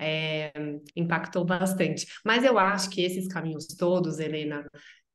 é, 0.00 0.52
impactou 0.96 1.44
bastante. 1.44 2.06
Mas 2.24 2.44
eu 2.44 2.58
acho 2.58 2.90
que 2.90 3.02
esses 3.02 3.28
caminhos 3.28 3.66
todos, 3.66 4.18
Helena, 4.18 4.66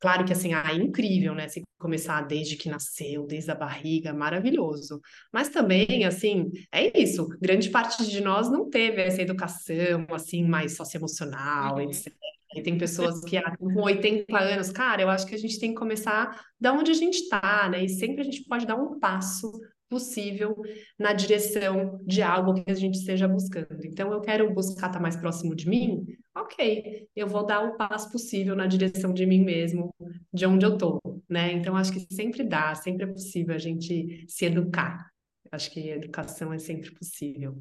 Claro 0.04 0.26
que 0.26 0.34
assim, 0.34 0.54
ah, 0.54 0.66
é 0.70 0.76
incrível, 0.76 1.34
né? 1.34 1.48
Se 1.48 1.62
começar 1.80 2.24
desde 2.24 2.58
que 2.58 2.68
nasceu, 2.68 3.26
desde 3.26 3.50
a 3.50 3.56
barriga, 3.56 4.12
maravilhoso. 4.12 5.00
Mas 5.32 5.48
também, 5.48 6.04
assim, 6.04 6.52
é 6.74 7.02
isso. 7.02 7.26
Grande 7.42 7.70
parte 7.70 8.06
de 8.06 8.20
nós 8.20 8.52
não 8.52 8.70
teve 8.70 9.02
essa 9.02 9.22
educação, 9.22 10.06
assim, 10.12 10.44
mais 10.44 10.76
socioemocional, 10.76 11.76
uhum. 11.76 11.84
etc. 11.84 12.14
E 12.54 12.62
tem 12.62 12.78
pessoas 12.78 13.22
que 13.22 13.38
ah, 13.38 13.56
com 13.56 13.82
80 13.82 14.38
anos, 14.38 14.72
cara, 14.72 15.02
eu 15.02 15.10
acho 15.10 15.26
que 15.26 15.36
a 15.36 15.40
gente 15.40 15.58
tem 15.58 15.70
que 15.70 15.80
começar 15.80 16.38
da 16.60 16.74
onde 16.74 16.92
a 16.92 16.96
gente 16.96 17.20
está, 17.20 17.70
né? 17.70 17.86
E 17.86 17.88
sempre 17.88 18.20
a 18.20 18.26
gente 18.26 18.44
pode 18.44 18.68
dar 18.68 18.76
um 18.76 19.00
passo 19.00 19.54
possível 19.90 20.54
na 21.00 21.14
direção 21.14 22.02
de 22.06 22.22
algo 22.22 22.56
que 22.56 22.70
a 22.70 22.76
gente 22.76 22.96
esteja 22.96 23.26
buscando. 23.26 23.86
Então, 23.86 24.12
eu 24.12 24.20
quero 24.20 24.54
buscar 24.54 24.88
estar 24.88 25.00
mais 25.00 25.16
próximo 25.16 25.56
de 25.56 25.70
mim, 25.70 26.06
ok, 26.36 27.08
eu 27.16 27.28
vou 27.28 27.46
dar 27.46 27.62
o 27.62 27.78
passo 27.78 28.12
possível 28.12 28.56
na 28.56 28.66
direção 28.66 29.14
de 29.14 29.26
mim 29.26 29.44
mesmo, 29.44 29.94
de 30.34 30.46
onde 30.46 30.66
eu 30.66 30.74
estou, 30.74 31.00
né? 31.30 31.52
Então, 31.52 31.76
acho 31.76 31.94
que 31.94 32.14
sempre 32.14 32.44
dá, 32.44 32.74
sempre 32.76 33.04
é 33.04 33.08
possível 33.08 33.56
a 33.56 33.60
gente 33.60 34.26
se 34.28 34.46
educar. 34.46 35.10
Acho 35.52 35.72
que 35.72 35.90
educação 35.90 36.52
é 36.52 36.58
sempre 36.58 36.92
possível. 36.92 37.56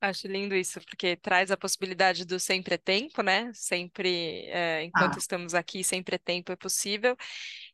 Acho 0.00 0.26
lindo 0.26 0.52
isso, 0.56 0.80
porque 0.80 1.14
traz 1.14 1.52
a 1.52 1.56
possibilidade 1.56 2.24
do 2.24 2.40
sempre 2.40 2.74
é 2.74 2.78
tempo, 2.78 3.22
né? 3.22 3.52
Sempre, 3.54 4.46
é, 4.48 4.82
enquanto 4.82 5.14
ah. 5.14 5.18
estamos 5.18 5.54
aqui, 5.54 5.84
sempre 5.84 6.16
é 6.16 6.18
tempo, 6.18 6.50
é 6.50 6.56
possível. 6.56 7.16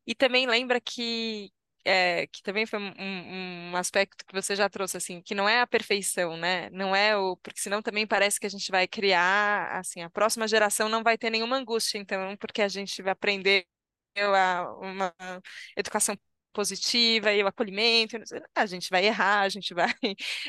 E 0.06 0.14
também 0.14 0.46
lembra 0.46 0.78
que, 0.78 1.50
é, 1.84 2.26
que 2.28 2.42
também 2.42 2.66
foi 2.66 2.78
um, 2.78 3.70
um, 3.72 3.76
aspecto 3.76 4.24
que 4.26 4.34
você 4.34 4.54
já 4.56 4.68
trouxe, 4.68 4.96
assim, 4.96 5.22
que 5.22 5.34
não 5.34 5.48
é 5.48 5.60
a 5.60 5.66
perfeição, 5.66 6.36
né? 6.36 6.70
Não 6.70 6.94
é 6.94 7.16
o. 7.16 7.36
Porque 7.36 7.60
senão 7.60 7.82
também 7.82 8.06
parece 8.06 8.38
que 8.40 8.46
a 8.46 8.50
gente 8.50 8.70
vai 8.70 8.86
criar, 8.86 9.78
assim, 9.78 10.02
a 10.02 10.10
próxima 10.10 10.48
geração 10.48 10.88
não 10.88 11.02
vai 11.02 11.16
ter 11.18 11.30
nenhuma 11.30 11.56
angústia, 11.56 11.98
então, 11.98 12.36
porque 12.36 12.62
a 12.62 12.68
gente 12.68 13.02
vai 13.02 13.12
aprender 13.12 13.66
a, 14.16 14.70
uma 14.80 15.14
educação 15.76 16.16
positiva 16.52 17.32
e 17.32 17.42
o 17.42 17.46
acolhimento, 17.46 18.16
a 18.54 18.66
gente 18.66 18.90
vai 18.90 19.06
errar, 19.06 19.42
a 19.42 19.48
gente 19.48 19.74
vai. 19.74 19.92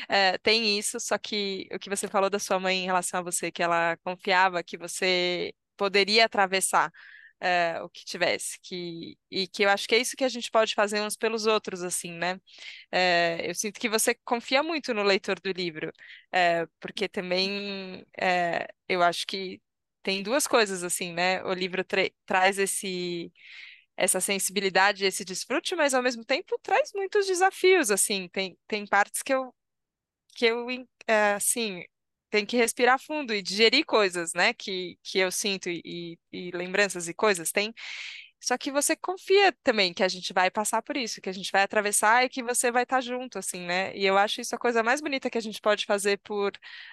É, 0.08 0.38
tem 0.42 0.78
isso, 0.78 0.98
só 1.00 1.16
que 1.18 1.68
o 1.72 1.78
que 1.78 1.90
você 1.90 2.08
falou 2.08 2.28
da 2.30 2.38
sua 2.38 2.58
mãe 2.58 2.78
em 2.82 2.86
relação 2.86 3.20
a 3.20 3.22
você, 3.22 3.50
que 3.52 3.62
ela 3.62 3.96
confiava 3.98 4.62
que 4.62 4.76
você 4.76 5.54
poderia 5.76 6.24
atravessar 6.26 6.90
é, 7.40 7.80
o 7.82 7.88
que 7.88 8.04
tivesse, 8.04 8.58
que, 8.62 9.18
e 9.30 9.48
que 9.48 9.62
eu 9.64 9.70
acho 9.70 9.88
que 9.88 9.94
é 9.94 9.98
isso 9.98 10.16
que 10.16 10.24
a 10.24 10.28
gente 10.28 10.50
pode 10.50 10.74
fazer 10.74 11.00
uns 11.02 11.16
pelos 11.16 11.46
outros, 11.46 11.82
assim, 11.82 12.12
né? 12.12 12.40
É, 12.92 13.40
eu 13.50 13.54
sinto 13.54 13.80
que 13.80 13.88
você 13.88 14.14
confia 14.24 14.62
muito 14.62 14.94
no 14.94 15.02
leitor 15.02 15.40
do 15.40 15.52
livro, 15.52 15.92
é, 16.32 16.66
porque 16.80 17.08
também 17.08 18.04
eu 18.88 19.02
acho 19.02 19.26
que 19.26 19.60
tem 20.02 20.22
duas 20.22 20.46
coisas, 20.46 20.82
assim, 20.82 21.12
né? 21.12 21.42
O 21.44 21.52
livro 21.52 21.84
tra 21.84 22.02
traz 22.26 22.58
esse 22.58 23.32
essa 23.96 24.20
sensibilidade, 24.20 25.04
esse 25.04 25.24
desfrute, 25.24 25.76
mas 25.76 25.94
ao 25.94 26.02
mesmo 26.02 26.24
tempo 26.24 26.58
traz 26.62 26.92
muitos 26.94 27.26
desafios, 27.26 27.90
assim, 27.90 28.28
tem, 28.28 28.58
tem 28.66 28.86
partes 28.86 29.22
que 29.22 29.32
eu, 29.34 29.54
que 30.34 30.46
eu, 30.46 30.66
assim, 31.36 31.84
tem 32.30 32.46
que 32.46 32.56
respirar 32.56 32.98
fundo 33.00 33.34
e 33.34 33.42
digerir 33.42 33.84
coisas, 33.84 34.32
né, 34.34 34.54
que, 34.54 34.98
que 35.02 35.18
eu 35.18 35.30
sinto 35.32 35.68
e, 35.68 36.18
e 36.32 36.50
lembranças 36.52 37.08
e 37.08 37.14
coisas, 37.14 37.52
tem. 37.52 37.74
Só 38.42 38.56
que 38.56 38.70
você 38.72 38.96
confia 38.96 39.52
também 39.62 39.92
que 39.92 40.02
a 40.02 40.08
gente 40.08 40.32
vai 40.32 40.50
passar 40.50 40.80
por 40.82 40.96
isso, 40.96 41.20
que 41.20 41.28
a 41.28 41.32
gente 41.32 41.52
vai 41.52 41.62
atravessar 41.62 42.24
e 42.24 42.28
que 42.28 42.42
você 42.42 42.72
vai 42.72 42.84
estar 42.84 43.00
junto, 43.02 43.38
assim, 43.38 43.60
né? 43.66 43.94
E 43.96 44.04
eu 44.06 44.16
acho 44.16 44.40
isso 44.40 44.54
a 44.54 44.58
coisa 44.58 44.82
mais 44.82 45.00
bonita 45.02 45.28
que 45.30 45.36
a 45.38 45.40
gente 45.42 45.60
pode 45.60 45.84
fazer 45.84 46.18
por, 46.20 46.52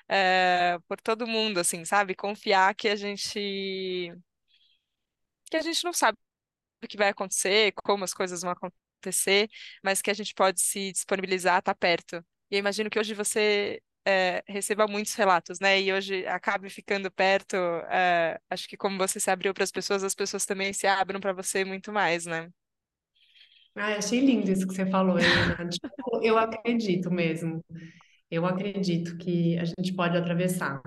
é, 0.09 0.77
por 0.87 0.99
todo 1.01 1.25
mundo, 1.27 1.59
assim, 1.59 1.85
sabe? 1.85 2.15
Confiar 2.15 2.75
que 2.75 2.89
a 2.89 2.95
gente 2.97 4.13
que 5.49 5.57
a 5.57 5.61
gente 5.61 5.83
não 5.83 5.93
sabe 5.93 6.17
o 6.83 6.87
que 6.87 6.97
vai 6.97 7.09
acontecer, 7.09 7.73
como 7.83 8.03
as 8.03 8.13
coisas 8.13 8.41
vão 8.41 8.51
acontecer, 8.51 9.49
mas 9.83 10.01
que 10.01 10.11
a 10.11 10.13
gente 10.13 10.33
pode 10.33 10.61
se 10.61 10.91
disponibilizar 10.91 11.59
estar 11.59 11.75
perto. 11.75 12.17
E 12.51 12.55
eu 12.55 12.59
imagino 12.59 12.89
que 12.89 12.99
hoje 12.99 13.13
você 13.13 13.81
é, 14.07 14.41
receba 14.47 14.87
muitos 14.87 15.13
relatos, 15.15 15.59
né? 15.59 15.81
E 15.81 15.91
hoje 15.91 16.25
acabe 16.25 16.69
ficando 16.69 17.11
perto. 17.11 17.57
É, 17.89 18.39
acho 18.49 18.65
que 18.69 18.77
como 18.77 18.97
você 18.97 19.19
se 19.19 19.29
abriu 19.29 19.53
para 19.53 19.65
as 19.65 19.71
pessoas, 19.71 20.01
as 20.01 20.15
pessoas 20.15 20.45
também 20.45 20.71
se 20.71 20.87
abrem 20.87 21.19
para 21.19 21.33
você 21.33 21.65
muito 21.65 21.91
mais, 21.91 22.25
né? 22.25 22.49
Ah, 23.75 23.95
achei 23.97 24.21
lindo 24.21 24.49
isso 24.49 24.65
que 24.65 24.73
você 24.73 24.85
falou. 24.89 25.17
Tipo, 25.69 26.23
eu 26.23 26.37
acredito 26.37 27.11
mesmo. 27.11 27.61
Eu 28.31 28.45
acredito 28.45 29.17
que 29.17 29.57
a 29.59 29.65
gente 29.65 29.93
pode 29.93 30.17
atravessar. 30.17 30.81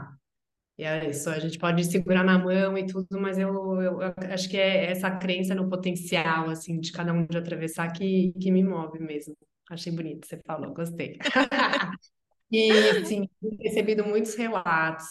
E 0.79 0.85
é 0.85 1.11
isso, 1.11 1.29
a 1.29 1.39
gente 1.39 1.59
pode 1.59 1.85
segurar 1.85 2.25
na 2.25 2.39
mão 2.39 2.79
e 2.79 2.87
tudo, 2.87 3.21
mas 3.21 3.39
eu, 3.39 3.83
eu, 3.83 4.01
eu 4.01 4.15
acho 4.33 4.49
que 4.49 4.57
é 4.57 4.87
essa 4.91 5.11
crença 5.11 5.55
no 5.55 5.69
potencial, 5.69 6.49
assim, 6.49 6.81
de 6.81 6.91
cada 6.91 7.13
um 7.13 7.27
de 7.27 7.37
atravessar 7.37 7.93
que, 7.93 8.33
que 8.41 8.51
me 8.51 8.65
move 8.65 8.99
mesmo. 8.99 9.37
Achei 9.71 9.93
bonito, 9.93 10.27
você 10.27 10.39
falou, 10.47 10.73
gostei. 10.73 11.19
E, 12.51 13.05
sim, 13.05 13.29
recebido 13.61 14.05
muitos 14.05 14.35
relatos, 14.35 15.07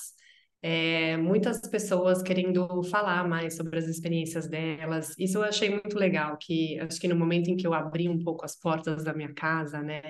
é, 0.61 1.15
muitas 1.17 1.61
pessoas 1.61 2.21
querendo 2.21 2.83
falar 2.83 3.27
mais 3.27 3.55
sobre 3.55 3.79
as 3.79 3.85
experiências 3.87 4.47
delas. 4.47 5.15
Isso 5.17 5.37
eu 5.37 5.43
achei 5.43 5.69
muito 5.69 5.97
legal, 5.97 6.37
que 6.37 6.77
acho 6.79 6.99
que 6.99 7.07
no 7.07 7.15
momento 7.15 7.49
em 7.49 7.55
que 7.55 7.65
eu 7.65 7.73
abri 7.73 8.09
um 8.09 8.21
pouco 8.23 8.43
as 8.45 8.59
portas 8.59 9.03
da 9.05 9.13
minha 9.13 9.33
casa, 9.33 9.81
né, 9.81 10.01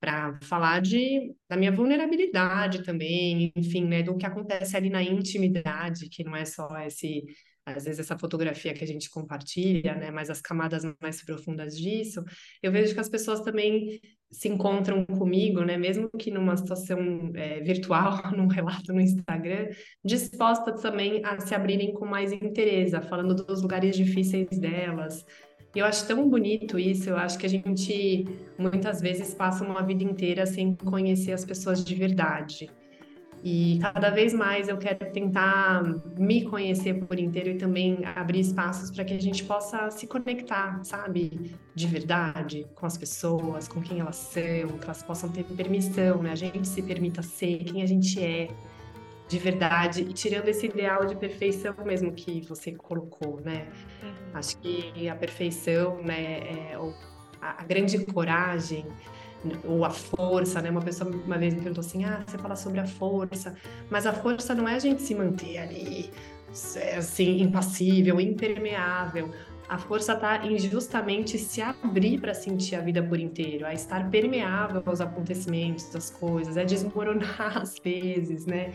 para 0.00 0.38
falar 0.42 0.80
de, 0.80 1.34
da 1.48 1.56
minha 1.56 1.70
vulnerabilidade 1.70 2.82
também, 2.84 3.52
enfim, 3.54 3.84
né, 3.86 4.02
do 4.02 4.16
que 4.16 4.26
acontece 4.26 4.76
ali 4.76 4.88
na 4.90 5.02
intimidade, 5.02 6.08
que 6.08 6.24
não 6.24 6.34
é 6.34 6.44
só 6.44 6.68
esse 6.86 7.22
às 7.64 7.84
vezes 7.84 8.00
essa 8.00 8.18
fotografia 8.18 8.74
que 8.74 8.82
a 8.82 8.86
gente 8.86 9.08
compartilha, 9.08 9.94
né, 9.94 10.10
mas 10.10 10.30
as 10.30 10.40
camadas 10.40 10.82
mais 11.00 11.24
profundas 11.24 11.78
disso, 11.78 12.24
eu 12.62 12.72
vejo 12.72 12.94
que 12.94 13.00
as 13.00 13.08
pessoas 13.08 13.40
também 13.40 14.00
se 14.30 14.48
encontram 14.48 15.04
comigo, 15.04 15.62
né, 15.62 15.76
mesmo 15.76 16.10
que 16.18 16.30
numa 16.30 16.56
situação 16.56 17.30
é, 17.34 17.60
virtual, 17.60 18.20
num 18.36 18.46
relato 18.46 18.92
no 18.92 19.00
Instagram, 19.00 19.68
dispostas 20.04 20.80
também 20.80 21.24
a 21.24 21.38
se 21.38 21.54
abrirem 21.54 21.92
com 21.92 22.06
mais 22.06 22.32
interesse, 22.32 23.00
falando 23.02 23.34
dos 23.34 23.62
lugares 23.62 23.96
difíceis 23.96 24.58
delas. 24.58 25.24
E 25.74 25.78
eu 25.78 25.86
acho 25.86 26.06
tão 26.06 26.28
bonito 26.28 26.78
isso, 26.78 27.08
eu 27.08 27.16
acho 27.16 27.38
que 27.38 27.46
a 27.46 27.48
gente 27.48 28.26
muitas 28.58 29.00
vezes 29.00 29.32
passa 29.32 29.64
uma 29.64 29.82
vida 29.82 30.04
inteira 30.04 30.44
sem 30.44 30.74
conhecer 30.74 31.32
as 31.32 31.44
pessoas 31.44 31.82
de 31.82 31.94
verdade. 31.94 32.70
E 33.44 33.80
cada 33.80 34.08
vez 34.08 34.32
mais 34.32 34.68
eu 34.68 34.76
quero 34.76 35.10
tentar 35.10 35.82
me 36.16 36.44
conhecer 36.44 36.94
por 37.04 37.18
inteiro 37.18 37.50
e 37.50 37.54
também 37.56 37.98
abrir 38.14 38.38
espaços 38.38 38.88
para 38.88 39.04
que 39.04 39.14
a 39.14 39.20
gente 39.20 39.42
possa 39.42 39.90
se 39.90 40.06
conectar, 40.06 40.78
sabe? 40.84 41.52
De 41.74 41.86
verdade 41.88 42.66
com 42.76 42.86
as 42.86 42.96
pessoas, 42.96 43.66
com 43.66 43.80
quem 43.82 43.98
elas 43.98 44.16
são, 44.16 44.78
que 44.78 44.84
elas 44.84 45.02
possam 45.02 45.28
ter 45.28 45.42
permissão, 45.42 46.22
né? 46.22 46.30
A 46.30 46.36
gente 46.36 46.68
se 46.68 46.80
permita 46.82 47.20
ser 47.20 47.64
quem 47.64 47.82
a 47.82 47.86
gente 47.86 48.22
é 48.22 48.48
de 49.28 49.38
verdade 49.38 50.02
e 50.02 50.12
tirando 50.12 50.48
esse 50.48 50.66
ideal 50.66 51.06
de 51.06 51.16
perfeição 51.16 51.74
mesmo 51.84 52.12
que 52.12 52.42
você 52.42 52.70
colocou, 52.70 53.40
né? 53.40 53.66
Uhum. 54.02 54.12
Acho 54.34 54.56
que 54.58 55.08
a 55.08 55.16
perfeição, 55.16 56.00
né, 56.02 56.38
é 56.38 56.78
a, 57.40 57.62
a 57.62 57.64
grande 57.64 58.04
coragem 58.04 58.86
ou 59.64 59.84
a 59.84 59.90
força, 59.90 60.60
né? 60.60 60.70
Uma 60.70 60.82
pessoa 60.82 61.10
uma 61.10 61.38
vez 61.38 61.54
me 61.54 61.60
perguntou 61.60 61.84
assim: 61.84 62.04
ah, 62.04 62.22
você 62.26 62.38
fala 62.38 62.56
sobre 62.56 62.80
a 62.80 62.86
força, 62.86 63.54
mas 63.90 64.06
a 64.06 64.12
força 64.12 64.54
não 64.54 64.68
é 64.68 64.74
a 64.74 64.78
gente 64.78 65.02
se 65.02 65.14
manter 65.14 65.58
ali, 65.58 66.10
assim, 66.96 67.40
impassível, 67.42 68.20
impermeável. 68.20 69.30
A 69.68 69.78
força 69.78 70.12
está 70.12 70.44
em 70.46 70.58
justamente 70.58 71.38
se 71.38 71.62
abrir 71.62 72.20
para 72.20 72.34
sentir 72.34 72.74
a 72.74 72.80
vida 72.80 73.02
por 73.02 73.18
inteiro, 73.18 73.64
a 73.64 73.72
estar 73.72 74.10
permeável 74.10 74.82
aos 74.84 75.00
acontecimentos, 75.00 75.94
às 75.96 76.10
coisas, 76.10 76.56
é 76.56 76.64
desmoronar 76.64 77.56
às 77.58 77.78
vezes, 77.82 78.44
né? 78.44 78.72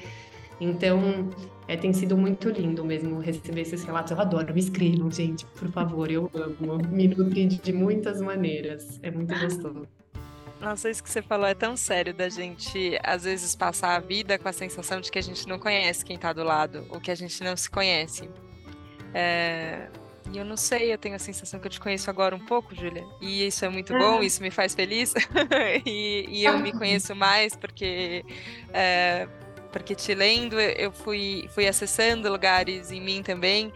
Então, 0.59 1.30
é, 1.68 1.78
tem 1.78 1.93
sido 1.93 2.18
muito 2.18 2.49
lindo 2.49 2.84
mesmo 2.84 3.20
receber 3.20 3.61
esses 3.61 3.84
relatos. 3.84 4.11
Eu 4.11 4.20
adoro, 4.20 4.53
me 4.53 4.59
escrevam, 4.59 5.11
gente, 5.11 5.45
por 5.45 5.70
favor, 5.72 6.09
eu 6.09 6.32
amo. 6.34 6.80
Me 6.89 7.07
nutre 7.07 7.45
de 7.45 7.72
muitas 7.72 8.20
maneiras. 8.20 8.99
É 9.03 9.11
muito 9.11 9.38
gostoso. 9.39 9.88
Nossa, 10.60 10.89
isso 10.89 11.03
que 11.03 11.10
você 11.10 11.22
falou 11.22 11.45
é 11.45 11.53
tão 11.53 11.78
sério 11.78 12.14
da 12.14 12.30
gente, 12.30 12.97
às 13.03 13.24
vezes, 13.24 13.55
passar 13.55 13.95
a 13.95 13.99
vida 13.99 14.39
com 14.39 14.49
a 14.49 14.53
sensação 14.53 14.99
de 14.99 15.12
que 15.12 15.20
a 15.20 15.22
gente 15.22 15.47
não 15.47 15.60
conhece 15.60 16.03
quem 16.03 16.18
tá 16.18 16.34
do 16.34 16.43
lado, 16.43 16.86
ou 16.89 16.99
que 16.99 17.12
a 17.12 17.16
gente 17.16 17.43
não 17.43 17.55
se 17.55 17.70
conhece. 17.70 18.30
É... 19.14 19.88
E 20.32 20.38
eu 20.38 20.43
não 20.43 20.58
sei, 20.58 20.91
eu 20.91 20.97
tenho 20.97 21.16
a 21.16 21.20
sensação 21.20 21.60
que 21.60 21.68
eu 21.68 21.72
te 21.72 21.80
conheço 21.80 22.10
agora 22.10 22.36
um 22.36 22.45
pouco, 22.45 22.76
Júlia. 22.76 23.05
E 23.22 23.47
isso 23.47 23.64
é 23.64 23.70
muito 23.70 23.97
bom, 23.97 24.22
isso 24.22 24.41
me 24.41 24.51
faz 24.51 24.76
feliz. 24.76 25.14
e, 25.86 26.26
e, 26.28 26.43
eu 26.43 26.60
me 26.60 26.74
conheço 26.74 27.16
mais 27.16 27.55
porque 27.55 28.26
é, 28.74 29.26
porque 29.80 29.95
te 29.95 30.13
lendo 30.13 30.59
eu 30.59 30.91
fui, 30.91 31.49
fui 31.53 31.67
acessando 31.67 32.30
lugares 32.32 32.91
em 32.91 33.01
mim 33.01 33.23
também, 33.23 33.71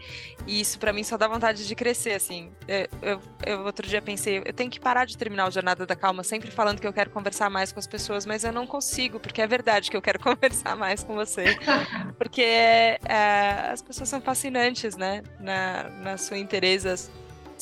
e 0.46 0.60
isso 0.60 0.78
para 0.78 0.92
mim 0.92 1.02
só 1.04 1.16
dá 1.16 1.28
vontade 1.28 1.66
de 1.66 1.74
crescer, 1.74 2.12
assim. 2.12 2.50
Eu, 2.66 2.88
eu, 3.00 3.20
eu, 3.46 3.60
outro 3.60 3.86
dia 3.86 4.02
pensei, 4.02 4.42
eu 4.44 4.52
tenho 4.52 4.70
que 4.70 4.80
parar 4.80 5.04
de 5.04 5.16
terminar 5.16 5.48
o 5.48 5.50
Jornada 5.50 5.86
da 5.86 5.94
Calma 5.94 6.22
sempre 6.22 6.50
falando 6.50 6.80
que 6.80 6.86
eu 6.86 6.92
quero 6.92 7.10
conversar 7.10 7.48
mais 7.48 7.72
com 7.72 7.78
as 7.78 7.86
pessoas, 7.86 8.26
mas 8.26 8.44
eu 8.44 8.52
não 8.52 8.66
consigo, 8.66 9.20
porque 9.20 9.40
é 9.40 9.46
verdade 9.46 9.90
que 9.90 9.96
eu 9.96 10.02
quero 10.02 10.18
conversar 10.20 10.76
mais 10.76 11.02
com 11.04 11.14
você. 11.14 11.56
Porque 12.18 12.42
é, 12.42 12.98
as 13.72 13.82
pessoas 13.82 14.08
são 14.08 14.20
fascinantes, 14.20 14.96
né? 14.96 15.22
Na, 15.38 15.88
na 15.90 16.16
sua 16.16 16.38
interesse, 16.38 17.10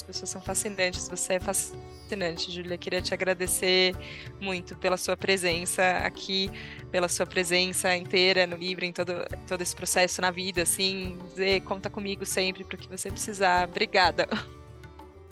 as 0.01 0.03
pessoas 0.03 0.31
são 0.31 0.41
fascinantes, 0.41 1.09
você 1.09 1.35
é 1.35 1.41
fascinante 1.41 2.51
Júlia. 2.51 2.79
Queria 2.79 3.03
te 3.03 3.13
agradecer 3.13 3.95
muito 4.41 4.75
pela 4.77 4.97
sua 4.97 5.17
presença 5.17 5.83
aqui, 5.99 6.51
pela 6.91 7.09
sua 7.09 7.27
presença 7.27 7.95
inteira 7.95 8.47
no 8.47 8.57
livro, 8.57 8.85
em 8.85 8.93
todo, 8.93 9.13
todo 9.47 9.61
esse 9.61 9.77
processo 9.77 10.21
na 10.21 10.31
vida, 10.31 10.63
assim, 10.63 11.19
dizer, 11.29 11.61
conta 11.63 11.91
comigo 11.91 12.25
sempre 12.25 12.65
para 12.65 12.77
o 12.77 12.79
que 12.79 12.89
você 12.89 13.11
precisar. 13.11 13.69
Obrigada. 13.69 14.27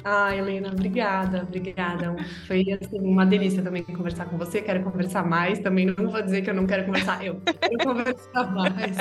Ah, 0.05 0.35
Helena, 0.37 0.69
obrigada, 0.71 1.43
obrigada. 1.43 2.15
Foi 2.47 2.65
assim, 2.81 3.01
uma 3.01 3.27
delícia 3.27 3.63
também 3.63 3.83
conversar 3.83 4.27
com 4.27 4.39
você. 4.39 4.63
Quero 4.63 4.83
conversar 4.85 5.27
mais. 5.27 5.59
Também 5.59 5.87
não 5.87 6.11
vou 6.11 6.23
dizer 6.23 6.43
que 6.43 6.51
eu 6.51 6.55
não 6.55 6.67
quero 6.67 6.85
conversar, 6.85 7.25
eu 7.25 7.41
quero 7.41 7.79
conversar 7.85 8.53
mais. 8.53 8.97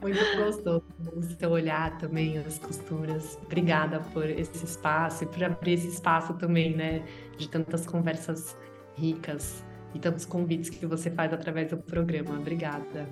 Muito 0.00 0.18
gostoso 0.36 0.84
o 1.14 1.22
seu 1.22 1.50
olhar 1.50 1.96
também, 1.98 2.38
as 2.38 2.58
costuras. 2.58 3.38
Obrigada 3.44 4.00
por 4.12 4.28
esse 4.28 4.64
espaço 4.64 5.24
e 5.24 5.26
por 5.26 5.42
abrir 5.42 5.72
esse 5.72 5.88
espaço 5.88 6.34
também, 6.34 6.76
né? 6.76 7.04
De 7.36 7.48
tantas 7.48 7.86
conversas 7.86 8.56
ricas 8.96 9.64
e 9.94 9.98
tantos 9.98 10.24
convites 10.24 10.70
que 10.70 10.86
você 10.86 11.10
faz 11.10 11.32
através 11.32 11.70
do 11.70 11.76
programa. 11.78 12.38
Obrigada. 12.38 13.08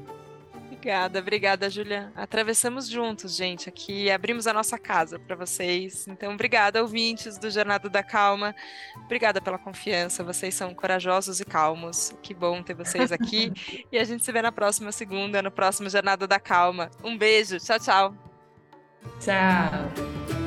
Obrigada, 0.85 1.19
obrigada, 1.19 1.71
Julia. 1.71 2.13
Atravessamos 2.15 2.87
juntos, 2.87 3.35
gente, 3.35 3.71
aqui 3.71 4.11
abrimos 4.11 4.47
a 4.47 4.53
nossa 4.53 4.79
casa 4.79 5.19
para 5.19 5.35
vocês. 5.35 6.07
Então, 6.07 6.35
obrigada, 6.35 6.83
ouvintes 6.83 7.39
do 7.39 7.51
Jornada 7.51 7.89
da 7.89 8.03
Calma. 8.03 8.55
Obrigada 9.03 9.41
pela 9.41 9.57
confiança. 9.57 10.23
Vocês 10.23 10.55
são 10.55 10.75
corajosos 10.75 11.41
e 11.41 11.45
calmos. 11.47 12.13
Que 12.23 12.35
bom 12.35 12.63
ter 12.63 12.75
vocês 12.75 13.11
aqui. 13.11 13.51
e 13.91 13.97
a 13.97 14.05
gente 14.05 14.27
se 14.27 14.31
vê 14.31 14.43
na 14.43 14.53
próxima 14.53 14.93
segunda, 14.93 15.41
no 15.41 15.51
próximo 15.51 15.89
Jornada 15.89 16.27
da 16.27 16.39
Calma. 16.39 16.91
Um 17.03 17.17
beijo. 17.17 17.59
Tchau, 17.59 17.79
tchau. 17.79 18.15
Tchau. 19.21 20.44